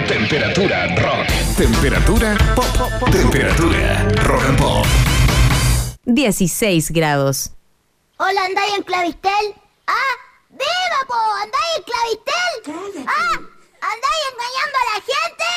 [0.08, 1.28] Temperatura rock.
[1.56, 3.10] Temperatura pop.
[3.12, 4.84] Temperatura rock and pop.
[6.06, 7.52] 16 grados.
[8.16, 9.54] Hola, ¿andáis en Clavistel?
[9.86, 10.16] ¡Ah!
[10.50, 11.14] ¡Viva, po!
[11.44, 13.06] ¿Andáis en Clavistel?
[13.06, 13.51] ¡Ah!
[13.92, 15.48] ¿Andáis engañando a la gente?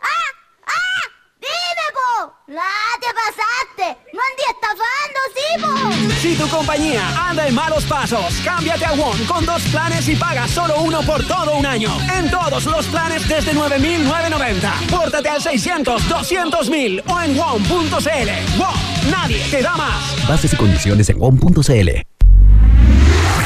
[0.00, 0.28] ¡Ah!
[0.66, 1.02] ¡Ah!
[1.38, 2.34] ¡Dime, po!
[2.58, 3.86] ¡Ah, te pasaste!
[4.12, 6.16] ¡No andí estafando, sí, po!
[6.20, 10.48] Si tu compañía anda en malos pasos, cámbiate a WOM con dos planes y paga
[10.48, 11.96] solo uno por todo un año.
[12.12, 14.90] En todos los planes desde 9.990.
[14.90, 18.58] Pórtate al 600-200.000 o en WOM.cl.
[18.58, 20.26] WOM, nadie te da más.
[20.26, 22.15] Bases y condiciones en WOM.cl.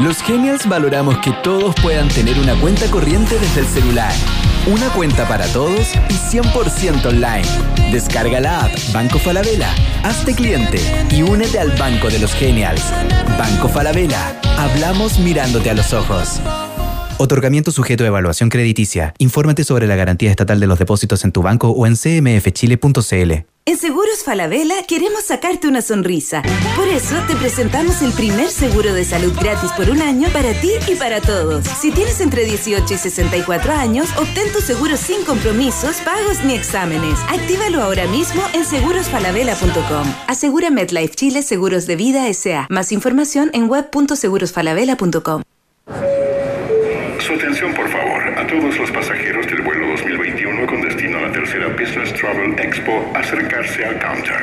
[0.00, 4.12] Los Genials valoramos que todos puedan tener una cuenta corriente desde el celular.
[4.72, 7.90] Una cuenta para todos y 100% online.
[7.90, 10.78] Descarga la app Banco Falabella, hazte cliente
[11.10, 12.84] y únete al Banco de los Genials.
[13.36, 16.40] Banco Falabella, hablamos mirándote a los ojos.
[17.16, 19.14] Otorgamiento sujeto a evaluación crediticia.
[19.18, 23.57] Infórmate sobre la garantía estatal de los depósitos en tu banco o en cmfchile.cl.
[23.68, 26.40] En Seguros Falabella queremos sacarte una sonrisa.
[26.74, 30.70] Por eso te presentamos el primer seguro de salud gratis por un año para ti
[30.90, 31.66] y para todos.
[31.66, 37.18] Si tienes entre 18 y 64 años, obtén tu seguro sin compromisos, pagos ni exámenes.
[37.28, 40.14] Actívalo ahora mismo en segurosfalabella.com.
[40.26, 42.68] Asegura MetLife Chile Seguros de Vida S.A.
[42.70, 45.42] Más información en web.segurosfalabella.com.
[47.20, 51.32] Su atención, por favor, a todos los pasajeros del vuelo 2021 con destino a la
[51.32, 54.36] tercera Business Travel Expo, acercarse al counter.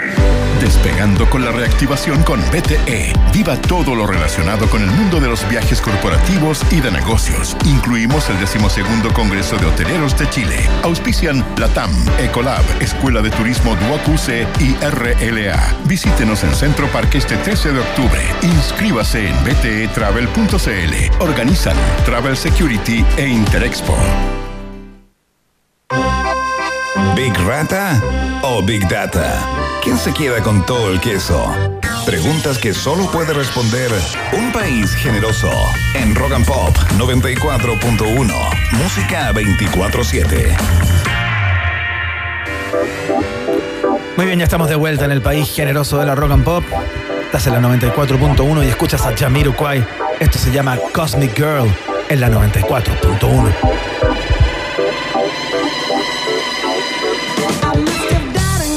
[0.60, 3.14] Despegando con la reactivación con BTE.
[3.34, 7.56] Viva todo lo relacionado con el mundo de los viajes corporativos y de negocios.
[7.66, 10.58] Incluimos el decimosegunda Congreso de Hoteleros de Chile.
[10.84, 15.74] Auspician Latam, Ecolab, Escuela de Turismo Duoc-UC y RLA.
[15.86, 18.22] Visítenos en Centro Parque este 13 de octubre.
[18.42, 21.22] Inscríbase en btetravel.cl.
[21.22, 23.85] Organizan Travel Security e Interexpo.
[27.16, 28.02] ¿Big Rata
[28.44, 29.40] o Big Data?
[29.84, 31.50] ¿Quién se queda con todo el queso?
[32.06, 33.90] Preguntas que solo puede responder
[34.34, 35.50] un país generoso.
[35.96, 38.34] En Rock and Pop 94.1.
[38.74, 40.56] Música 24-7.
[44.18, 46.64] Muy bien, ya estamos de vuelta en el país generoso de la rock and pop.
[47.26, 49.86] Estás en la 94.1 y escuchas a Jamiroquai.
[50.20, 51.74] Esto se llama Cosmic Girl
[52.10, 53.56] en la 94.1.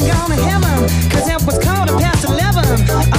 [0.07, 2.65] gone to heaven, cause it was quarter past 11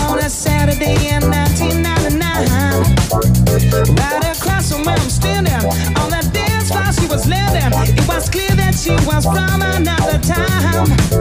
[0.02, 3.96] on a Saturday in 1999.
[3.96, 7.72] Right across from where I'm standing, on that dance floor she was living.
[7.98, 11.19] It was clear that she was from another time.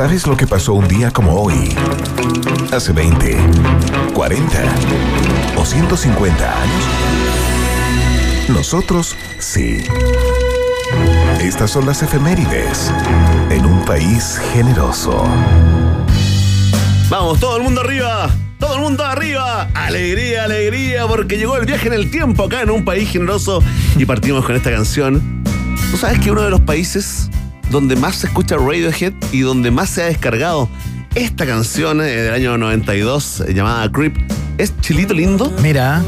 [0.00, 1.74] ¿Sabes lo que pasó un día como hoy?
[2.72, 3.36] Hace 20,
[4.14, 4.48] 40
[5.58, 6.84] o 150 años.
[8.48, 9.84] Nosotros sí.
[11.42, 12.90] Estas son las efemérides
[13.50, 15.22] en un país generoso.
[17.10, 18.30] Vamos, todo el mundo arriba.
[18.58, 19.68] Todo el mundo arriba.
[19.74, 23.62] Alegría, alegría, porque llegó el viaje en el tiempo acá en un país generoso.
[23.98, 25.42] Y partimos con esta canción.
[25.90, 27.29] ¿Tú sabes que uno de los países
[27.70, 30.68] donde más se escucha Radiohead y donde más se ha descargado
[31.14, 34.16] esta canción eh, del año 92 eh, llamada Creep
[34.58, 35.52] es Chilito Lindo?
[35.62, 36.02] Mira,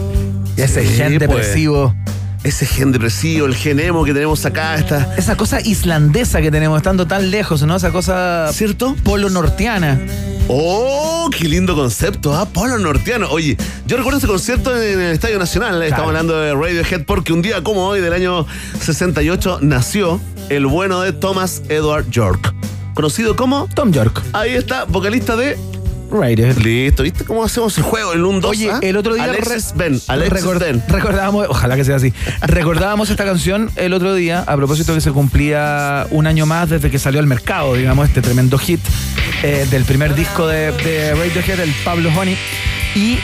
[0.56, 1.94] ese gen depresivo.
[1.94, 2.02] pues.
[2.44, 6.76] Ese gen depresivo, el gen emo que tenemos acá, esta, Esa cosa islandesa que tenemos
[6.76, 7.76] estando tan lejos, ¿no?
[7.76, 8.48] Esa cosa.
[8.52, 8.96] ¿Cierto?
[9.04, 10.00] Polo norteana.
[10.48, 12.34] ¡Oh, qué lindo concepto!
[12.34, 12.46] ¿ah?
[12.46, 13.28] Polo norteano.
[13.30, 13.56] Oye,
[13.86, 15.80] yo recuerdo ese concierto en el Estadio Nacional.
[15.82, 18.44] eh, Estamos hablando de Radiohead porque un día como hoy, del año
[18.80, 20.20] 68, nació
[20.56, 22.54] el bueno de Thomas Edward York.
[22.94, 24.22] Conocido como Tom York.
[24.32, 25.56] Ahí está, vocalista de
[26.10, 26.58] Radiohead.
[26.58, 28.12] Listo, ¿viste cómo hacemos el juego?
[28.12, 29.98] El 1, 2, Oye, el otro día Alexis Ben.
[30.08, 30.82] Alexis record- Ben.
[30.88, 32.12] recordábamos, ojalá que sea así.
[32.42, 36.90] Recordábamos esta canción el otro día a propósito que se cumplía un año más desde
[36.90, 38.80] que salió al mercado, digamos, este tremendo hit
[39.42, 42.36] eh, del primer disco de, de Radiohead, el Pablo Honey.
[42.94, 43.18] Y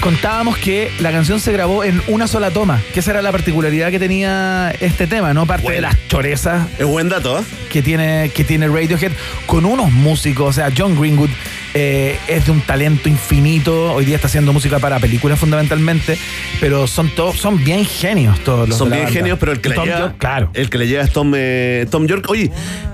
[0.00, 3.90] contábamos que la canción se grabó en una sola toma, que esa era la particularidad
[3.90, 5.46] que tenía este tema, ¿no?
[5.46, 7.42] Parte de las chorezas Es buen dato, ¿eh?
[7.70, 9.12] que tiene, que tiene Radiohead
[9.46, 10.48] con unos músicos.
[10.48, 11.30] O sea, John Greenwood
[11.74, 13.92] eh, es de un talento infinito.
[13.94, 16.18] Hoy día está haciendo música para películas fundamentalmente,
[16.60, 19.18] pero son todos, son bien genios todos los Son bien banda.
[19.18, 19.98] genios, pero el que le llega.
[20.00, 20.50] York, claro.
[20.54, 22.26] El que le llega es Tom, eh, Tom York.
[22.28, 22.50] Oye,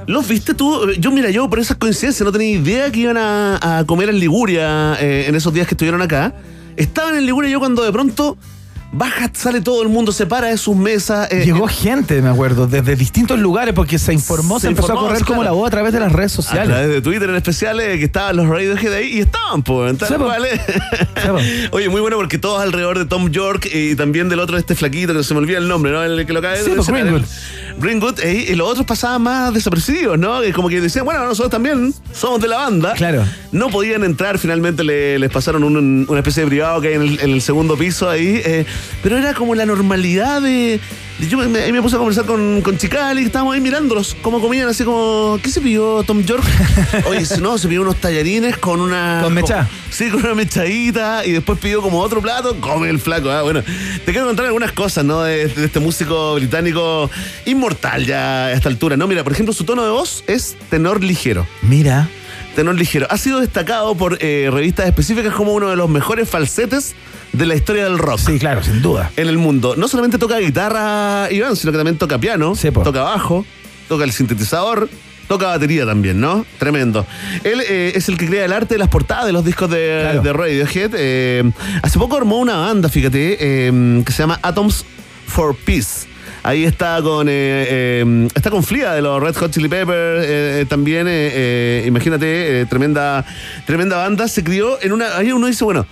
[0.07, 0.91] ¿los viste tú?
[0.99, 4.19] Yo, mira, yo por esas coincidencias no tenía idea que iban a, a comer en
[4.19, 6.33] Liguria en esos días que estuvieron acá.
[6.77, 8.37] Estaban en Liguria yo cuando de pronto
[8.93, 11.31] baja, sale todo el mundo, se para de sus mesas.
[11.31, 15.07] eh, Llegó gente, me acuerdo, desde distintos lugares porque se informó, se, Se empezó informó,
[15.07, 16.69] a correr como la voz a través de las redes A sociales.
[16.71, 19.97] través de Twitter en especial, eh, que estaban los Radiohead ahí y estaban, pues.
[19.99, 20.61] tal cual, eh.
[21.71, 25.15] Oye, muy bueno porque todos alrededor de Tom York y también del otro, este flaquito,
[25.15, 26.03] que se me olvida el nombre, ¿no?
[26.03, 26.83] El que lo de Sí, po,
[27.81, 28.21] Greenwood.
[28.21, 30.41] eh, y los otros pasaban más desapercibidos, ¿no?
[30.41, 32.93] Que como que decían, bueno, nosotros también somos de la banda.
[32.95, 33.25] Claro.
[33.53, 37.03] No podían entrar, finalmente le- les pasaron un- una especie de privado que hay en
[37.03, 38.41] el, en el segundo piso ahí.
[38.45, 38.65] eh,
[39.03, 40.79] pero era como la normalidad de.
[41.21, 44.41] De- Yo me, ahí me puse a conversar con, con Chicali, estábamos ahí mirándolos, cómo
[44.41, 45.39] comían, así como.
[45.43, 46.45] ¿Qué se pidió Tom York?
[47.07, 49.21] Oye, no, se pidió unos tallarines con una.
[49.23, 49.69] Con mecha.
[49.91, 53.31] Sí, con una mechadita y después pidió como otro plato, come el flaco.
[53.31, 55.23] Ah, bueno, te quiero contar algunas cosas, ¿no?
[55.23, 57.11] De, de este músico británico
[57.47, 59.07] inmortal ya a esta altura, ¿no?
[59.07, 61.47] Mira, por ejemplo, su tono de voz es tenor ligero.
[61.63, 62.09] Mira.
[62.55, 63.07] Tenor ligero.
[63.11, 66.95] Ha sido destacado por eh, revistas específicas como uno de los mejores falsetes
[67.33, 68.19] de la historia del rock.
[68.19, 69.11] Sí, claro, sin duda.
[69.17, 69.75] En el mundo.
[69.77, 72.55] No solamente toca guitarra, Iván, sino que también toca piano,
[72.85, 73.45] toca bajo,
[73.89, 74.89] toca el sintetizador.
[75.29, 76.45] Toca batería también, ¿no?
[76.59, 77.07] Tremendo.
[77.45, 80.21] Él eh, es el que crea el arte de las portadas de los discos de,
[80.21, 80.91] de Radiohead.
[80.97, 81.49] Eh,
[81.83, 84.85] hace poco armó una banda, fíjate, eh, que se llama Atoms
[85.29, 86.09] for Peace.
[86.43, 87.33] Ahí está con eh,
[87.69, 91.07] eh, está con Flia de los Red Hot Chili Peppers eh, también
[91.87, 93.25] imagínate tremenda
[93.67, 95.87] tremenda banda se crió en una ahí uno dice bueno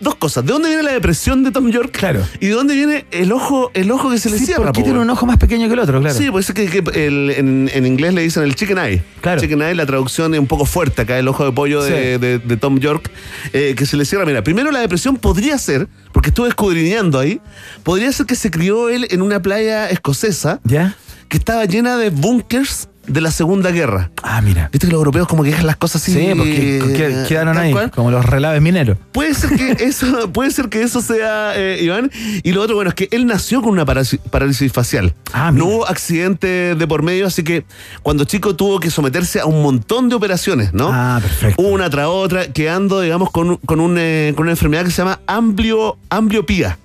[0.00, 3.04] dos cosas de dónde viene la depresión de Tom York claro y de dónde viene
[3.10, 5.26] el ojo el ojo que se le Sí, cierra ¿por qué po, tiene un ojo
[5.26, 6.00] más pequeño que el otro?
[6.00, 6.16] Claro.
[6.18, 9.02] Sí, pues es que, que el- en, en inglés le dicen el chicken eye.
[9.20, 9.40] Claro.
[9.40, 12.20] Chicken eye, la traducción es un poco fuerte acá, el ojo de pollo de, Sí.
[12.20, 13.10] de- de Tom York,
[13.52, 14.24] eh, que se le cierra.
[14.24, 17.40] Mira, primero la depresión podría ser, porque estuve escudriñando ahí,
[17.84, 20.96] podría ser que se crió él en una playa escocesa ¿Ya?
[21.28, 24.12] que estaba llena de búnkers de la Segunda Guerra.
[24.22, 24.68] Ah, mira.
[24.70, 26.12] Viste que los europeos como que dejan las cosas así.
[26.12, 27.90] Sí, porque que- quedaron ahí, cual.
[27.90, 28.96] como los relaves mineros.
[29.10, 32.12] Puede ser que eso, puede ser que eso sea, eh, Iván.
[32.44, 35.14] Y lo otro, bueno, es que él nació con una parálisis, facial.
[35.52, 37.64] no hubo accidente de por medio, así que
[38.04, 40.88] cuando chico tuvo que someterse a un montón de operaciones, ¿no?
[40.92, 41.60] Ah, perfecto.
[41.60, 45.18] Una tras otra, quedando, digamos, con, con, un, eh, con una enfermedad que se llama
[45.26, 46.78] amblio, ambliopía,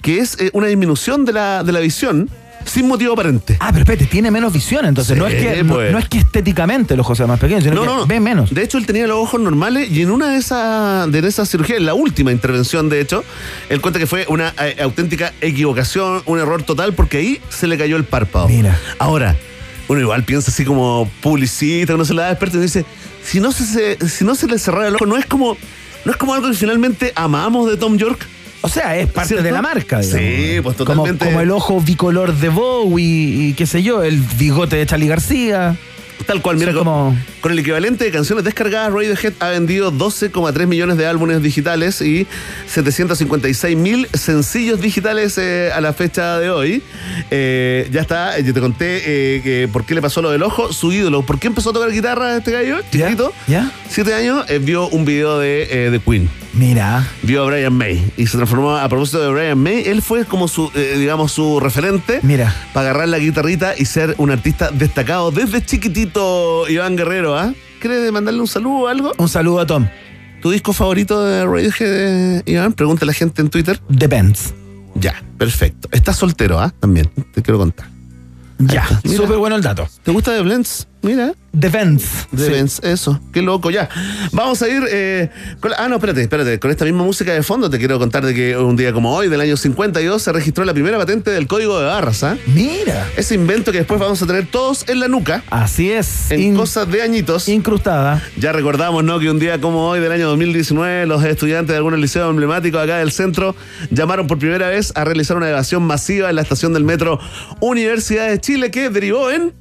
[0.00, 2.30] que es eh, una disminución de la, de la visión
[2.68, 3.56] sin motivo aparente.
[3.60, 5.90] Ah, pero espérate, tiene menos visión, entonces no, es que, no, pues.
[5.92, 8.06] no es que estéticamente el ojo sea más pequeño, sino No, que no, no.
[8.06, 8.54] ve menos.
[8.54, 11.78] De hecho, él tenía los ojos normales y en una de esas de esas cirugías,
[11.78, 13.24] en la última intervención, de hecho,
[13.68, 17.76] él cuenta que fue una eh, auténtica equivocación, un error total, porque ahí se le
[17.78, 18.48] cayó el párpado.
[18.48, 18.78] Mira.
[18.98, 19.34] Ahora,
[19.88, 22.84] uno igual piensa así como publicista, uno se la da experto y dice,
[23.24, 23.64] si no se,
[23.96, 25.56] se- si no se le cerrara el ojo, no es como,
[26.04, 28.26] no es como algo que finalmente amamos de Tom York.
[28.60, 29.44] O sea, es parte ¿Cierto?
[29.44, 30.00] de la marca.
[30.00, 30.20] digamos.
[30.20, 31.24] Sí, pues totalmente.
[31.26, 33.04] Como, el ojo bicolor de Bowie
[33.48, 35.76] y qué sé yo, el bigote de Charlie García.
[36.26, 39.90] Tal cual, mira, Son con, como- con el equivalente de canciones descargadas, Radiohead ha vendido
[39.92, 42.26] 12,3 millones de álbumes digitales y
[42.66, 46.82] 756 mil sencillos digitales eh, a la fecha de hoy.
[47.30, 49.02] Eh, ya está, yo te conté
[49.36, 51.22] eh, que por qué le pasó lo del ojo, su ídolo.
[51.22, 52.78] ¿Por qué empezó a tocar guitarra este gallo?
[52.90, 53.32] Chiquito.
[53.46, 53.70] ¿Ya?
[53.88, 56.28] Siete años, eh, vio un video de, eh, de Queen.
[56.52, 57.06] Mira.
[57.22, 59.82] Vio a Brian May y se transformó a propósito de Brian May.
[59.86, 62.54] Él fue como su, eh, digamos, su referente Mira.
[62.72, 67.52] para agarrar la guitarrita y ser un artista destacado desde chiquitito, Iván Guerrero, ¿ah?
[67.80, 69.12] ¿Quieres mandarle un saludo o algo?
[69.18, 69.88] Un saludo a Tom.
[70.42, 72.72] ¿Tu disco favorito de Radiohead, Iván?
[72.74, 73.80] Pregunta a la gente en Twitter.
[73.88, 74.54] Depends.
[74.94, 75.88] Ya, perfecto.
[75.92, 76.72] Estás soltero, ¿ah?
[76.78, 77.88] También, te quiero contar.
[78.58, 79.88] Ya, súper bueno el dato.
[80.02, 80.87] ¿Te gusta The Blends?
[81.02, 81.32] Mira.
[81.58, 81.68] The
[82.30, 83.20] Blends, eso.
[83.32, 83.88] Qué loco, ya.
[84.32, 84.82] Vamos a ir.
[84.90, 85.30] eh,
[85.60, 86.58] con la- ah, no, espérate, espérate.
[86.60, 89.28] Con esta misma música de fondo te quiero contar de que un día como hoy,
[89.28, 92.36] del año 52, se registró la primera patente del código de barras, ¿ah?
[92.46, 93.08] Mira.
[93.16, 95.42] Ese invento que después vamos a tener todos en la nuca.
[95.50, 96.30] Así es.
[96.30, 97.48] En In- cosas de añitos.
[97.48, 98.22] Incrustada.
[98.36, 99.18] Ya recordamos, ¿no?
[99.18, 102.98] Que un día como hoy del año 2019, los estudiantes de algunos liceos emblemáticos acá
[102.98, 103.56] del centro
[103.90, 107.18] llamaron por primera vez a realizar una evasión masiva en la estación del metro
[107.60, 109.52] Universidad de Chile que derivó en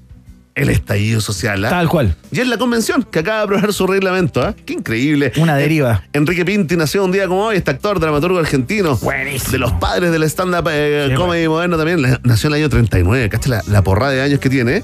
[0.57, 1.63] el estallido social.
[1.65, 1.69] ¿ah?
[1.69, 2.15] Tal cual.
[2.31, 4.41] Y es la convención que acaba de aprobar su reglamento.
[4.41, 4.55] ¿ah?
[4.65, 5.31] Qué increíble.
[5.37, 6.03] Una deriva.
[6.05, 8.97] Eh, Enrique Pinti nació un día como hoy, este actor, dramaturgo argentino.
[8.97, 9.51] Buenísimo.
[9.51, 12.01] De los padres del stand-up eh, comedy moderno también.
[12.23, 13.29] Nació en el año 39.
[13.29, 14.83] ¿Cacha la, la porrada de años que tiene?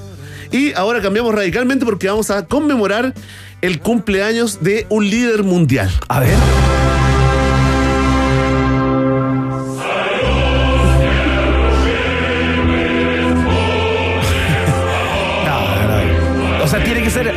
[0.52, 3.12] Y ahora cambiamos radicalmente porque vamos a conmemorar
[3.60, 5.90] el cumpleaños de un líder mundial.
[6.08, 7.03] A ver.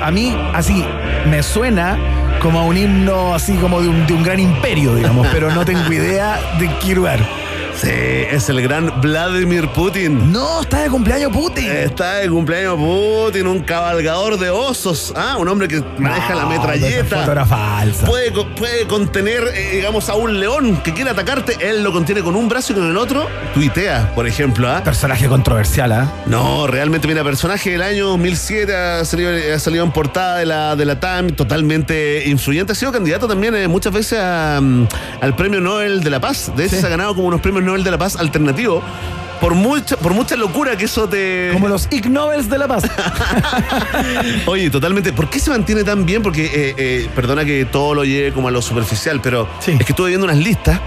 [0.08, 0.86] A mí, así,
[1.30, 1.98] me suena
[2.40, 5.66] como a un himno así como de un, de un gran imperio, digamos, pero no
[5.66, 7.20] tengo idea de qué lugar.
[7.82, 10.32] Sí, es el gran Vladimir Putin.
[10.32, 11.70] No, está de cumpleaños Putin.
[11.72, 15.14] Está de cumpleaños Putin, un cabalgador de osos.
[15.16, 17.20] Ah, un hombre que maneja la No, metralleta.
[17.20, 18.08] foto era falsa.
[18.08, 21.56] Puede, puede contener, eh, digamos, a un león que quiere atacarte.
[21.60, 24.68] Él lo contiene con un brazo y con el otro tuitea, por ejemplo.
[24.68, 24.82] ¿ah?
[24.84, 26.12] Personaje controversial, ¿ah?
[26.26, 30.76] No, realmente, mira, personaje del año 2007 ha salido, ha salido en portada de la,
[30.76, 32.72] de la TAM, totalmente influyente.
[32.72, 34.88] Ha sido candidato también eh, muchas veces a, mm,
[35.22, 36.52] al Premio Nobel de la Paz.
[36.56, 36.82] De hecho, Sí.
[36.82, 38.84] se ha ganado como unos Premios Nobel de la Paz alternativos.
[39.40, 41.52] Por mucha, por mucha locura que eso te.
[41.54, 42.86] Como los Ig Nobels de la Paz.
[44.48, 45.14] Oye, totalmente.
[45.14, 46.24] ¿Por qué se mantiene tan bien?
[46.24, 49.74] Porque, eh, eh, perdona que todo lo lleve como a lo superficial, pero Sí.
[49.80, 50.80] es que estuve viendo unas listas.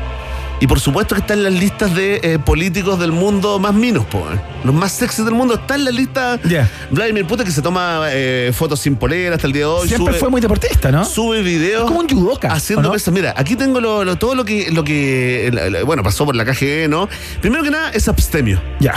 [0.63, 4.05] Y por supuesto que están en las listas de eh, políticos del mundo más minos,
[4.05, 4.39] po, eh.
[4.63, 5.55] los más sexys del mundo.
[5.55, 6.39] Está en la lista.
[6.91, 9.89] Vladimir Putin que se toma eh, fotos sin polera hasta el día de hoy.
[9.89, 11.03] Siempre sube, fue muy deportista, ¿no?
[11.07, 11.85] sube videos.
[11.85, 12.93] Es como un judoka, Haciendo ¿o no?
[12.93, 13.13] pesas.
[13.15, 16.37] Mira, aquí tengo lo- lo- todo lo que, lo que la- la- bueno, pasó por
[16.37, 17.09] la KGB, ¿no?
[17.41, 18.61] Primero que nada, es abstemio.
[18.81, 18.93] Ya.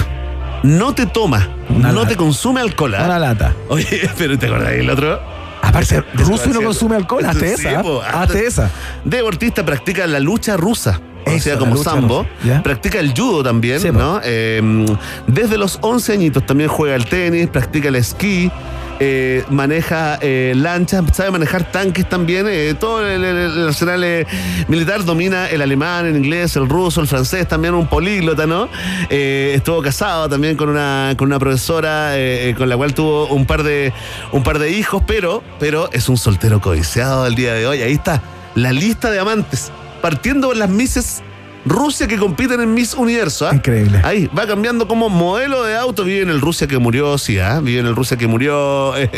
[0.64, 2.10] No te toma, Una no lata.
[2.10, 2.96] te consume alcohol.
[2.96, 3.06] ¿ah?
[3.06, 3.56] Una lata.
[3.70, 5.18] Oye, pero ¿te acordás del otro?
[5.62, 7.24] Aparte, ruso no consume alcohol.
[7.26, 7.82] Hazte Sí, esa.
[7.82, 8.70] po, Hazte esa.
[9.06, 11.00] Deportista practica la lucha rusa.
[11.24, 12.26] Conocida como sambo.
[12.64, 14.22] Practica el judo también, ¿no?
[14.24, 14.86] Eh,
[15.28, 18.52] desde los 11 añitos también juega el tenis, practica el esquí.
[19.00, 24.26] eh, maneja eh, lanchas, sabe manejar tanques también, eh, todo el, el- el arsenal
[24.68, 28.70] militar domina el alemán, el inglés, el ruso, el francés, también un políglota, ¿no?
[29.10, 32.14] Estuvo casado también con una, con una profesora
[32.56, 33.92] con la cual tuvo un par de,
[34.32, 37.82] un par de hijos, pero, pero es un soltero codiciado al día de hoy.
[37.82, 38.22] Ahí está
[38.56, 39.72] la lista de amantes,
[40.04, 41.24] partiendo las Misses
[41.66, 43.48] Rusia que compiten en Miss Universo.
[43.48, 43.56] ¿ah?
[43.56, 44.02] Increíble.
[44.04, 46.04] Ahí, va cambiando como modelo de auto.
[46.04, 47.60] Vive en el Rusia que murió, sí, ¿ah?
[47.62, 49.10] Vive en el Rusia que murió eh,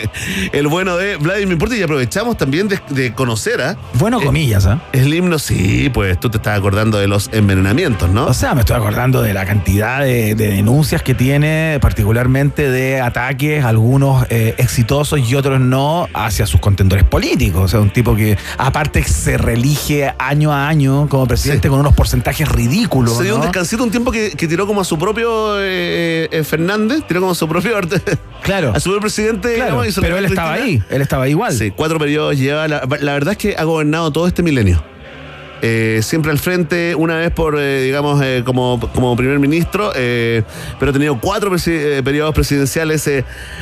[0.51, 1.79] el bueno de Vladimir Putin.
[1.79, 3.77] Y aprovechamos también de, de conocer, ¿ah?
[3.93, 4.81] Bueno, comillas, ¿ah?
[4.91, 8.25] El himno, sí, pues tú te estás acordando de los envenenamientos, ¿no?
[8.25, 13.01] O sea, me estoy acordando de la cantidad de, de denuncias que tiene, particularmente de
[13.01, 17.63] ataques, algunos eh, exitosos y otros no, hacia sus contendores políticos.
[17.63, 21.93] O sea, un tipo que aparte se reelige año a año como presidente con unos
[21.93, 23.15] porcentajes ridículos.
[23.17, 26.43] Se dio un descansito un tiempo que, que tiró como a su propio eh, eh,
[26.43, 27.71] Fernández, tiró como a su propio
[28.41, 28.73] claro.
[28.75, 29.55] a su propio presidente.
[29.55, 31.53] Claro, digamos, pero él estaba ahí, él estaba igual.
[31.53, 32.67] Sí, cuatro periodos lleva.
[32.67, 34.83] La, la verdad es que ha gobernado todo este milenio.
[35.61, 40.89] Eh, siempre al frente, una vez por, eh, digamos, eh, como, como primer ministro, pero
[40.89, 43.09] ha tenido cuatro presi- periodos presidenciales.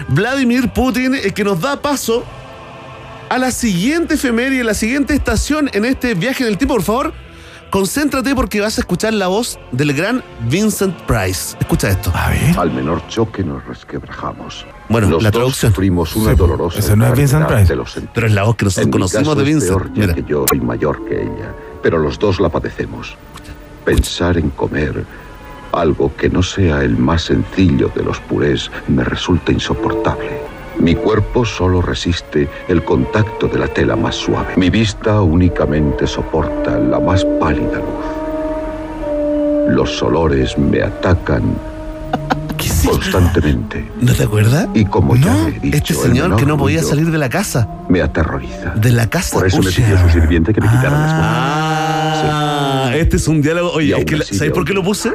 [0.10, 2.26] Vladimir Putin, que nos da paso
[3.30, 6.74] a la siguiente efeméride, la siguiente estación en este viaje en el tiempo.
[6.76, 7.14] Por favor,
[7.74, 11.58] concéntrate porque vas a escuchar la voz del gran Vincent Price.
[11.60, 12.12] Escucha esto.
[12.14, 12.56] A ver.
[12.60, 14.68] Al menor choque nos resquebrajamos.
[14.90, 15.72] Bueno, los la dos traducción.
[15.72, 17.66] sufrimos una Sí, dolorosa ese no es Vincent Price.
[17.66, 18.12] de los sentidos.
[18.14, 19.70] Pero es la voz que nosotros En mi conocimos caso de Vincent.
[19.72, 20.14] peor, ya Mira.
[20.14, 21.52] que yo soy mayor que ella,
[21.82, 23.16] pero los dos la padecemos.
[23.86, 25.04] Pensar en comer
[25.72, 30.30] algo que no sea el más sencillo de los purés me resulta insoportable.
[30.80, 34.54] Mi cuerpo solo resiste el contacto de la tela más suave.
[34.58, 38.06] Mi vista únicamente soporta la más pálida luz.
[39.76, 41.44] Los olores me atacan
[42.86, 43.90] constantemente.
[44.02, 44.68] ¿No te acuerdas?
[44.74, 47.68] Y como ya he dicho, Este señor que no podía salir de la casa.
[47.88, 48.72] me aterroriza.
[48.76, 49.38] De la casa.
[49.38, 51.14] Por eso me pidió su sirviente que me quitara las
[52.26, 53.72] Ah, este es un diálogo.
[53.72, 55.12] Oye, es que ¿sabes por qué lo puse?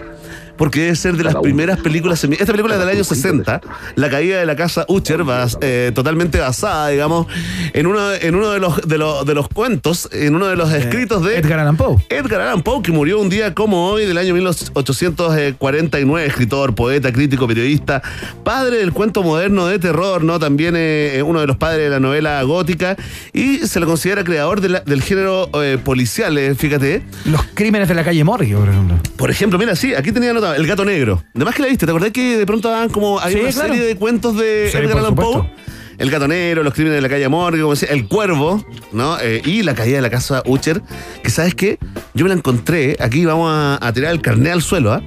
[0.58, 2.22] Porque debe ser de las primeras películas.
[2.24, 3.60] Esta película es del año 60,
[3.94, 7.26] La caída de la casa Ucher, bas- eh, totalmente basada, digamos,
[7.72, 10.72] en uno, en uno de, los, de, los, de los cuentos, en uno de los
[10.72, 11.96] escritos de Edgar Allan Poe.
[12.10, 17.46] Edgar Allan Poe, que murió un día como hoy del año 1849, escritor, poeta, crítico,
[17.46, 18.02] periodista,
[18.44, 20.38] padre del cuento moderno de terror, ¿no?
[20.38, 22.96] También eh, uno de los padres de la novela gótica
[23.32, 27.02] y se lo considera creador de la- del género eh, policial, eh, fíjate.
[27.24, 28.96] Los crímenes de la calle Morgue, por ejemplo.
[29.16, 31.22] Por ejemplo, mira, sí, aquí tenía El Gato Negro.
[31.34, 33.68] Además que la viste, ¿te acordás que de pronto daban como hay Sí, una claro.
[33.74, 35.50] serie de cuentos de Sí, Edgar Allan Poe?
[35.98, 39.18] El Gato Negro, Los Crímenes de la Calle Morgue, como decía, El Cuervo, ¿no?
[39.20, 40.80] Eh, y La Caída de la Casa Ucher,
[41.24, 41.78] que sabes qué,
[42.14, 45.02] yo me la encontré, aquí vamos a, a tirar el carnet al suelo, ¿ah?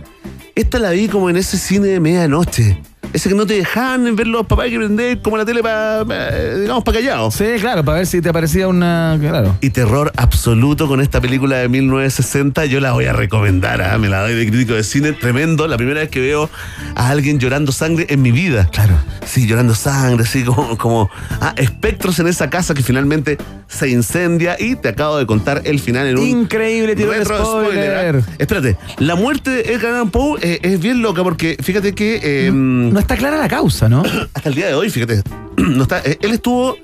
[0.53, 2.77] Esta la vi como en ese cine de medianoche.
[3.13, 6.83] Ese que no te dejaban ver los papás que prender como la tele para, digamos,
[6.83, 7.35] para callados.
[7.35, 9.17] Sí, claro, para ver si te aparecía una.
[9.19, 9.55] Claro.
[9.61, 12.65] Y terror absoluto con esta película de 1960.
[12.65, 13.97] Yo la voy a recomendar, ¿ah?
[13.97, 15.11] me la doy de crítico de cine.
[15.13, 15.67] Tremendo.
[15.67, 16.49] La primera vez que veo
[16.95, 18.69] a alguien llorando sangre en mi vida.
[18.71, 18.95] Claro.
[19.25, 21.09] Sí, llorando sangre, así como, como
[21.41, 24.55] ah, espectros en esa casa que finalmente se incendia.
[24.59, 26.27] Y te acabo de contar el final en un.
[26.27, 28.15] Increíble, tiro de retro spoiler.
[28.17, 28.33] ¿ah?
[28.37, 32.19] Espérate, la muerte de Edgar Allan Poe eh, es bien loca porque fíjate que.
[32.23, 34.03] eh, No está clara la causa, ¿no?
[34.33, 35.21] hasta el día de hoy, fíjate,
[35.57, 36.75] no está, eh, él estuvo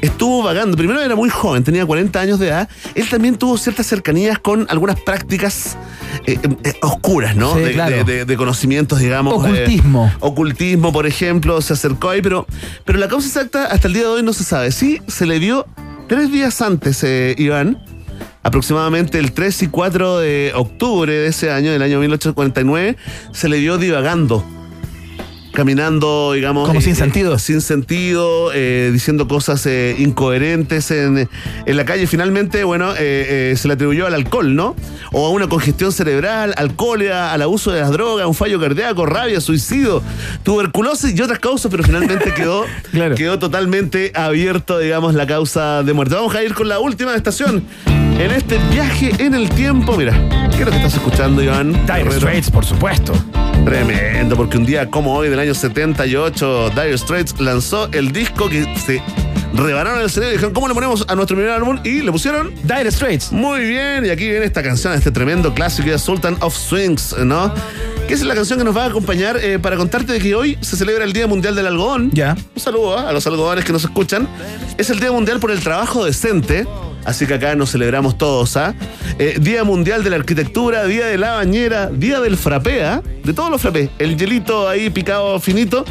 [0.00, 0.76] estuvo vagando.
[0.76, 2.68] Primero era muy joven, tenía 40 años de edad.
[2.96, 5.76] Él también tuvo ciertas cercanías con algunas prácticas
[6.26, 7.54] eh, eh, oscuras, ¿no?
[7.54, 7.96] Sí, de, claro.
[7.98, 9.34] de- de- de conocimientos, digamos.
[9.34, 10.06] Ocultismo.
[10.12, 12.46] eh, ocultismo, por ejemplo, se acercó ahí, pero,
[12.84, 14.72] pero la causa exacta hasta el día de hoy no se sabe.
[14.72, 15.66] Sí, se le vio
[16.08, 17.04] tres días antes,
[17.38, 17.78] Iván.
[18.42, 22.96] Aproximadamente el 3 y 4 de octubre de ese año, del año 1849,
[23.32, 24.44] se le vio divagando
[25.52, 26.68] caminando, digamos.
[26.68, 27.38] Como sin eh, sentido.
[27.38, 31.28] Sin sentido, eh, diciendo cosas eh, incoherentes en,
[31.66, 32.06] en la calle.
[32.06, 34.74] Finalmente, bueno, eh, eh, se le atribuyó al alcohol, ¿no?
[35.12, 39.40] O a una congestión cerebral, alcoholia, al abuso de las drogas, un fallo cardíaco, rabia,
[39.40, 40.02] suicidio,
[40.42, 42.64] tuberculosis y otras causas, pero finalmente quedó,
[43.16, 46.14] quedó totalmente abierto, digamos, la causa de muerte.
[46.14, 47.64] Vamos a ir con la última estación.
[47.86, 50.12] En este viaje en el tiempo, mira,
[50.50, 51.72] ¿qué es lo que estás escuchando, Iván?
[51.86, 52.12] Dire?
[52.12, 53.12] Straits, por supuesto.
[53.64, 58.64] Tremendo, porque un día como hoy del año 78, Dire Straits lanzó el disco que
[58.76, 59.02] se
[59.54, 61.78] rebanaron el cerebro y dijeron, ¿cómo le ponemos a nuestro primer álbum?
[61.84, 63.32] Y le pusieron Dire Straits.
[63.32, 67.52] Muy bien, y aquí viene esta canción, este tremendo clásico de Sultan of Swings, ¿no?
[68.08, 70.58] Que es la canción que nos va a acompañar eh, para contarte de que hoy
[70.60, 72.10] se celebra el Día Mundial del Algodón.
[72.12, 72.36] Ya.
[72.54, 73.08] Un saludo ¿ah?
[73.08, 74.28] a los algodones que nos escuchan.
[74.76, 76.66] Es el Día Mundial por el Trabajo Decente.
[77.04, 78.74] Así que acá nos celebramos todos, ¿ah?
[79.18, 83.02] Eh, Día Mundial de la Arquitectura, Día de la Bañera, Día del Frappé, ¿ah?
[83.24, 83.90] De todos los frappés.
[83.98, 85.84] El hielito ahí picado finito.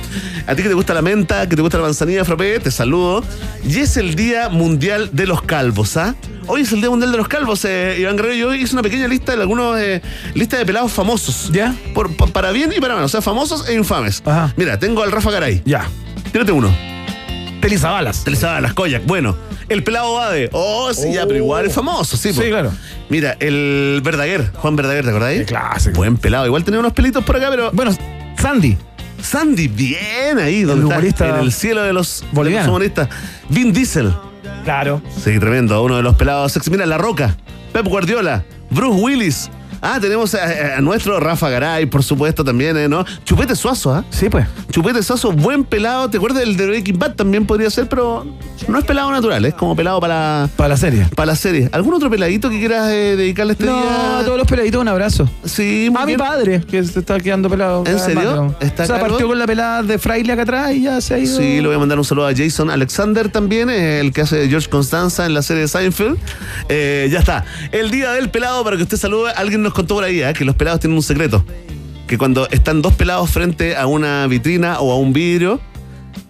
[0.47, 3.23] A ti que te gusta la menta, que te gusta la manzanilla frappé, te saludo.
[3.67, 6.15] Y es el Día Mundial de los Calvos, ¿ah?
[6.47, 8.35] Hoy es el Día Mundial de los Calvos, eh, Iván Guerrero.
[8.35, 10.01] Yo hice una pequeña lista de algunos eh,
[10.33, 11.49] listas de pelados famosos.
[11.53, 11.73] ¿Ya?
[11.93, 14.21] Por, por- para bien y para mal, o sea, famosos e infames.
[14.25, 14.53] Ajá.
[14.57, 15.61] Mira, tengo al Rafa Garay.
[15.65, 15.87] Ya.
[16.31, 16.73] Tírate uno.
[17.61, 18.23] Telizabalas.
[18.23, 19.05] Telizabalas, Koyak.
[19.05, 19.35] Bueno,
[19.71, 20.49] el pelado Bade.
[20.51, 22.33] Oh, sí, ya, pero igual es famoso, sí.
[22.33, 22.41] po.
[22.41, 22.71] Sí, claro.
[23.09, 25.45] Mira, el Verdaguer, Juan Verdaguer, ¿te acordáis?
[25.45, 25.97] clásico.
[25.97, 26.45] Buen pelado.
[26.45, 27.71] Igual tenía unos pelitos por acá, pero.
[27.71, 27.91] Bueno,
[28.37, 28.77] Sandy.
[29.21, 32.69] Sandy, bien ahí, donde está, humorista en el cielo de los, de los boliviano.
[32.69, 33.07] humoristas.
[33.49, 34.13] Vin Diesel.
[34.63, 35.01] Claro.
[35.23, 35.81] Sí, tremendo.
[35.83, 36.71] Uno de los pelados sexy.
[36.71, 37.37] Mira, La Roca,
[37.71, 39.49] Pep Guardiola, Bruce Willis.
[39.81, 42.87] Ah, tenemos a, a nuestro Rafa Garay, por supuesto, también, ¿eh?
[42.87, 43.03] ¿no?
[43.25, 44.05] Chupete Suazo, ¿ah?
[44.11, 44.45] Sí, pues.
[44.71, 46.09] Chupete Suazo, buen pelado.
[46.09, 47.15] ¿Te acuerdas del de Breaking Bad?
[47.15, 48.25] También podría ser, pero
[48.67, 51.07] no es pelado natural, es como pelado para, Para la serie.
[51.15, 51.67] para la serie.
[51.71, 54.19] ¿Algún otro peladito que quieras eh, dedicarle este No, día?
[54.19, 55.27] a todos los peladitos un abrazo.
[55.45, 56.19] Sí, muy A mi bien.
[56.19, 57.83] padre, que se está quedando pelado.
[57.87, 58.55] ¿En serio?
[58.59, 61.17] ¿Está o sea, partió con la pelada de Fraile acá atrás y ya se ha
[61.19, 61.37] ido.
[61.37, 64.69] Sí, le voy a mandar un saludo a Jason Alexander también, el que hace George
[64.69, 66.17] Constanza en la serie de Seinfeld.
[66.69, 67.45] Eh, ya está.
[67.71, 70.45] El día del pelado, para que usted salude, alguien nos contó por ahí eh, que
[70.45, 71.43] los pelados tienen un secreto.
[72.07, 75.59] Que cuando están dos pelados frente a una vitrina o a un vidrio,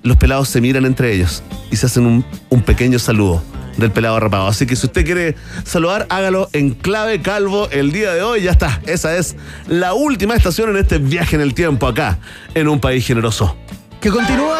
[0.04, 3.42] los pelados se miran entre ellos y se hacen un, un pequeño saludo
[3.78, 4.48] del pelado rapado.
[4.48, 8.44] Así que si usted quiere saludar, hágalo en clave calvo el día de hoy.
[8.44, 8.82] Ya está.
[8.86, 9.36] Esa es
[9.68, 12.20] la última estación en este viaje en el tiempo acá,
[12.54, 13.56] en un país generoso.
[14.00, 14.60] Que continúa.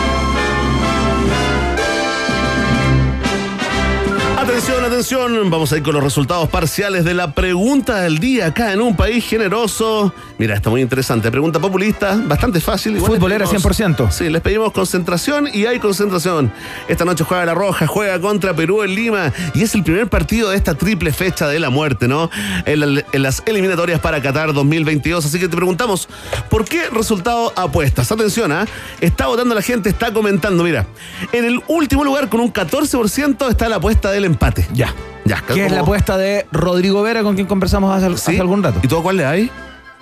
[4.51, 8.73] Atención, atención, vamos a ir con los resultados parciales de la pregunta del día acá
[8.73, 10.13] en un país generoso.
[10.37, 11.31] Mira, está muy interesante.
[11.31, 12.97] Pregunta populista, bastante fácil.
[12.97, 14.11] Igual Futbolera pedimos- 100%.
[14.11, 16.51] Sí, les pedimos concentración y hay concentración.
[16.89, 20.49] Esta noche juega La Roja, juega contra Perú en Lima y es el primer partido
[20.49, 22.29] de esta triple fecha de la muerte, ¿no?
[22.65, 25.25] En, la- en las eliminatorias para Qatar 2022.
[25.25, 26.09] Así que te preguntamos,
[26.49, 28.11] ¿por qué resultado apuestas?
[28.11, 28.65] Atención, ¿ah?
[28.99, 30.63] Está votando la gente, está comentando.
[30.65, 30.85] Mira,
[31.31, 34.40] en el último lugar con un 14% está la apuesta del empate.
[34.73, 34.93] Ya.
[35.23, 38.79] Ya, Que es la apuesta de Rodrigo Vera, con quien conversamos hace, hace algún rato.
[38.81, 39.51] ¿Y a cuál le hay?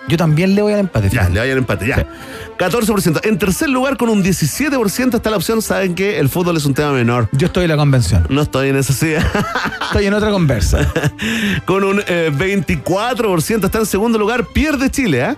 [0.08, 1.10] Yo también le voy al empate.
[1.10, 2.08] Ya, le vaya el empate, ya.
[2.58, 3.26] 14%.
[3.26, 6.74] En tercer lugar, con un 17% está la opción, saben que el fútbol es un
[6.74, 7.30] tema menor.
[7.32, 8.26] Yo estoy en la convención.
[8.30, 9.30] No estoy en esa silla.
[9.90, 10.92] Estoy en otra conversa.
[11.66, 15.38] con un eh, 24% está en segundo lugar, pierde Chile, ¿ah?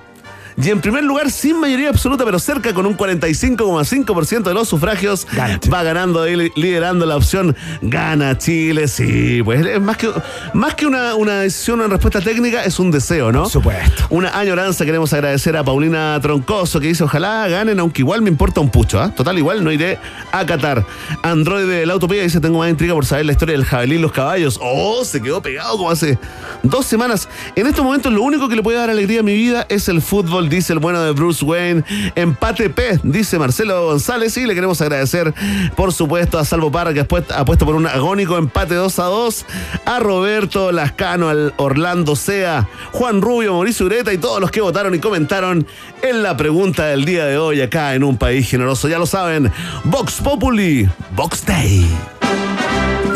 [0.58, 5.28] Y en primer lugar, sin mayoría absoluta, pero cerca con un 45,5% de los sufragios,
[5.72, 8.88] va ganando li- liderando la opción Gana Chile.
[8.88, 10.10] Sí, pues es más que,
[10.54, 13.44] más que una, una decisión, una respuesta técnica, es un deseo, ¿no?
[13.44, 14.04] Por supuesto.
[14.10, 14.86] Una añoranza.
[14.86, 19.00] Queremos agradecer a Paulina Troncoso que dice: Ojalá ganen, aunque igual me importa un pucho.
[19.00, 19.14] ¿ah?
[19.14, 19.98] Total, igual no iré
[20.32, 20.86] a Qatar.
[21.24, 24.00] Android de la Utopía dice: Tengo más intriga por saber la historia del jabalí y
[24.00, 24.60] los caballos.
[24.62, 26.18] Oh, se quedó pegado como hace
[26.64, 27.28] dos semanas.
[27.56, 30.02] En estos momentos, lo único que le puede dar alegría a mi vida es el
[30.02, 31.84] fútbol, dice el bueno de Bruce Wayne.
[32.16, 34.36] Empate P, dice Marcelo González.
[34.38, 35.34] Y le queremos agradecer,
[35.76, 39.46] por supuesto, a Salvo Parra que ha puesto, por un agónico empate 2 a 2.
[39.86, 44.96] A Roberto Lascano, al Orlando Sea, Juan Rubio, Mauricio Ureta y todos los que votaron
[44.96, 45.66] y comentaron
[46.02, 48.88] en la pregunta del día de hoy acá en un país generoso.
[48.88, 49.52] Ya lo saben,
[49.84, 51.88] Vox Populi, Vox Day.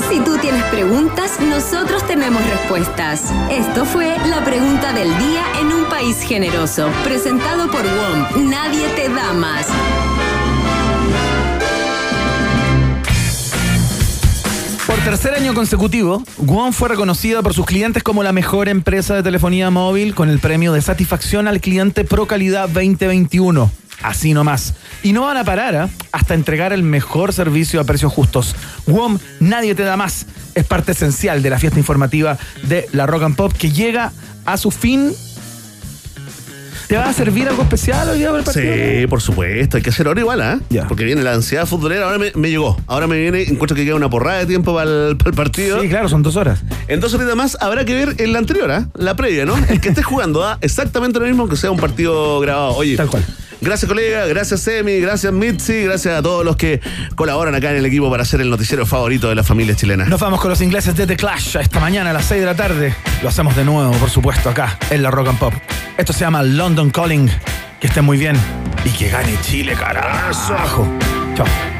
[0.09, 3.31] Si tú tienes preguntas, nosotros tenemos respuestas.
[3.49, 6.91] Esto fue la pregunta del día en un país generoso.
[7.05, 8.49] Presentado por WOM.
[8.49, 9.65] Nadie te da más.
[14.85, 19.23] Por tercer año consecutivo, WOM fue reconocida por sus clientes como la mejor empresa de
[19.23, 23.71] telefonía móvil con el premio de satisfacción al cliente Pro Calidad 2021.
[24.03, 24.73] Así nomás.
[25.01, 25.89] Y no van a parar ¿ah?
[26.11, 28.53] hasta entregar el mejor servicio a precios justos.
[28.85, 30.25] WOM, nadie te da más.
[30.55, 34.11] Es parte esencial de la fiesta informativa de la Rock and Pop que llega
[34.45, 35.13] a su fin.
[36.87, 38.75] ¿Te va a servir algo especial hoy día para el partido?
[38.75, 40.59] Sí, por supuesto, hay que hacer ahora igual, ¿ah?
[40.87, 42.79] Porque viene la ansiedad futbolera, ahora me, me llegó.
[42.85, 45.81] Ahora me viene, encuentro que queda una porrada de tiempo para el, para el partido.
[45.81, 46.61] Sí, claro, son dos horas.
[46.87, 48.87] En dos horitas más habrá que ver en la anterior, ¿ah?
[48.93, 49.57] La previa, ¿no?
[49.69, 50.57] El que esté jugando, ¿ah?
[50.61, 52.75] Exactamente lo mismo que sea un partido grabado.
[52.75, 52.95] Oye.
[52.97, 53.25] Tal cual.
[53.61, 54.25] Gracias, colega.
[54.25, 54.99] Gracias, Semi.
[54.99, 55.83] Gracias, Mitzi.
[55.83, 56.81] Gracias a todos los que
[57.15, 60.05] colaboran acá en el equipo para hacer el noticiero favorito de la familia chilena.
[60.05, 62.55] Nos vamos con los ingleses de The Clash esta mañana a las 6 de la
[62.55, 62.95] tarde.
[63.23, 65.53] Lo hacemos de nuevo, por supuesto, acá en la Rock and Pop.
[65.97, 67.29] Esto se llama London Calling.
[67.79, 68.35] Que estén muy bien
[68.85, 70.87] y que gane Chile, carajo.
[71.35, 71.74] Chao.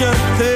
[0.00, 0.49] conocerte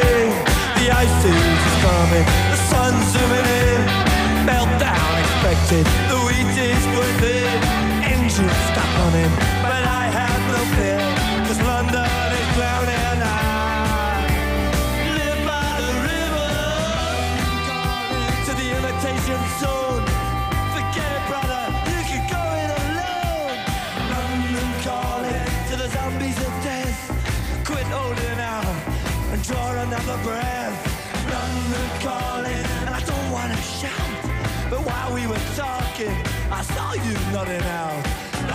[37.35, 38.06] nothing else.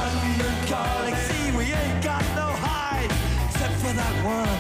[0.04, 0.56] Under your
[1.28, 3.12] see, we ain't got no hide,
[3.48, 4.60] except for that one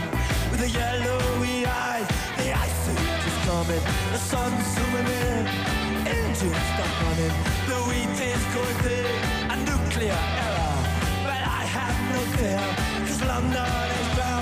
[0.51, 2.07] with the yellowy eyes.
[2.35, 5.43] The ice age is coming, the sun's zooming in,
[6.17, 7.35] engines stop running,
[7.71, 8.79] the wheat is going
[9.53, 10.77] a nuclear error.
[11.23, 12.65] But I have no fear,
[13.07, 14.38] cause London is bound.